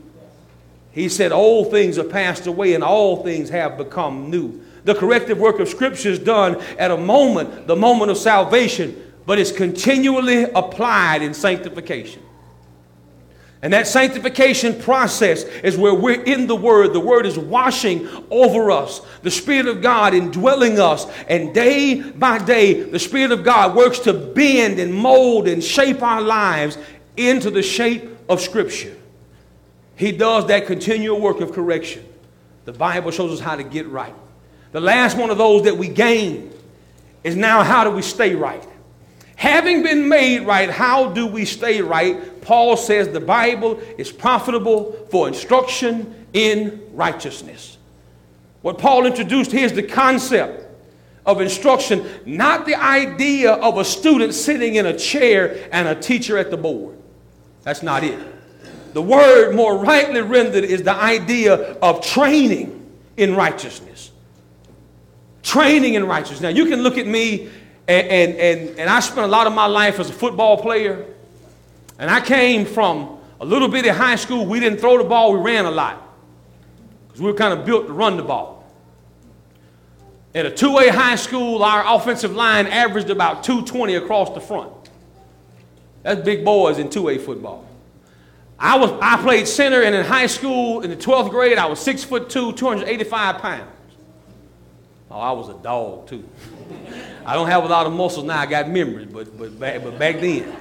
He 0.91 1.09
said, 1.09 1.31
Old 1.31 1.71
things 1.71 1.97
are 1.97 2.05
passed 2.05 2.49
away, 2.49 2.75
and 2.75 2.83
all 2.83 3.23
things 3.23 3.49
have 3.51 3.79
become 3.79 4.31
new. 4.31 4.63
The 4.85 4.97
corrective 4.97 5.39
work 5.39 5.61
of 5.61 5.69
Scripture 5.69 6.11
is 6.11 6.19
done 6.19 6.61
at 6.77 6.91
a 6.91 6.97
moment, 6.97 7.69
the 7.69 7.77
moment 7.77 8.11
of 8.11 8.19
salvation, 8.19 9.12
but 9.27 9.39
it's 9.39 9.53
continually 9.53 10.45
applied 10.45 11.23
in 11.23 11.35
sanctification. 11.35 12.23
And 13.63 13.73
that 13.73 13.87
sanctification 13.87 14.81
process 14.81 15.45
is 15.45 15.77
where 15.77 15.95
we're 15.95 16.23
in 16.25 16.49
the 16.49 16.57
Word. 16.57 16.93
The 16.93 17.01
Word 17.01 17.27
is 17.27 17.39
washing 17.39 18.09
over 18.29 18.73
us, 18.73 19.01
the 19.23 19.31
Spirit 19.31 19.69
of 19.69 19.81
God 19.81 20.15
indwelling 20.15 20.81
us. 20.81 21.07
And 21.29 21.55
day 21.55 22.03
by 22.03 22.39
day, 22.39 22.83
the 22.83 22.99
Spirit 22.99 23.31
of 23.31 23.45
God 23.45 23.77
works 23.77 24.01
to 24.01 24.13
bend 24.13 24.81
and 24.81 24.93
mold 24.93 25.47
and 25.47 25.63
shape 25.63 26.03
our 26.03 26.21
lives 26.21 26.77
into 27.17 27.51
the 27.51 27.63
shape 27.63 28.09
of 28.29 28.41
Scripture. 28.41 28.97
He 29.95 30.11
does 30.11 30.47
that 30.49 30.67
continual 30.67 31.21
work 31.21 31.41
of 31.41 31.53
correction. 31.53 32.05
The 32.65 32.73
Bible 32.73 33.13
shows 33.13 33.33
us 33.33 33.39
how 33.39 33.55
to 33.55 33.63
get 33.63 33.87
right. 33.87 34.15
The 34.73 34.81
last 34.81 35.17
one 35.17 35.31
of 35.31 35.39
those 35.39 35.65
that 35.65 35.77
we 35.77 35.87
gain 35.87 36.51
is 37.23 37.37
now 37.37 37.63
how 37.63 37.85
do 37.85 37.91
we 37.91 38.03
stay 38.03 38.35
right? 38.35 38.67
Having 39.37 39.83
been 39.83 40.09
made 40.09 40.41
right, 40.41 40.71
how 40.71 41.11
do 41.11 41.27
we 41.27 41.45
stay 41.45 41.81
right? 41.81 42.41
Paul 42.43 42.77
says 42.77 43.09
the 43.09 43.21
Bible 43.21 43.81
is 43.99 44.13
profitable 44.13 44.93
for 45.11 45.29
instruction 45.29 46.27
in 46.33 46.83
righteousness. 46.93 47.79
What 48.63 48.79
Paul 48.79 49.07
introduced 49.07 49.51
here 49.51 49.65
is 49.65 49.73
the 49.73 49.83
concept 49.83 50.69
of 51.27 51.41
instruction, 51.41 52.05
not 52.27 52.67
the 52.67 52.75
idea 52.75 53.53
of 53.53 53.79
a 53.79 53.85
student 53.85 54.35
sitting 54.35 54.77
in 54.77 54.87
a 54.87 54.97
chair 54.97 55.69
and 55.73 55.89
a 55.89 55.95
teacher 55.95 56.39
at 56.39 56.51
the 56.51 56.57
board. 56.57 56.97
That's 57.63 57.83
not 57.83 58.03
it. 58.05 58.19
The 58.93 59.03
word 59.03 59.55
more 59.55 59.79
rightly 59.79 60.21
rendered 60.21 60.65
is 60.65 60.83
the 60.83 60.95
idea 60.95 61.55
of 61.55 62.05
training 62.05 62.91
in 63.17 63.35
righteousness. 63.35 64.11
Training 65.43 65.95
in 65.95 66.07
righteousness. 66.07 66.41
Now, 66.41 66.49
you 66.51 66.67
can 66.67 66.83
look 66.83 66.99
at 66.99 67.07
me 67.07 67.51
and, 67.89 68.07
and, 68.09 68.39
and, 68.39 68.79
and 68.79 68.91
I 68.91 69.01
spent 69.01 69.27
a 69.27 69.31
lot 69.31 69.47
of 69.47 69.53
my 69.53 69.67
life 69.67 69.99
as 69.99 70.09
a 70.11 70.13
football 70.13 70.57
player. 70.57 71.07
And 71.99 72.11
I 72.11 72.21
came 72.21 72.65
from 72.65 73.19
a 73.41 73.45
little 73.45 73.69
bitty 73.69 73.89
high 73.89 74.17
school. 74.17 74.47
We 74.47 74.61
didn't 74.61 74.79
throw 74.79 74.99
the 74.99 75.05
ball, 75.05 75.33
we 75.33 75.41
ran 75.41 75.65
a 75.65 75.71
lot. 75.71 76.03
Because 77.07 77.21
we 77.21 77.27
were 77.27 77.37
kind 77.37 77.59
of 77.59 77.67
built 77.67 77.87
to 77.87 77.93
run 77.93 78.17
the 78.17 78.23
ball. 78.23 78.65
At 80.35 80.47
a 80.47 80.51
2A 80.51 80.91
high 80.91 81.17
school, 81.17 81.63
our 81.63 81.95
offensive 81.95 82.35
line 82.35 82.67
averaged 82.67 83.11
about 83.11 83.45
220 83.45 83.97
across 83.97 84.33
the 84.33 84.41
front. 84.41 84.73
That's 86.03 86.23
big 86.23 86.45
boys 86.45 86.79
in 86.79 86.89
2A 86.89 87.21
football. 87.21 87.69
I, 88.59 88.79
was, 88.79 88.91
I 89.03 89.21
played 89.21 89.47
center, 89.47 89.83
and 89.83 89.95
in 89.95 90.05
high 90.05 90.27
school, 90.27 90.81
in 90.81 90.91
the 90.91 90.97
12th 90.97 91.31
grade, 91.31 91.59
I 91.59 91.67
was 91.67 91.81
6 91.81 92.05
foot 92.05 92.31
2, 92.31 92.53
285 92.53 93.39
pounds. 93.39 93.71
Oh, 95.11 95.21
I 95.21 95.33
was 95.33 95.51
a 95.51 95.55
dog 95.55 96.07
too. 96.09 96.27
I 97.25 97.35
don't 97.35 97.47
have 97.47 97.65
a 97.65 97.69
lot 97.69 97.87
of 97.87 97.93
muscles 97.93 98.25
now. 98.25 98.39
I 98.39 98.47
got 98.47 98.69
memories, 98.69 99.07
but 99.07 99.37
but 99.39 99.59
back, 99.59 99.83
but 99.83 99.99
back 99.99 100.21
then. 100.21 100.55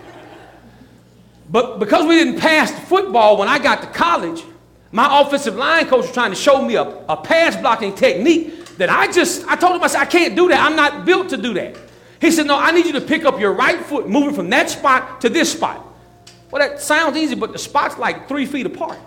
But 1.50 1.80
because 1.80 2.06
we 2.06 2.16
didn't 2.16 2.40
pass 2.40 2.72
the 2.72 2.82
football 2.82 3.38
when 3.38 3.48
I 3.48 3.60
got 3.60 3.82
to 3.82 3.88
college, 3.88 4.44
my 4.92 5.22
offensive 5.22 5.56
line 5.56 5.86
coach 5.88 6.04
was 6.04 6.12
trying 6.12 6.32
to 6.32 6.36
show 6.36 6.64
me 6.64 6.76
a, 6.76 6.84
a 6.84 7.18
pass 7.18 7.56
blocking 7.56 7.94
technique 7.94 8.78
that 8.78 8.90
I 8.90 9.12
just 9.12 9.46
I 9.48 9.56
told 9.56 9.76
him 9.76 9.84
I 9.84 9.88
said 9.88 10.02
I 10.02 10.06
can't 10.06 10.36
do 10.36 10.48
that. 10.50 10.66
I'm 10.66 10.76
not 10.76 11.06
built 11.06 11.30
to 11.30 11.38
do 11.38 11.54
that. 11.56 11.76
He 12.22 12.30
said, 12.30 12.46
No, 12.46 12.58
I 12.58 12.72
need 12.72 12.86
you 12.86 12.94
to 12.94 13.02
pick 13.02 13.26
up 13.26 13.40
your 13.40 13.54
right 13.54 13.84
foot, 13.84 14.08
moving 14.08 14.36
from 14.36 14.50
that 14.52 14.70
spot 14.70 15.22
to 15.22 15.30
this 15.30 15.52
spot. 15.52 15.86
Well, 16.52 16.68
that 16.68 16.80
sounds 16.80 17.18
easy, 17.18 17.36
but 17.36 17.52
the 17.52 17.58
spot's 17.58 17.98
like 17.98 18.28
three 18.28 18.46
feet 18.46 18.66
apart. 18.66 19.00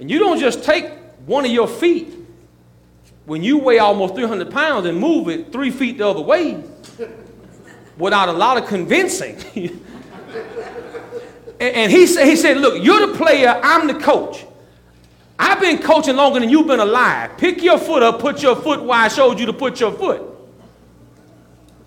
And 0.00 0.10
you 0.10 0.18
don't 0.18 0.38
just 0.38 0.64
take 0.64 0.90
one 1.26 1.44
of 1.44 1.50
your 1.50 1.68
feet 1.68 2.15
when 3.26 3.42
you 3.42 3.58
weigh 3.58 3.78
almost 3.78 4.14
300 4.14 4.50
pounds 4.50 4.86
and 4.86 4.98
move 4.98 5.28
it 5.28 5.52
three 5.52 5.70
feet 5.70 5.98
the 5.98 6.08
other 6.08 6.22
way 6.22 6.62
without 7.98 8.28
a 8.28 8.32
lot 8.32 8.56
of 8.56 8.66
convincing. 8.66 9.36
and 11.60 11.92
he 11.92 12.06
said, 12.06 12.26
he 12.26 12.36
said, 12.36 12.56
Look, 12.56 12.82
you're 12.82 13.06
the 13.08 13.14
player, 13.18 13.60
I'm 13.62 13.88
the 13.88 13.94
coach. 13.94 14.46
I've 15.38 15.60
been 15.60 15.78
coaching 15.78 16.16
longer 16.16 16.40
than 16.40 16.48
you've 16.48 16.66
been 16.66 16.80
alive. 16.80 17.36
Pick 17.36 17.62
your 17.62 17.78
foot 17.78 18.02
up, 18.02 18.20
put 18.20 18.42
your 18.42 18.56
foot 18.56 18.82
where 18.82 18.98
I 18.98 19.08
showed 19.08 19.38
you 19.38 19.46
to 19.46 19.52
put 19.52 19.80
your 19.80 19.92
foot. 19.92 20.22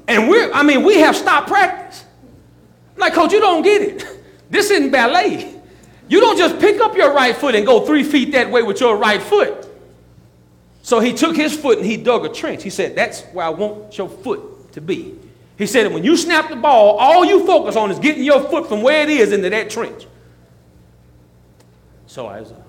And 0.07 0.29
we're, 0.29 0.51
I 0.51 0.61
mean, 0.61 0.83
we 0.83 0.97
have 0.99 1.15
stopped 1.15 1.47
practice. 1.47 2.03
like, 2.97 3.13
coach, 3.13 3.31
you 3.31 3.39
don't 3.39 3.63
get 3.63 3.81
it. 3.81 4.05
This 4.51 4.71
isn't 4.71 4.89
ballet. 4.89 5.53
You 6.07 6.19
don't 6.19 6.35
just 6.35 6.57
pick 6.59 6.81
up 6.81 6.97
your 6.97 7.13
right 7.13 7.35
foot 7.35 7.53
and 7.53 7.67
go 7.67 7.85
three 7.85 8.03
feet 8.03 8.31
that 8.31 8.49
way 8.49 8.63
with 8.63 8.81
your 8.81 8.97
right 8.97 9.21
foot. 9.21 9.68
So 10.81 10.99
he 10.99 11.13
took 11.13 11.35
his 11.35 11.55
foot 11.55 11.77
and 11.77 11.85
he 11.85 11.97
dug 11.97 12.25
a 12.25 12.29
trench. 12.29 12.63
He 12.63 12.69
said, 12.69 12.95
That's 12.95 13.21
where 13.27 13.45
I 13.45 13.49
want 13.49 13.97
your 13.97 14.09
foot 14.09 14.71
to 14.73 14.81
be. 14.81 15.15
He 15.57 15.65
said, 15.65 15.91
When 15.93 16.03
you 16.03 16.15
snap 16.15 16.49
the 16.49 16.55
ball, 16.55 16.97
all 16.97 17.25
you 17.25 17.45
focus 17.45 17.75
on 17.75 17.91
is 17.91 17.99
getting 17.99 18.23
your 18.23 18.41
foot 18.41 18.67
from 18.67 18.81
where 18.81 19.03
it 19.03 19.09
is 19.09 19.33
into 19.33 19.49
that 19.49 19.69
trench. 19.69 20.07
So, 22.07 22.29
as 22.29 22.51
a 22.51 22.63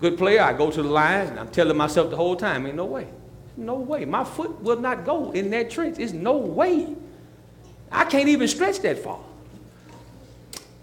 good 0.00 0.18
player, 0.18 0.42
I 0.42 0.52
go 0.52 0.70
to 0.70 0.82
the 0.82 0.88
line 0.88 1.28
and 1.28 1.38
I'm 1.38 1.48
telling 1.48 1.76
myself 1.76 2.10
the 2.10 2.16
whole 2.16 2.34
time, 2.34 2.66
Ain't 2.66 2.76
no 2.76 2.86
way. 2.86 3.08
No 3.56 3.74
way. 3.74 4.04
My 4.04 4.24
foot 4.24 4.62
will 4.62 4.80
not 4.80 5.04
go 5.04 5.32
in 5.32 5.50
that 5.50 5.70
trench. 5.70 5.98
It's 5.98 6.12
no 6.12 6.36
way. 6.36 6.94
I 7.90 8.04
can't 8.04 8.28
even 8.28 8.48
stretch 8.48 8.80
that 8.80 8.98
far. 8.98 9.20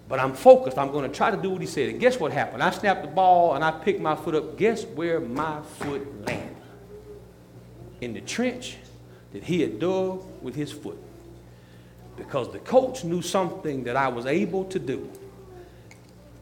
But 0.08 0.20
I'm 0.20 0.34
focused. 0.34 0.78
I'm 0.78 0.92
going 0.92 1.10
to 1.10 1.16
try 1.16 1.32
to 1.32 1.38
do 1.38 1.50
what 1.50 1.62
he 1.62 1.68
said. 1.68 1.90
And 1.90 2.00
guess 2.00 2.20
what 2.20 2.32
happened? 2.32 2.62
I 2.62 2.70
snapped 2.70 3.02
the 3.02 3.08
ball 3.08 3.56
and 3.56 3.64
I 3.64 3.72
picked 3.72 4.00
my 4.00 4.16
foot 4.16 4.36
up. 4.36 4.58
Guess 4.58 4.86
where 4.86 5.20
my 5.20 5.62
foot 5.62 6.26
landed? 6.26 6.56
In 8.02 8.14
the 8.14 8.22
trench 8.22 8.78
that 9.34 9.44
he 9.44 9.62
had 9.62 9.80
dug 9.80 10.24
with 10.42 10.56
his 10.56 10.72
foot. 10.72 10.98
Because 12.18 12.52
the 12.52 12.60
coach 12.60 13.04
knew 13.04 13.22
something 13.22 13.84
that 13.86 13.96
I 13.96 14.08
was 14.08 14.26
able 14.26 14.66
to 14.66 14.80
do 14.80 15.10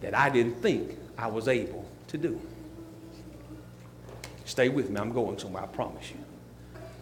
that 0.02 0.16
I 0.16 0.30
didn't 0.30 0.62
think 0.62 0.98
I 1.18 1.28
was 1.28 1.48
able 1.48 1.86
to 2.08 2.18
do. 2.18 2.40
Stay 4.46 4.70
with 4.70 4.90
me. 4.90 5.00
I'm 5.00 5.14
going 5.14 5.40
somewhere, 5.40 5.64
I 5.64 5.68
promise 5.68 6.12
you. 6.12 6.18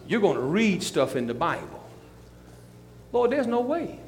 You're 0.06 0.20
going 0.20 0.36
to 0.36 0.42
read 0.42 0.82
stuff 0.82 1.16
in 1.16 1.26
the 1.26 1.34
Bible. 1.34 1.84
Lord, 3.12 3.32
there's 3.32 3.46
no 3.46 3.60
way. 3.60 3.98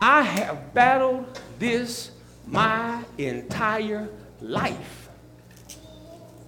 I 0.00 0.22
have 0.22 0.74
battled 0.74 1.40
this 1.58 2.10
my 2.46 3.02
entire 3.18 4.08
life. 4.40 5.08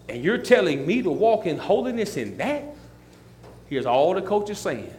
And 0.09 0.23
you're 0.23 0.39
telling 0.39 0.87
me 0.87 1.03
to 1.03 1.11
walk 1.11 1.47
in 1.47 1.59
holiness 1.59 2.17
in 2.17 2.39
that? 2.39 2.65
Here's 3.69 3.87
all 3.87 4.15
the 4.15 4.23
coach 4.23 4.51
is 4.51 4.59
saying 4.59 4.93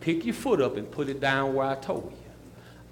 pick 0.00 0.24
your 0.24 0.34
foot 0.34 0.60
up 0.60 0.76
and 0.76 0.90
put 0.90 1.08
it 1.08 1.20
down 1.20 1.54
where 1.54 1.66
I 1.66 1.74
told 1.74 2.12
you. 2.12 2.18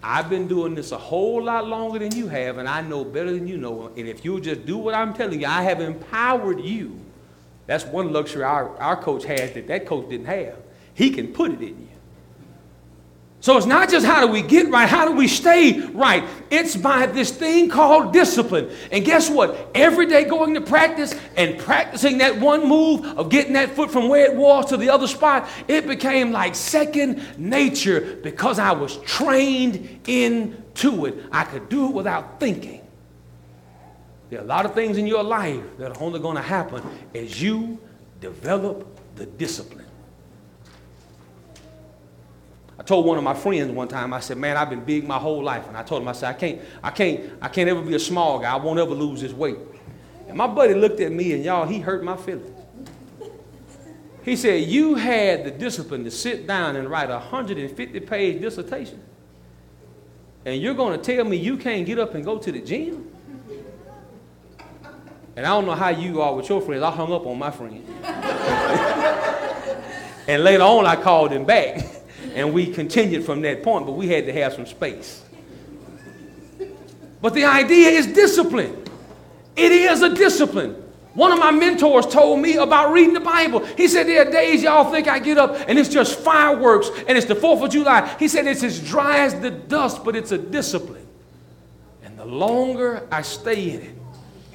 I've 0.02 0.28
been 0.28 0.48
doing 0.48 0.74
this 0.74 0.92
a 0.92 0.98
whole 0.98 1.42
lot 1.42 1.66
longer 1.66 1.98
than 1.98 2.14
you 2.14 2.28
have, 2.28 2.58
and 2.58 2.68
I 2.68 2.80
know 2.80 3.04
better 3.04 3.32
than 3.32 3.46
you 3.46 3.56
know. 3.56 3.92
And 3.96 4.08
if 4.08 4.24
you'll 4.24 4.40
just 4.40 4.66
do 4.66 4.76
what 4.76 4.94
I'm 4.94 5.14
telling 5.14 5.40
you, 5.40 5.46
I 5.46 5.62
have 5.62 5.80
empowered 5.80 6.60
you 6.60 7.00
that's 7.66 7.84
one 7.84 8.12
luxury 8.12 8.44
our, 8.44 8.76
our 8.78 8.96
coach 8.96 9.24
has 9.24 9.52
that 9.52 9.66
that 9.66 9.86
coach 9.86 10.08
didn't 10.08 10.26
have. 10.26 10.56
He 10.94 11.10
can 11.10 11.28
put 11.28 11.50
it 11.50 11.60
in 11.60 11.80
you. 11.80 11.88
So 13.46 13.56
it's 13.56 13.64
not 13.64 13.88
just 13.88 14.04
how 14.04 14.26
do 14.26 14.32
we 14.32 14.42
get 14.42 14.70
right, 14.70 14.88
how 14.88 15.04
do 15.06 15.12
we 15.12 15.28
stay 15.28 15.78
right? 15.90 16.24
It's 16.50 16.74
by 16.74 17.06
this 17.06 17.30
thing 17.30 17.68
called 17.68 18.12
discipline. 18.12 18.72
And 18.90 19.04
guess 19.04 19.30
what? 19.30 19.70
Every 19.72 20.06
day 20.06 20.24
going 20.24 20.54
to 20.54 20.60
practice 20.60 21.14
and 21.36 21.56
practicing 21.56 22.18
that 22.18 22.40
one 22.40 22.68
move 22.68 23.06
of 23.16 23.28
getting 23.30 23.52
that 23.52 23.76
foot 23.76 23.92
from 23.92 24.08
where 24.08 24.24
it 24.24 24.34
was 24.34 24.66
to 24.70 24.76
the 24.76 24.90
other 24.90 25.06
spot, 25.06 25.48
it 25.68 25.86
became 25.86 26.32
like 26.32 26.56
second 26.56 27.22
nature 27.38 28.18
because 28.20 28.58
I 28.58 28.72
was 28.72 28.96
trained 29.02 30.00
into 30.08 31.06
it. 31.06 31.14
I 31.30 31.44
could 31.44 31.68
do 31.68 31.86
it 31.86 31.92
without 31.92 32.40
thinking. 32.40 32.84
There 34.28 34.40
are 34.40 34.44
a 34.44 34.48
lot 34.48 34.66
of 34.66 34.74
things 34.74 34.98
in 34.98 35.06
your 35.06 35.22
life 35.22 35.62
that 35.78 35.96
are 35.96 36.02
only 36.02 36.18
going 36.18 36.34
to 36.34 36.42
happen 36.42 36.82
as 37.14 37.40
you 37.40 37.78
develop 38.20 38.98
the 39.14 39.26
discipline. 39.26 39.85
I 42.78 42.82
told 42.82 43.06
one 43.06 43.16
of 43.16 43.24
my 43.24 43.34
friends 43.34 43.70
one 43.70 43.88
time, 43.88 44.12
I 44.12 44.20
said, 44.20 44.36
man, 44.36 44.56
I've 44.56 44.68
been 44.68 44.84
big 44.84 45.06
my 45.06 45.18
whole 45.18 45.42
life. 45.42 45.66
And 45.66 45.76
I 45.76 45.82
told 45.82 46.02
him, 46.02 46.08
I 46.08 46.12
said, 46.12 46.28
I 46.28 46.38
can't, 46.38 46.60
I 46.82 46.90
can't, 46.90 47.32
I 47.40 47.48
can't 47.48 47.70
ever 47.70 47.80
be 47.80 47.94
a 47.94 47.98
small 47.98 48.38
guy. 48.38 48.52
I 48.52 48.56
won't 48.56 48.78
ever 48.78 48.94
lose 48.94 49.22
this 49.22 49.32
weight. 49.32 49.56
And 50.28 50.36
my 50.36 50.46
buddy 50.46 50.74
looked 50.74 51.00
at 51.00 51.10
me 51.10 51.32
and 51.32 51.42
y'all, 51.42 51.66
he 51.66 51.78
hurt 51.78 52.04
my 52.04 52.16
feelings. 52.16 52.52
He 54.24 54.36
said, 54.36 54.64
you 54.64 54.96
had 54.96 55.44
the 55.44 55.52
discipline 55.52 56.04
to 56.04 56.10
sit 56.10 56.46
down 56.46 56.76
and 56.76 56.90
write 56.90 57.08
a 57.10 57.14
150 57.14 58.00
page 58.00 58.40
dissertation. 58.42 59.00
And 60.44 60.60
you're 60.60 60.74
going 60.74 61.00
to 61.00 61.16
tell 61.16 61.24
me 61.24 61.36
you 61.36 61.56
can't 61.56 61.86
get 61.86 61.98
up 61.98 62.14
and 62.14 62.24
go 62.24 62.38
to 62.38 62.52
the 62.52 62.60
gym? 62.60 63.10
And 65.36 65.46
I 65.46 65.50
don't 65.50 65.66
know 65.66 65.74
how 65.74 65.90
you 65.90 66.20
are 66.22 66.34
with 66.34 66.48
your 66.48 66.60
friends. 66.60 66.82
I 66.82 66.90
hung 66.90 67.12
up 67.12 67.26
on 67.26 67.38
my 67.38 67.50
friend. 67.50 67.84
and 70.28 70.42
later 70.42 70.62
on, 70.62 70.86
I 70.86 70.96
called 70.96 71.30
him 71.30 71.44
back. 71.44 71.84
And 72.36 72.52
we 72.52 72.66
continued 72.66 73.24
from 73.24 73.40
that 73.40 73.64
point, 73.64 73.86
but 73.86 73.92
we 73.92 74.06
had 74.08 74.26
to 74.26 74.32
have 74.32 74.52
some 74.52 74.66
space. 74.66 75.24
But 77.20 77.34
the 77.34 77.44
idea 77.44 77.88
is 77.88 78.06
discipline. 78.06 78.84
It 79.56 79.72
is 79.72 80.02
a 80.02 80.14
discipline. 80.14 80.82
One 81.14 81.32
of 81.32 81.38
my 81.38 81.50
mentors 81.50 82.06
told 82.06 82.40
me 82.40 82.56
about 82.56 82.92
reading 82.92 83.14
the 83.14 83.20
Bible. 83.20 83.64
He 83.64 83.88
said, 83.88 84.06
There 84.06 84.28
are 84.28 84.30
days 84.30 84.62
y'all 84.62 84.92
think 84.92 85.08
I 85.08 85.18
get 85.18 85.38
up 85.38 85.56
and 85.66 85.78
it's 85.78 85.88
just 85.88 86.18
fireworks 86.20 86.90
and 87.08 87.16
it's 87.16 87.26
the 87.26 87.34
4th 87.34 87.64
of 87.64 87.70
July. 87.70 88.14
He 88.18 88.28
said, 88.28 88.46
It's 88.46 88.62
as 88.62 88.86
dry 88.86 89.20
as 89.20 89.34
the 89.40 89.50
dust, 89.50 90.04
but 90.04 90.14
it's 90.14 90.30
a 90.30 90.38
discipline. 90.38 91.06
And 92.04 92.18
the 92.18 92.26
longer 92.26 93.08
I 93.10 93.22
stay 93.22 93.70
in 93.70 93.80
it, 93.80 93.96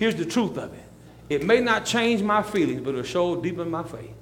Here's 0.01 0.15
the 0.15 0.25
truth 0.25 0.57
of 0.57 0.73
it 0.73 0.83
it 1.29 1.45
may 1.45 1.61
not 1.61 1.85
change 1.85 2.21
my 2.21 2.43
feelings, 2.43 2.81
but 2.81 2.89
it'll 2.91 3.03
show 3.03 3.35
deepen 3.39 3.69
my 3.69 3.83
faith. 3.83 4.13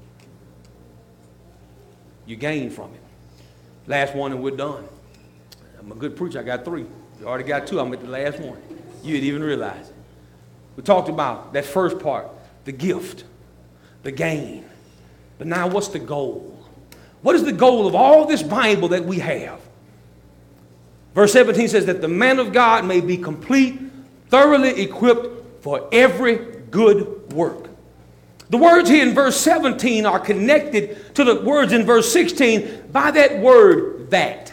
You 2.25 2.35
gain 2.35 2.69
from 2.69 2.93
it. 2.93 2.98
Last 3.89 4.13
one, 4.13 4.31
and 4.31 4.43
we're 4.43 4.55
done. 4.55 4.87
I'm 5.79 5.91
a 5.91 5.95
good 5.95 6.15
preacher. 6.15 6.39
I 6.39 6.43
got 6.43 6.63
three. 6.63 6.85
You 7.19 7.25
already 7.27 7.43
got 7.43 7.65
two. 7.65 7.79
I'm 7.79 7.91
at 7.91 8.01
the 8.01 8.07
last 8.07 8.39
one. 8.39 8.61
You 9.01 9.15
didn't 9.15 9.27
even 9.27 9.43
realize 9.43 9.89
it. 9.89 9.95
We 10.75 10.83
talked 10.83 11.09
about 11.09 11.53
that 11.53 11.65
first 11.65 11.97
part 11.97 12.29
the 12.65 12.71
gift, 12.71 13.23
the 14.03 14.11
gain. 14.11 14.63
But 15.39 15.47
now, 15.47 15.67
what's 15.67 15.87
the 15.87 15.97
goal? 15.97 16.63
What 17.23 17.35
is 17.35 17.43
the 17.43 17.51
goal 17.51 17.87
of 17.87 17.95
all 17.95 18.25
this 18.25 18.43
Bible 18.43 18.89
that 18.89 19.03
we 19.05 19.17
have? 19.19 19.59
Verse 21.15 21.33
17 21.33 21.67
says 21.69 21.87
that 21.87 21.99
the 21.99 22.07
man 22.07 22.37
of 22.37 22.53
God 22.53 22.85
may 22.85 23.01
be 23.01 23.17
complete, 23.17 23.79
thoroughly 24.27 24.81
equipped 24.83 25.63
for 25.63 25.89
every 25.91 26.35
good 26.69 27.33
work. 27.33 27.68
The 28.49 28.57
words 28.57 28.89
here 28.89 29.07
in 29.07 29.13
verse 29.13 29.39
17 29.39 30.05
are 30.05 30.19
connected 30.19 31.15
to 31.15 31.23
the 31.23 31.41
words 31.41 31.71
in 31.71 31.85
verse 31.85 32.11
16 32.11 32.89
by 32.91 33.11
that 33.11 33.39
word 33.39 34.09
that, 34.09 34.51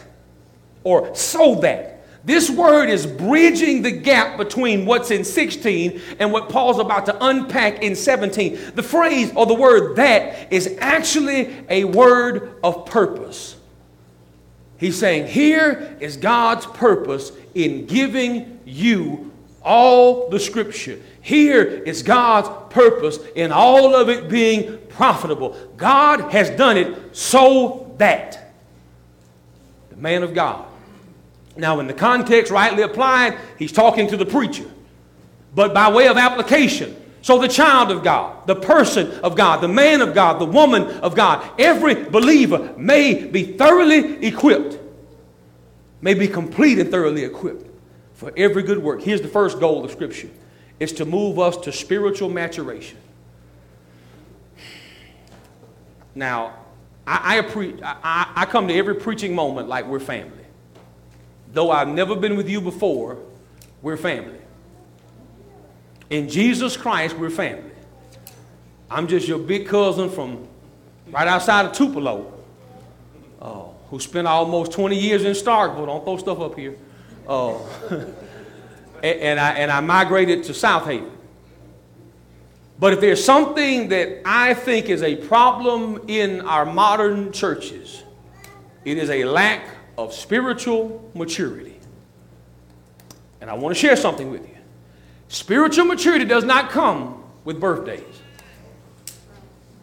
or 0.83 1.15
so 1.15 1.55
that. 1.55 1.95
This 2.23 2.49
word 2.49 2.89
is 2.89 3.07
bridging 3.07 3.83
the 3.83 3.91
gap 3.91 4.37
between 4.37 4.85
what's 4.85 5.11
in 5.11 5.23
16 5.23 6.01
and 6.19 6.31
what 6.33 6.49
Paul's 6.49 6.77
about 6.77 7.05
to 7.05 7.25
unpack 7.25 7.81
in 7.81 7.95
17. 7.95 8.73
The 8.75 8.83
phrase 8.83 9.31
or 9.33 9.45
the 9.45 9.53
word 9.53 9.95
that 9.95 10.51
is 10.51 10.77
actually 10.79 11.55
a 11.69 11.85
word 11.85 12.59
of 12.63 12.85
purpose. 12.85 13.55
He's 14.77 14.99
saying, 14.99 15.27
Here 15.27 15.97
is 15.99 16.17
God's 16.17 16.65
purpose 16.65 17.31
in 17.55 17.85
giving 17.85 18.59
you 18.65 19.31
all 19.63 20.29
the 20.29 20.39
scripture. 20.39 20.99
Here 21.21 21.63
is 21.63 22.03
God's 22.03 22.49
purpose 22.73 23.19
in 23.35 23.51
all 23.51 23.95
of 23.95 24.09
it 24.09 24.29
being 24.29 24.77
profitable. 24.89 25.57
God 25.75 26.31
has 26.31 26.49
done 26.51 26.77
it 26.77 27.15
so 27.15 27.93
that 27.97 28.53
the 29.89 29.97
man 29.97 30.23
of 30.23 30.33
God. 30.33 30.65
Now, 31.55 31.79
in 31.79 31.87
the 31.87 31.93
context 31.93 32.51
rightly 32.51 32.83
applied, 32.83 33.37
he's 33.57 33.71
talking 33.71 34.07
to 34.09 34.17
the 34.17 34.25
preacher. 34.25 34.69
But 35.55 35.73
by 35.73 35.91
way 35.91 36.07
of 36.07 36.17
application, 36.17 36.95
So, 37.23 37.39
the 37.39 37.49
child 37.49 37.91
of 37.91 38.03
God, 38.03 38.47
the 38.47 38.55
person 38.55 39.11
of 39.19 39.35
God, 39.35 39.59
the 39.59 39.67
man 39.67 39.99
of 39.99 40.13
God, 40.13 40.39
the 40.39 40.45
woman 40.45 40.83
of 41.01 41.13
God, 41.13 41.45
every 41.59 42.05
believer 42.05 42.73
may 42.77 43.25
be 43.25 43.43
thoroughly 43.43 44.25
equipped, 44.25 44.79
may 45.99 46.13
be 46.13 46.29
complete 46.29 46.79
and 46.79 46.89
thoroughly 46.89 47.25
equipped 47.25 47.66
for 48.17 48.33
every 48.35 48.63
good 48.63 48.79
work. 48.79 49.01
Here's 49.01 49.21
the 49.21 49.27
first 49.27 49.59
goal 49.59 49.85
of 49.85 49.91
Scripture 49.91 50.29
it's 50.79 50.91
to 50.93 51.05
move 51.05 51.39
us 51.39 51.57
to 51.57 51.71
spiritual 51.71 52.29
maturation. 52.29 52.97
Now, 56.13 56.55
I, 57.05 57.37
I, 57.37 57.41
pre- 57.41 57.81
I, 57.81 58.31
I 58.35 58.45
come 58.45 58.67
to 58.67 58.73
every 58.73 58.95
preaching 58.95 59.33
moment 59.33 59.67
like 59.67 59.85
we're 59.85 59.99
family. 59.99 60.45
Though 61.53 61.71
I've 61.71 61.87
never 61.87 62.15
been 62.15 62.35
with 62.35 62.49
you 62.49 62.59
before, 62.59 63.19
we're 63.81 63.97
family. 63.97 64.39
In 66.09 66.27
Jesus 66.27 66.75
Christ, 66.75 67.15
we're 67.17 67.29
family. 67.29 67.71
I'm 68.89 69.07
just 69.07 69.27
your 69.27 69.39
big 69.39 69.67
cousin 69.67 70.09
from 70.09 70.47
right 71.11 71.27
outside 71.27 71.65
of 71.65 71.73
Tupelo, 71.73 72.33
uh, 73.41 73.63
who 73.89 73.99
spent 73.99 74.27
almost 74.27 74.71
20 74.71 74.97
years 74.97 75.23
in 75.23 75.33
Starkville. 75.33 75.85
Don't 75.85 76.03
throw 76.03 76.17
stuff 76.17 76.39
up 76.39 76.55
here. 76.55 76.77
Uh, 77.27 77.57
and, 79.03 79.19
and, 79.19 79.39
I, 79.39 79.51
and 79.53 79.71
I 79.71 79.79
migrated 79.81 80.43
to 80.45 80.53
South 80.53 80.85
Haven. 80.85 81.11
But 82.79 82.93
if 82.93 83.01
there's 83.01 83.23
something 83.23 83.89
that 83.89 84.21
I 84.23 84.53
think 84.53 84.89
is 84.89 85.01
a 85.01 85.15
problem 85.15 86.01
in 86.07 86.41
our 86.41 86.65
modern 86.65 87.31
churches, 87.31 88.03
it 88.85 88.97
is 88.97 89.09
a 89.09 89.25
lack 89.25 89.65
of 89.97 90.13
spiritual 90.13 91.09
maturity. 91.15 91.79
And 93.41 93.49
I 93.49 93.53
want 93.55 93.75
to 93.75 93.79
share 93.79 93.95
something 93.95 94.29
with 94.29 94.47
you. 94.47 94.57
Spiritual 95.27 95.85
maturity 95.85 96.25
does 96.25 96.43
not 96.43 96.69
come 96.69 97.23
with 97.43 97.59
birthdays. 97.59 98.21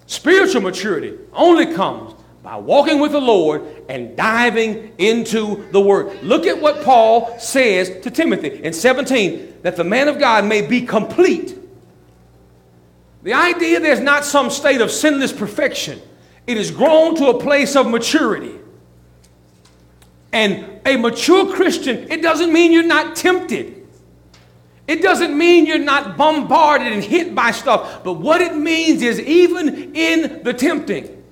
Spiritual 0.07 0.63
maturity 0.63 1.19
only 1.33 1.75
comes 1.75 2.14
by 2.45 2.57
walking 2.59 3.01
with 3.01 3.13
the 3.13 3.21
Lord 3.21 3.65
and 3.89 4.15
diving 4.15 4.93
into 4.99 5.67
the 5.73 5.81
Word. 5.81 6.23
Look 6.23 6.47
at 6.47 6.61
what 6.61 6.85
Paul 6.85 7.39
says 7.39 8.03
to 8.03 8.11
Timothy 8.11 8.63
in 8.63 8.75
17 8.75 9.61
that 9.63 9.77
the 9.77 9.83
man 9.83 10.09
of 10.09 10.19
God 10.19 10.45
may 10.45 10.61
be 10.61 10.83
complete. 10.83 11.59
The 13.23 13.33
idea 13.33 13.81
there's 13.81 13.99
not 13.99 14.27
some 14.27 14.51
state 14.51 14.83
of 14.83 14.91
sinless 14.91 15.33
perfection, 15.33 16.03
it 16.47 16.59
is 16.59 16.71
grown 16.71 17.17
to 17.17 17.29
a 17.29 17.41
place 17.41 17.75
of 17.75 17.89
maturity. 17.89 18.57
And 20.31 20.81
a 20.85 20.99
mature 20.99 21.51
Christian, 21.55 22.11
it 22.11 22.21
doesn't 22.21 22.53
mean 22.53 22.73
you're 22.73 22.83
not 22.83 23.17
tempted. 23.17 23.87
It 24.87 25.01
doesn't 25.01 25.39
mean 25.39 25.65
you're 25.65 25.79
not 25.79 26.19
bombarded 26.19 26.93
and 26.93 27.03
hit 27.03 27.35
by 27.35 27.53
stuff. 27.53 28.05
But 28.05 28.15
what 28.15 28.43
it 28.43 28.55
means 28.55 29.01
is, 29.01 29.19
even 29.19 29.95
in 29.97 30.43
the 30.43 30.53
tempting, 30.53 31.24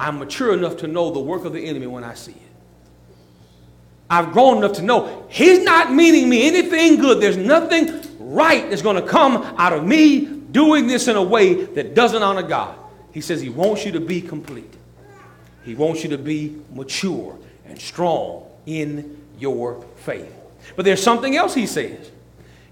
I'm 0.00 0.18
mature 0.18 0.54
enough 0.54 0.78
to 0.78 0.86
know 0.86 1.10
the 1.10 1.20
work 1.20 1.44
of 1.44 1.52
the 1.52 1.60
enemy 1.60 1.86
when 1.86 2.04
I 2.04 2.14
see 2.14 2.32
it. 2.32 2.38
I've 4.08 4.32
grown 4.32 4.56
enough 4.56 4.72
to 4.76 4.82
know 4.82 5.26
he's 5.28 5.62
not 5.62 5.92
meaning 5.92 6.26
me 6.26 6.48
anything 6.48 6.96
good. 6.96 7.20
There's 7.20 7.36
nothing 7.36 8.00
right 8.18 8.68
that's 8.70 8.80
going 8.80 8.96
to 8.96 9.06
come 9.06 9.36
out 9.58 9.74
of 9.74 9.86
me 9.86 10.24
doing 10.24 10.86
this 10.86 11.06
in 11.06 11.16
a 11.16 11.22
way 11.22 11.64
that 11.64 11.94
doesn't 11.94 12.22
honor 12.22 12.42
God. 12.42 12.78
He 13.12 13.20
says 13.20 13.42
he 13.42 13.50
wants 13.50 13.84
you 13.84 13.92
to 13.92 14.00
be 14.00 14.22
complete. 14.22 14.72
He 15.64 15.74
wants 15.74 16.02
you 16.02 16.08
to 16.10 16.18
be 16.18 16.56
mature 16.72 17.38
and 17.66 17.78
strong 17.78 18.46
in 18.64 19.22
your 19.38 19.84
faith. 19.96 20.34
But 20.76 20.86
there's 20.86 21.02
something 21.02 21.36
else 21.36 21.54
he 21.54 21.66
says. 21.66 22.10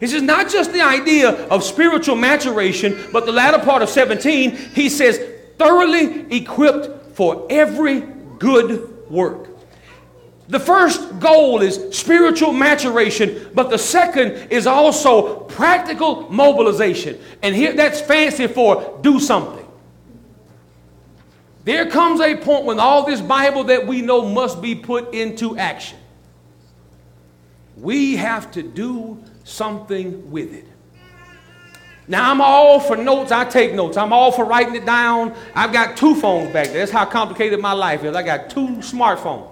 He 0.01 0.07
says, 0.07 0.23
not 0.23 0.49
just 0.49 0.73
the 0.73 0.81
idea 0.81 1.31
of 1.49 1.63
spiritual 1.63 2.17
maturation, 2.17 2.99
but 3.13 3.27
the 3.27 3.33
latter 3.33 3.59
part 3.59 3.83
of 3.83 3.91
17, 3.91 4.57
he 4.75 4.89
says, 4.89 5.21
thoroughly 5.59 6.35
equipped 6.35 6.98
for 7.19 7.49
every 7.51 7.99
good 8.39 9.11
work. 9.11 9.49
The 10.47 10.61
first 10.61 11.19
goal 11.19 11.63
is 11.63 11.75
spiritual 11.91 12.53
maturation, 12.53 13.51
but 13.55 13.71
the 13.71 13.77
second 13.77 14.53
is 14.53 14.69
also 14.69 15.41
practical 15.41 16.31
mobilization. 16.31 17.19
And 17.43 17.57
here 17.57 17.73
that's 17.73 18.01
fancy 18.01 18.47
for 18.47 19.01
do 19.03 19.19
something. 19.19 19.67
There 21.65 21.91
comes 21.91 22.21
a 22.21 22.37
point 22.37 22.67
when 22.67 22.79
all 22.79 23.05
this 23.05 23.21
Bible 23.21 23.65
that 23.65 23.85
we 23.85 24.01
know 24.01 24.25
must 24.25 24.63
be 24.63 24.77
put 24.77 25.13
into 25.13 25.59
action. 25.59 25.99
We 27.77 28.15
have 28.15 28.53
to 28.53 28.63
do 28.63 29.21
something 29.43 30.31
with 30.31 30.55
it. 30.55 30.69
Now, 32.09 32.31
I'm 32.31 32.41
all 32.41 32.81
for 32.81 32.97
notes. 32.97 33.31
I 33.31 33.45
take 33.45 33.75
notes. 33.75 33.97
I'm 33.97 34.13
all 34.13 34.33
for 34.33 34.45
writing 34.45 34.75
it 34.75 34.87
down. 34.87 35.35
I've 35.55 35.73
got 35.73 35.97
two 35.97 36.15
phones 36.15 36.53
back 36.53 36.69
there. 36.69 36.79
That's 36.79 36.91
how 36.91 37.05
complicated 37.05 37.61
my 37.61 37.73
life 37.73 38.03
is. 38.03 38.17
I 38.17 38.23
got 38.23 38.49
two 38.49 38.69
smartphones. 38.79 39.51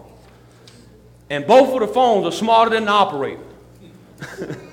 And 1.28 1.46
both 1.46 1.74
of 1.74 1.86
the 1.86 1.92
phones 1.92 2.26
are 2.26 2.32
smarter 2.32 2.70
than 2.70 2.86
the 2.86 2.92
operator. 2.92 3.42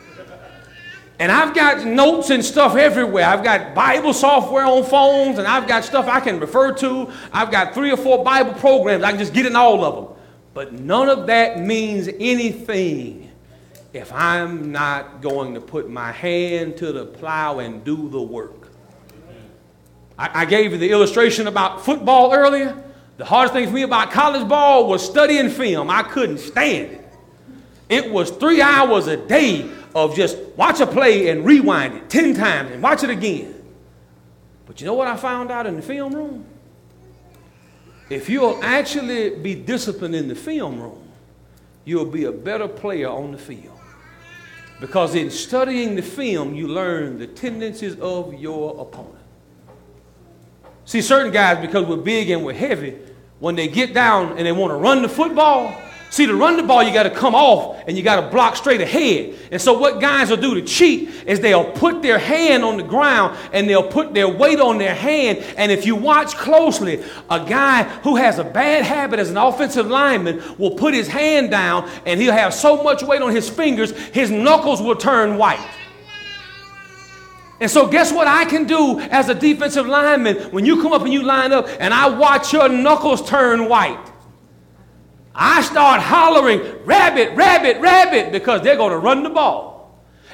And 1.19 1.31
I've 1.31 1.53
got 1.55 1.85
notes 1.85 2.31
and 2.31 2.43
stuff 2.43 2.75
everywhere. 2.75 3.25
I've 3.25 3.45
got 3.45 3.73
Bible 3.73 4.13
software 4.13 4.65
on 4.65 4.83
phones, 4.83 5.37
and 5.37 5.47
I've 5.47 5.67
got 5.69 5.85
stuff 5.85 6.07
I 6.07 6.19
can 6.19 6.37
refer 6.37 6.73
to. 6.73 7.09
I've 7.31 7.49
got 7.49 7.73
three 7.73 7.91
or 7.91 7.97
four 7.97 8.25
Bible 8.25 8.53
programs. 8.55 9.03
I 9.03 9.11
can 9.11 9.19
just 9.19 9.33
get 9.33 9.45
in 9.45 9.55
all 9.55 9.85
of 9.85 9.95
them. 9.95 10.17
But 10.53 10.73
none 10.73 11.07
of 11.07 11.27
that 11.27 11.59
means 11.59 12.09
anything 12.19 13.22
if 13.93 14.11
I'm 14.11 14.71
not 14.71 15.21
going 15.21 15.53
to 15.53 15.61
put 15.61 15.89
my 15.89 16.11
hand 16.11 16.77
to 16.77 16.91
the 16.91 17.05
plow 17.05 17.59
and 17.59 17.83
do 17.83 18.09
the 18.09 18.21
work. 18.21 18.69
I, 20.17 20.41
I 20.41 20.45
gave 20.45 20.71
you 20.71 20.79
the 20.79 20.89
illustration 20.89 21.47
about 21.47 21.85
football 21.85 22.33
earlier. 22.33 22.83
The 23.17 23.25
hardest 23.25 23.53
thing 23.53 23.67
for 23.67 23.73
me 23.73 23.83
about 23.83 24.11
college 24.11 24.47
ball 24.47 24.87
was 24.87 25.05
studying 25.05 25.49
film. 25.49 25.91
I 25.91 26.01
couldn't 26.01 26.39
stand 26.39 26.91
it. 26.91 27.09
It 27.87 28.11
was 28.11 28.31
three 28.31 28.61
hours 28.61 29.05
a 29.05 29.17
day 29.17 29.69
of 29.93 30.15
just 30.15 30.39
watch 30.57 30.79
a 30.79 30.87
play 30.87 31.29
and 31.29 31.45
rewind 31.45 31.93
it 31.93 32.09
10 32.09 32.33
times 32.33 32.71
and 32.71 32.81
watch 32.81 33.03
it 33.03 33.11
again. 33.11 33.53
But 34.65 34.81
you 34.81 34.87
know 34.87 34.95
what 34.95 35.07
I 35.07 35.15
found 35.15 35.51
out 35.51 35.67
in 35.67 35.75
the 35.75 35.83
film 35.83 36.15
room? 36.15 36.45
If 38.09 38.29
you'll 38.29 38.59
actually 38.63 39.37
be 39.37 39.53
disciplined 39.53 40.15
in 40.15 40.27
the 40.27 40.35
film 40.35 40.81
room, 40.81 41.07
you'll 41.85 42.05
be 42.05 42.25
a 42.25 42.31
better 42.31 42.67
player 42.67 43.09
on 43.09 43.31
the 43.31 43.37
field. 43.37 43.79
Because 44.83 45.15
in 45.15 45.31
studying 45.31 45.95
the 45.95 46.01
film, 46.01 46.55
you 46.55 46.67
learn 46.67 47.17
the 47.17 47.25
tendencies 47.25 47.97
of 48.01 48.33
your 48.33 48.81
opponent. 48.81 49.23
See, 50.83 51.01
certain 51.01 51.31
guys, 51.31 51.65
because 51.65 51.87
we're 51.87 51.95
big 51.95 52.29
and 52.29 52.43
we're 52.43 52.51
heavy, 52.51 52.97
when 53.39 53.55
they 53.55 53.69
get 53.69 53.93
down 53.93 54.37
and 54.37 54.45
they 54.45 54.51
want 54.51 54.71
to 54.71 54.75
run 54.75 55.01
the 55.01 55.07
football, 55.07 55.73
See, 56.13 56.27
to 56.27 56.35
run 56.35 56.57
the 56.57 56.61
ball, 56.61 56.83
you 56.83 56.93
got 56.93 57.03
to 57.03 57.09
come 57.09 57.33
off 57.33 57.81
and 57.87 57.97
you 57.97 58.03
got 58.03 58.21
to 58.21 58.29
block 58.29 58.55
straight 58.55 58.81
ahead. 58.81 59.33
And 59.51 59.59
so, 59.59 59.75
what 59.75 59.99
guys 59.99 60.29
will 60.29 60.37
do 60.37 60.53
to 60.53 60.61
cheat 60.61 61.09
is 61.25 61.39
they'll 61.39 61.71
put 61.71 62.03
their 62.03 62.19
hand 62.19 62.63
on 62.63 62.77
the 62.77 62.83
ground 62.83 63.35
and 63.51 63.67
they'll 63.67 63.87
put 63.87 64.13
their 64.13 64.27
weight 64.27 64.59
on 64.59 64.77
their 64.77 64.93
hand. 64.93 65.39
And 65.57 65.71
if 65.71 65.87
you 65.87 65.95
watch 65.95 66.35
closely, 66.35 67.03
a 67.31 67.43
guy 67.43 67.85
who 68.03 68.15
has 68.17 68.37
a 68.37 68.43
bad 68.43 68.85
habit 68.85 69.19
as 69.19 69.31
an 69.31 69.37
offensive 69.37 69.87
lineman 69.87 70.43
will 70.59 70.75
put 70.75 70.93
his 70.93 71.07
hand 71.07 71.49
down 71.49 71.89
and 72.05 72.21
he'll 72.21 72.31
have 72.31 72.53
so 72.53 72.83
much 72.83 73.01
weight 73.01 73.23
on 73.23 73.33
his 73.33 73.49
fingers, 73.49 73.89
his 74.09 74.29
knuckles 74.29 74.83
will 74.83 74.95
turn 74.95 75.39
white. 75.39 75.67
And 77.59 77.71
so, 77.71 77.87
guess 77.87 78.13
what 78.13 78.27
I 78.27 78.45
can 78.45 78.67
do 78.67 78.99
as 78.99 79.29
a 79.29 79.33
defensive 79.33 79.87
lineman 79.87 80.51
when 80.51 80.63
you 80.63 80.79
come 80.79 80.93
up 80.93 81.01
and 81.01 81.11
you 81.11 81.23
line 81.23 81.51
up 81.51 81.67
and 81.79 81.91
I 81.91 82.07
watch 82.07 82.53
your 82.53 82.69
knuckles 82.69 83.27
turn 83.27 83.67
white? 83.67 84.12
I 85.35 85.61
start 85.61 86.01
hollering, 86.01 86.85
rabbit, 86.85 87.35
rabbit, 87.35 87.79
rabbit, 87.81 88.31
because 88.31 88.61
they're 88.61 88.77
going 88.77 88.91
to 88.91 88.99
run 88.99 89.23
the 89.23 89.29
ball. 89.29 89.73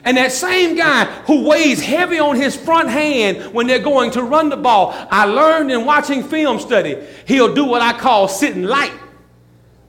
And 0.04 0.18
that 0.18 0.32
same 0.32 0.76
guy 0.76 1.06
who 1.26 1.44
weighs 1.44 1.82
heavy 1.82 2.20
on 2.20 2.36
his 2.36 2.56
front 2.56 2.90
hand 2.90 3.54
when 3.54 3.68
they're 3.68 3.80
going 3.80 4.12
to 4.12 4.24
run 4.24 4.50
the 4.50 4.58
ball, 4.58 4.94
I 5.12 5.26
learned 5.26 5.72
in 5.72 5.86
watching 5.86 6.24
film 6.24 6.60
study, 6.60 6.98
he'll 7.26 7.54
do 7.54 7.66
what 7.66 7.82
I 7.82 7.98
call 7.98 8.28
sitting 8.28 8.64
light 8.64 8.94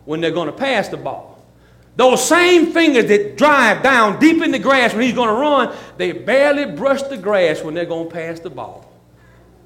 when 0.05 0.21
they're 0.21 0.33
going 0.33 0.47
to 0.47 0.53
pass 0.53 0.89
the 0.89 0.97
ball. 0.97 1.31
Those 1.97 2.27
same 2.27 2.73
fingers 2.73 3.07
that 3.07 3.37
drive 3.37 3.83
down 3.83 4.19
deep 4.19 4.43
in 4.43 4.51
the 4.51 4.59
grass 4.59 4.93
when 4.93 5.03
he's 5.03 5.15
going 5.15 5.29
to 5.29 5.35
run, 5.35 5.77
they 5.97 6.13
barely 6.13 6.65
brush 6.75 7.03
the 7.03 7.17
grass 7.17 7.63
when 7.63 7.75
they're 7.75 7.85
going 7.85 8.09
to 8.09 8.15
pass 8.15 8.41
the 8.41 8.51
ball. 8.51 8.90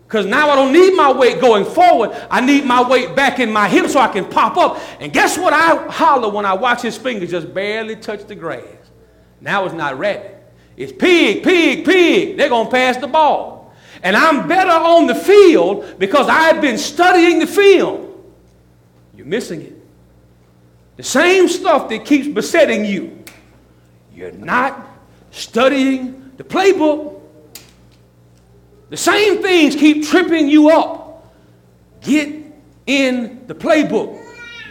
Because 0.06 0.26
now 0.26 0.50
I 0.50 0.54
don't 0.54 0.72
need 0.72 0.94
my 0.94 1.12
weight 1.12 1.40
going 1.40 1.64
forward. 1.64 2.10
I 2.30 2.40
need 2.40 2.64
my 2.64 2.86
weight 2.88 3.16
back 3.16 3.40
in 3.40 3.52
my 3.52 3.68
hip 3.68 3.88
so 3.88 4.00
I 4.00 4.08
can 4.08 4.24
pop 4.26 4.56
up. 4.56 4.80
And 5.00 5.12
guess 5.12 5.38
what 5.38 5.52
I 5.52 5.90
holler 5.90 6.28
when 6.28 6.46
I 6.46 6.54
watch 6.54 6.82
his 6.82 6.96
fingers 6.96 7.30
just 7.30 7.52
barely 7.52 7.96
touch 7.96 8.26
the 8.26 8.34
grass? 8.34 8.62
Now 9.40 9.64
it's 9.64 9.74
not 9.74 9.98
rabbit. 9.98 10.42
It's 10.76 10.92
pig, 10.92 11.42
pig, 11.42 11.84
pig. 11.84 12.36
They're 12.36 12.48
going 12.48 12.66
to 12.66 12.70
pass 12.70 12.96
the 12.96 13.06
ball. 13.06 13.72
And 14.02 14.16
I'm 14.16 14.46
better 14.46 14.70
on 14.70 15.06
the 15.06 15.14
field 15.14 15.98
because 15.98 16.28
I've 16.28 16.60
been 16.60 16.78
studying 16.78 17.38
the 17.38 17.46
film. 17.46 18.12
You're 19.16 19.26
missing 19.26 19.62
it. 19.62 19.74
The 20.96 21.02
same 21.02 21.48
stuff 21.48 21.88
that 21.88 22.04
keeps 22.04 22.28
besetting 22.28 22.84
you. 22.84 23.24
You're 24.12 24.32
not 24.32 24.86
studying 25.30 26.32
the 26.36 26.44
playbook. 26.44 27.13
The 28.94 28.98
same 28.98 29.42
things 29.42 29.74
keep 29.74 30.06
tripping 30.06 30.48
you 30.48 30.70
up. 30.70 31.26
Get 32.00 32.32
in 32.86 33.44
the 33.48 33.54
playbook. 33.56 34.24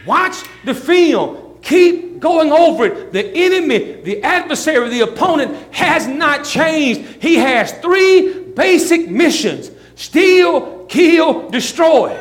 Watch 0.05 0.45
the 0.63 0.74
film. 0.74 1.57
Keep 1.61 2.21
going 2.21 2.53
over 2.53 2.86
it. 2.86 3.11
The 3.11 3.26
enemy, 3.36 4.01
the 4.01 4.24
adversary, 4.24 4.88
the 4.88 5.01
opponent 5.01 5.74
has 5.74 6.07
not 6.07 6.45
changed. 6.45 7.21
He 7.21 7.36
has 7.36 7.74
three 7.80 8.45
basic 8.55 9.09
missions 9.09 9.71
steal, 9.95 10.86
kill, 10.86 11.49
destroy. 11.49 12.17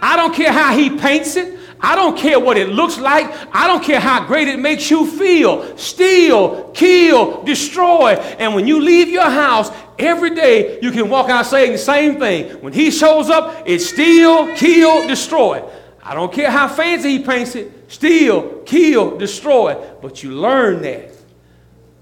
I 0.00 0.14
don't 0.14 0.32
care 0.32 0.52
how 0.52 0.78
he 0.78 0.96
paints 0.96 1.34
it. 1.34 1.55
I 1.80 1.94
don't 1.94 2.16
care 2.16 2.40
what 2.40 2.56
it 2.56 2.68
looks 2.68 2.98
like. 2.98 3.26
I 3.54 3.66
don't 3.66 3.84
care 3.84 4.00
how 4.00 4.26
great 4.26 4.48
it 4.48 4.58
makes 4.58 4.90
you 4.90 5.06
feel. 5.06 5.76
Steal, 5.76 6.70
kill, 6.70 7.42
destroy. 7.42 8.14
And 8.38 8.54
when 8.54 8.66
you 8.66 8.80
leave 8.80 9.08
your 9.08 9.28
house, 9.28 9.70
every 9.98 10.34
day 10.34 10.78
you 10.80 10.90
can 10.90 11.08
walk 11.08 11.28
out 11.28 11.44
saying 11.46 11.72
the 11.72 11.78
same 11.78 12.18
thing. 12.18 12.60
When 12.62 12.72
he 12.72 12.90
shows 12.90 13.28
up, 13.28 13.64
it's 13.66 13.86
steal, 13.86 14.54
kill, 14.56 15.06
destroy. 15.06 15.62
I 16.02 16.14
don't 16.14 16.32
care 16.32 16.50
how 16.50 16.68
fancy 16.68 17.18
he 17.18 17.24
paints 17.24 17.54
it. 17.54 17.90
Steal, 17.92 18.62
kill, 18.62 19.18
destroy. 19.18 19.74
But 20.00 20.22
you 20.22 20.32
learn 20.32 20.82
that 20.82 21.12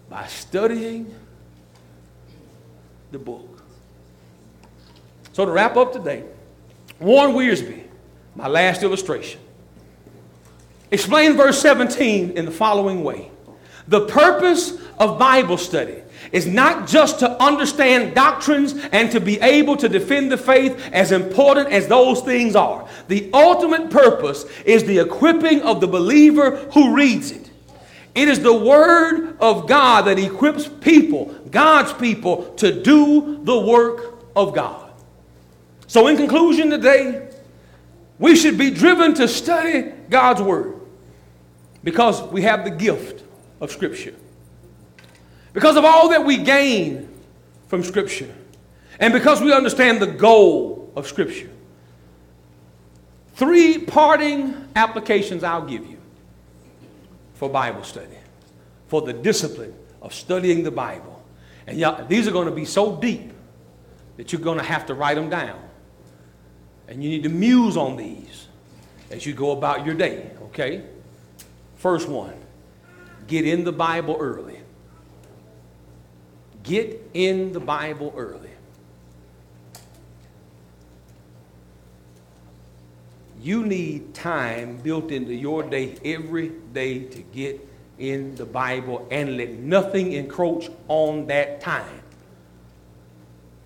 by 0.09 0.27
studying 0.27 1.12
the 3.11 3.18
book. 3.18 3.62
So 5.33 5.45
to 5.45 5.51
wrap 5.51 5.77
up 5.77 5.93
today, 5.93 6.25
Warren 7.01 7.35
Wiersbe, 7.35 7.85
my 8.37 8.47
last 8.47 8.83
illustration. 8.83 9.41
Explain 10.95 11.37
verse 11.37 11.61
17 11.61 12.39
in 12.39 12.45
the 12.45 12.53
following 12.53 13.03
way 13.03 13.29
The 13.89 14.07
purpose 14.07 14.79
of 14.97 15.19
Bible 15.19 15.59
study 15.59 16.01
is 16.31 16.47
not 16.47 16.87
just 16.87 17.19
to 17.19 17.43
understand 17.43 18.15
doctrines 18.15 18.77
and 18.93 19.11
to 19.11 19.19
be 19.19 19.41
able 19.41 19.77
to 19.79 19.89
defend 19.89 20.31
the 20.31 20.37
faith, 20.37 20.81
as 20.93 21.11
important 21.11 21.71
as 21.71 21.89
those 21.89 22.21
things 22.21 22.55
are. 22.55 22.89
The 23.09 23.29
ultimate 23.35 23.91
purpose 23.91 24.45
is 24.65 24.85
the 24.85 25.01
equipping 25.01 25.63
of 25.63 25.81
the 25.81 25.89
believer 25.89 26.59
who 26.73 26.95
reads 26.95 27.33
it. 27.33 27.51
It 28.15 28.29
is 28.29 28.39
the 28.39 28.55
Word 28.55 29.37
of 29.41 29.67
God 29.67 30.03
that 30.03 30.21
equips 30.21 30.69
people, 30.69 31.35
God's 31.51 31.93
people, 31.95 32.55
to 32.55 32.83
do 32.83 33.41
the 33.43 33.59
work 33.59 34.15
of 34.37 34.55
God. 34.55 34.93
So, 35.89 36.07
in 36.07 36.17
conclusion 36.17 36.71
today, 36.71 37.31
we 38.21 38.37
should 38.37 38.57
be 38.57 38.71
driven 38.71 39.13
to 39.15 39.27
study 39.27 39.93
God's 40.09 40.41
Word 40.41 40.74
because 41.85 42.22
we 42.32 42.43
have 42.43 42.64
the 42.64 42.70
gift 42.70 43.22
of 43.61 43.70
Scripture. 43.70 44.14
Because 45.53 45.76
of 45.76 45.85
all 45.85 46.09
that 46.09 46.24
we 46.24 46.39
gain 46.39 47.09
from 47.68 47.85
Scripture, 47.85 48.35
and 48.99 49.12
because 49.12 49.41
we 49.41 49.53
understand 49.53 50.01
the 50.01 50.07
goal 50.07 50.93
of 50.97 51.07
Scripture. 51.07 51.51
Three 53.35 53.78
parting 53.78 54.68
applications 54.74 55.45
I'll 55.45 55.66
give 55.66 55.87
you 55.87 55.99
for 57.35 57.49
Bible 57.49 57.85
study, 57.85 58.16
for 58.89 59.03
the 59.03 59.12
discipline 59.12 59.74
of 60.01 60.14
studying 60.14 60.62
the 60.62 60.70
Bible. 60.70 61.22
And 61.66 62.09
these 62.09 62.28
are 62.28 62.30
going 62.30 62.49
to 62.49 62.55
be 62.55 62.64
so 62.64 62.97
deep 62.97 63.32
that 64.16 64.32
you're 64.32 64.41
going 64.41 64.59
to 64.59 64.64
have 64.64 64.87
to 64.87 64.95
write 64.95 65.14
them 65.14 65.28
down. 65.28 65.61
And 66.87 67.03
you 67.03 67.11
need 67.11 67.22
to 67.24 67.28
muse 67.28 67.76
on 67.76 67.97
these 67.97 68.47
as 69.11 69.26
you 69.26 69.32
go 69.32 69.51
about 69.51 69.85
your 69.85 69.95
day, 69.95 70.30
okay? 70.45 70.85
First 71.85 72.09
one 72.09 72.32
get 73.26 73.47
in 73.47 73.62
the 73.62 73.70
Bible 73.70 74.16
early. 74.18 74.59
Get 76.62 77.11
in 77.12 77.53
the 77.53 77.61
Bible 77.61 78.11
early. 78.16 78.49
You 83.39 83.66
need 83.66 84.14
time 84.14 84.78
built 84.78 85.11
into 85.11 85.35
your 85.35 85.62
day 85.62 85.99
every 86.07 86.53
day 86.72 87.01
to 87.01 87.20
get 87.20 87.68
in 87.99 88.35
the 88.37 88.47
Bible 88.47 89.07
and 89.11 89.37
let 89.37 89.51
nothing 89.51 90.14
encroach 90.14 90.70
on 90.89 91.26
that 91.26 91.61
time. 91.61 92.01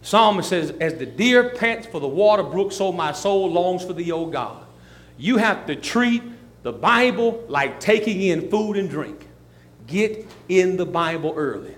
Psalmist 0.02 0.48
says, 0.48 0.72
As 0.80 0.94
the 0.94 1.06
deer 1.06 1.50
pants 1.50 1.86
for 1.86 2.00
the 2.00 2.08
water 2.08 2.42
brook, 2.42 2.72
so 2.72 2.90
my 2.90 3.12
soul 3.12 3.48
longs 3.48 3.84
for 3.84 3.92
thee, 3.92 4.10
O 4.10 4.26
God. 4.26 4.66
You 5.18 5.36
have 5.36 5.66
to 5.66 5.76
treat 5.76 6.24
the 6.62 6.72
Bible 6.72 7.44
like 7.48 7.80
taking 7.80 8.20
in 8.20 8.50
food 8.50 8.76
and 8.76 8.90
drink. 8.90 9.26
Get 9.86 10.26
in 10.48 10.76
the 10.76 10.86
Bible 10.86 11.34
early. 11.36 11.74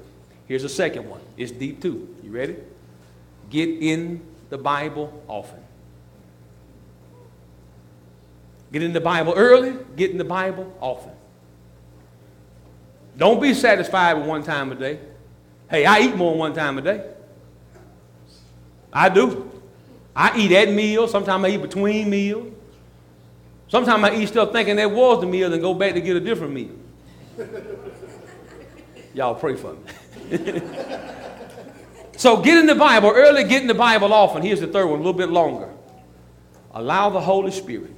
Here's 0.47 0.65
a 0.65 0.69
second 0.69 1.09
one. 1.09 1.21
It's 1.37 1.53
deep 1.53 1.81
too. 1.81 2.15
You 2.23 2.31
ready? 2.31 2.57
Get 3.51 3.69
in 3.69 4.21
the 4.49 4.59
Bible 4.59 5.23
often. 5.29 5.61
Get 8.73 8.83
in 8.83 8.93
the 8.93 9.01
Bible 9.01 9.33
early, 9.37 9.77
get 9.97 10.11
in 10.11 10.19
the 10.19 10.25
Bible 10.25 10.73
often. 10.81 11.13
Don't 13.17 13.41
be 13.41 13.53
satisfied 13.53 14.15
with 14.15 14.27
one 14.27 14.43
time 14.43 14.71
a 14.73 14.75
day. 14.77 15.01
Hey, 15.69 15.85
I 15.85 16.01
eat 16.01 16.17
more 16.17 16.33
than 16.33 16.39
one 16.39 16.55
time 16.55 16.79
a 16.79 16.83
day. 16.83 17.05
I 18.93 19.09
do. 19.09 19.51
I 20.15 20.37
eat 20.39 20.53
at 20.53 20.73
meals. 20.73 21.11
Sometimes 21.11 21.45
I 21.45 21.49
eat 21.51 21.63
between 21.63 22.11
meals. 22.11 22.53
Sometimes 23.71 24.03
I 24.03 24.17
eat 24.17 24.27
stuff 24.27 24.51
thinking 24.51 24.75
that 24.77 24.91
was 24.91 25.21
the 25.21 25.29
meal 25.29 25.53
and 25.53 25.63
go 25.63 25.75
back 25.75 25.95
to 25.95 26.01
get 26.01 26.17
a 26.17 26.21
different 26.21 26.53
meal. 26.53 26.73
Y'all 29.15 29.37
pray 29.37 29.55
for 29.55 29.75
me. 29.75 29.81
so 32.17 32.43
get 32.43 32.59
in 32.59 32.67
the 32.67 32.75
Bible 32.75 33.13
early, 33.15 33.45
get 33.45 33.63
in 33.63 33.69
the 33.69 33.75
Bible 33.75 34.13
often. 34.13 34.43
Here's 34.43 34.59
the 34.59 34.67
third 34.67 34.87
one, 34.87 34.97
a 34.97 35.03
little 35.03 35.13
bit 35.13 35.29
longer. 35.29 35.73
Allow 36.73 37.11
the 37.11 37.21
Holy 37.21 37.53
Spirit 37.53 37.95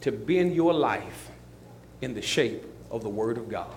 to 0.00 0.12
bend 0.12 0.54
your 0.54 0.72
life 0.72 1.30
in 2.00 2.14
the 2.14 2.22
shape 2.22 2.64
of 2.90 3.02
the 3.02 3.08
Word 3.10 3.36
of 3.36 3.50
God. 3.50 3.74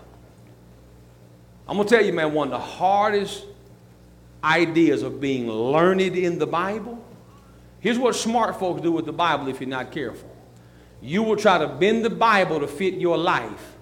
I'm 1.68 1.76
going 1.76 1.88
to 1.88 1.96
tell 1.96 2.06
you, 2.06 2.14
man, 2.14 2.34
one 2.34 2.48
of 2.48 2.52
the 2.52 2.66
hardest 2.66 3.46
ideas 4.42 5.04
of 5.04 5.20
being 5.20 5.50
learned 5.50 6.00
in 6.02 6.40
the 6.40 6.48
Bible. 6.48 7.04
Here's 7.82 8.00
what 8.00 8.16
smart 8.16 8.58
folks 8.58 8.82
do 8.82 8.94
with 8.94 9.06
the 9.06 9.12
Bible 9.12 9.50
if 9.50 9.60
you're 9.60 9.70
not 9.70 9.92
careful. 9.92 10.31
You 11.02 11.24
will 11.24 11.36
try 11.36 11.58
to 11.58 11.68
bend 11.68 12.06
the 12.06 12.10
Bible 12.10 12.60
to 12.60 12.68
fit 12.68 12.96
your 12.96 13.18
life 13.18 13.76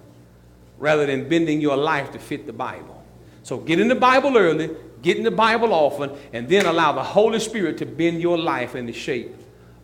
rather 0.77 1.05
than 1.05 1.27
bending 1.27 1.59
your 1.59 1.75
life 1.75 2.11
to 2.11 2.19
fit 2.19 2.47
the 2.47 2.53
Bible. 2.53 3.03
So 3.43 3.57
get 3.57 3.79
in 3.79 3.89
the 3.89 3.95
Bible 3.95 4.37
early, 4.37 4.69
get 5.01 5.17
in 5.17 5.23
the 5.23 5.31
Bible 5.31 5.73
often, 5.73 6.11
and 6.33 6.47
then 6.47 6.65
allow 6.65 6.93
the 6.93 7.03
Holy 7.03 7.39
Spirit 7.39 7.77
to 7.79 7.85
bend 7.85 8.21
your 8.21 8.37
life 8.37 8.75
in 8.75 8.85
the 8.85 8.93
shape 8.93 9.35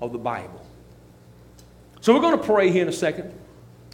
of 0.02 0.14
the 0.14 0.18
Bible. 0.18 0.66
So 2.00 2.14
we're 2.14 2.22
going 2.22 2.38
to 2.38 2.44
pray 2.44 2.72
here 2.72 2.84
in 2.84 2.90
a 2.90 2.94
second. 2.94 3.34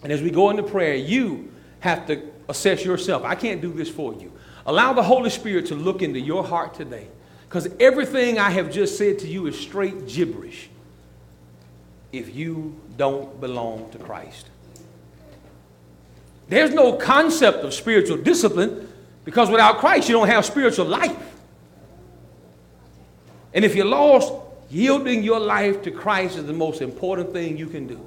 And 0.04 0.12
as 0.12 0.22
we 0.22 0.30
go 0.30 0.50
into 0.50 0.64
prayer, 0.64 0.96
you 0.96 1.52
have 1.80 2.06
to 2.08 2.22
assess 2.50 2.84
yourself. 2.84 3.24
I 3.24 3.36
can't 3.36 3.62
do 3.62 3.72
this 3.72 3.90
for 3.90 4.14
you. 4.14 4.32
Allow 4.66 4.94
the 4.94 5.04
Holy 5.04 5.30
Spirit 5.30 5.68
to 5.68 5.76
look 5.76 6.02
into 6.02 6.20
your 6.20 6.44
heart 6.44 6.74
today. 6.74 7.08
Because 7.48 7.70
everything 7.80 8.38
I 8.38 8.50
have 8.52 8.72
just 8.72 8.98
said 8.98 9.20
to 9.20 9.28
you 9.28 9.48
is 9.48 9.60
straight 9.60 10.08
gibberish 10.08 10.70
if 12.12 12.36
you 12.36 12.80
don't 12.98 13.40
belong 13.40 13.90
to 13.92 13.98
Christ. 13.98 14.48
There's 16.50 16.74
no 16.74 16.94
concept 16.94 17.64
of 17.64 17.74
spiritual 17.74 18.18
discipline 18.18 18.92
because 19.24 19.50
without 19.50 19.78
Christ, 19.78 20.10
you 20.10 20.16
don't 20.16 20.28
have 20.28 20.46
spiritual 20.46 20.86
life. 20.86 21.16
And 23.54 23.64
if 23.64 23.76
you're 23.76 23.86
lost, 23.86 24.34
yielding 24.70 25.24
your 25.24 25.40
life 25.40 25.82
to 25.84 25.92
Christ 25.92 26.38
is 26.38 26.46
the 26.46 26.54
most 26.54 26.82
important 26.82 27.32
thing 27.34 27.58
you 27.58 27.68
can 27.68 27.88
do. 27.88 28.00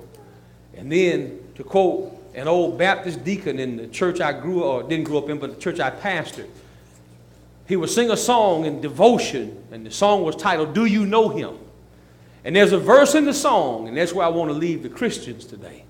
And 0.76 0.90
then, 0.90 1.38
to 1.55 1.64
quote 1.64 2.20
an 2.34 2.48
old 2.48 2.78
Baptist 2.78 3.24
deacon 3.24 3.59
in 3.59 3.76
the 3.76 3.86
church 3.86 4.20
I 4.20 4.32
grew 4.32 4.64
or 4.64 4.82
didn't 4.82 5.05
grow 5.05 5.18
up 5.18 5.30
in, 5.30 5.38
but 5.38 5.55
the 5.55 5.61
church 5.61 5.78
I 5.80 5.90
pastored. 5.90 6.48
He 7.66 7.76
would 7.76 7.90
sing 7.90 8.11
a 8.11 8.16
song 8.16 8.66
in 8.66 8.80
devotion, 8.80 9.64
and 9.70 9.86
the 9.86 9.90
song 9.90 10.22
was 10.22 10.36
titled, 10.36 10.74
Do 10.74 10.84
You 10.84 11.07
Know 11.07 11.28
Him? 11.30 11.57
And 12.45 12.55
there's 12.55 12.72
a 12.72 12.78
verse 12.78 13.14
in 13.14 13.24
the 13.24 13.34
song, 13.34 13.88
and 13.88 13.97
that's 13.97 14.12
where 14.12 14.26
I 14.26 14.28
want 14.28 14.51
to 14.51 14.55
leave 14.55 14.82
the 14.82 14.90
Christians 14.90 15.47
today. 15.47 15.84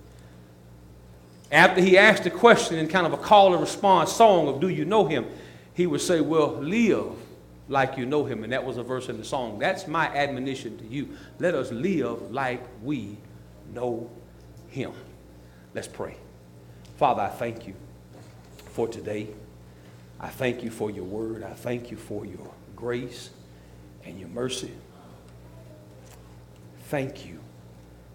After 1.50 1.80
he 1.80 1.98
asked 1.98 2.24
the 2.24 2.30
question 2.30 2.78
in 2.78 2.88
kind 2.88 3.06
of 3.06 3.12
a 3.12 3.16
call 3.16 3.52
and 3.52 3.60
response 3.60 4.12
song 4.12 4.48
of 4.48 4.60
Do 4.60 4.68
You 4.68 4.84
Know 4.84 5.06
Him? 5.06 5.26
He 5.74 5.86
would 5.86 6.00
say, 6.00 6.20
Well, 6.20 6.52
live 6.60 7.16
like 7.68 7.96
you 7.96 8.06
know 8.06 8.24
him. 8.24 8.44
And 8.44 8.52
that 8.52 8.64
was 8.64 8.76
a 8.76 8.82
verse 8.82 9.08
in 9.08 9.18
the 9.18 9.24
song. 9.24 9.58
That's 9.58 9.86
my 9.86 10.06
admonition 10.06 10.76
to 10.78 10.84
you. 10.84 11.16
Let 11.38 11.54
us 11.54 11.72
live 11.72 12.30
like 12.30 12.62
we 12.82 13.16
know 13.72 14.10
him. 14.68 14.92
Let's 15.74 15.88
pray. 15.88 16.16
Father, 16.96 17.22
I 17.22 17.28
thank 17.28 17.66
you 17.66 17.74
for 18.70 18.86
today. 18.86 19.28
I 20.20 20.28
thank 20.28 20.62
you 20.62 20.70
for 20.70 20.90
your 20.90 21.04
word. 21.04 21.42
I 21.42 21.52
thank 21.52 21.90
you 21.90 21.96
for 21.96 22.24
your 22.24 22.50
grace 22.76 23.30
and 24.04 24.18
your 24.18 24.28
mercy. 24.28 24.70
Thank 26.94 27.26
you 27.26 27.40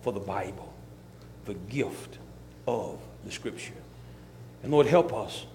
for 0.03 0.13
the 0.13 0.21
Bible, 0.21 0.73
the 1.43 1.53
gift 1.53 2.17
of 2.65 2.97
the 3.25 3.31
Scripture. 3.31 3.73
And 4.63 4.71
Lord, 4.71 4.87
help 4.87 5.13
us 5.13 5.45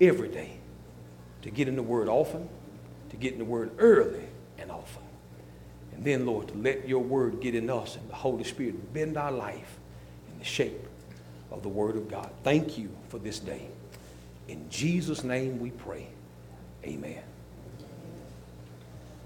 every 0.00 0.28
day 0.28 0.58
to 1.42 1.50
get 1.50 1.66
in 1.66 1.74
the 1.74 1.82
Word 1.82 2.08
often 2.08 2.48
to 3.10 3.16
get 3.16 3.32
in 3.32 3.40
the 3.40 3.44
word 3.44 3.72
early 3.78 4.24
and 4.56 4.70
often. 4.70 5.02
And 5.94 6.04
then, 6.04 6.26
Lord, 6.26 6.46
to 6.48 6.54
let 6.54 6.88
your 6.88 7.02
word 7.02 7.40
get 7.40 7.56
in 7.56 7.68
us 7.68 7.96
and 7.96 8.08
the 8.08 8.14
Holy 8.14 8.44
Spirit 8.44 8.92
bend 8.94 9.16
our 9.16 9.32
life 9.32 9.80
in 10.30 10.38
the 10.38 10.44
shape 10.44 10.86
of 11.50 11.64
the 11.64 11.68
word 11.68 11.96
of 11.96 12.08
God. 12.08 12.30
Thank 12.44 12.78
you 12.78 12.90
for 13.08 13.18
this 13.18 13.40
day. 13.40 13.66
In 14.46 14.70
Jesus' 14.70 15.24
name 15.24 15.58
we 15.58 15.70
pray. 15.70 16.06
Amen. 16.84 17.22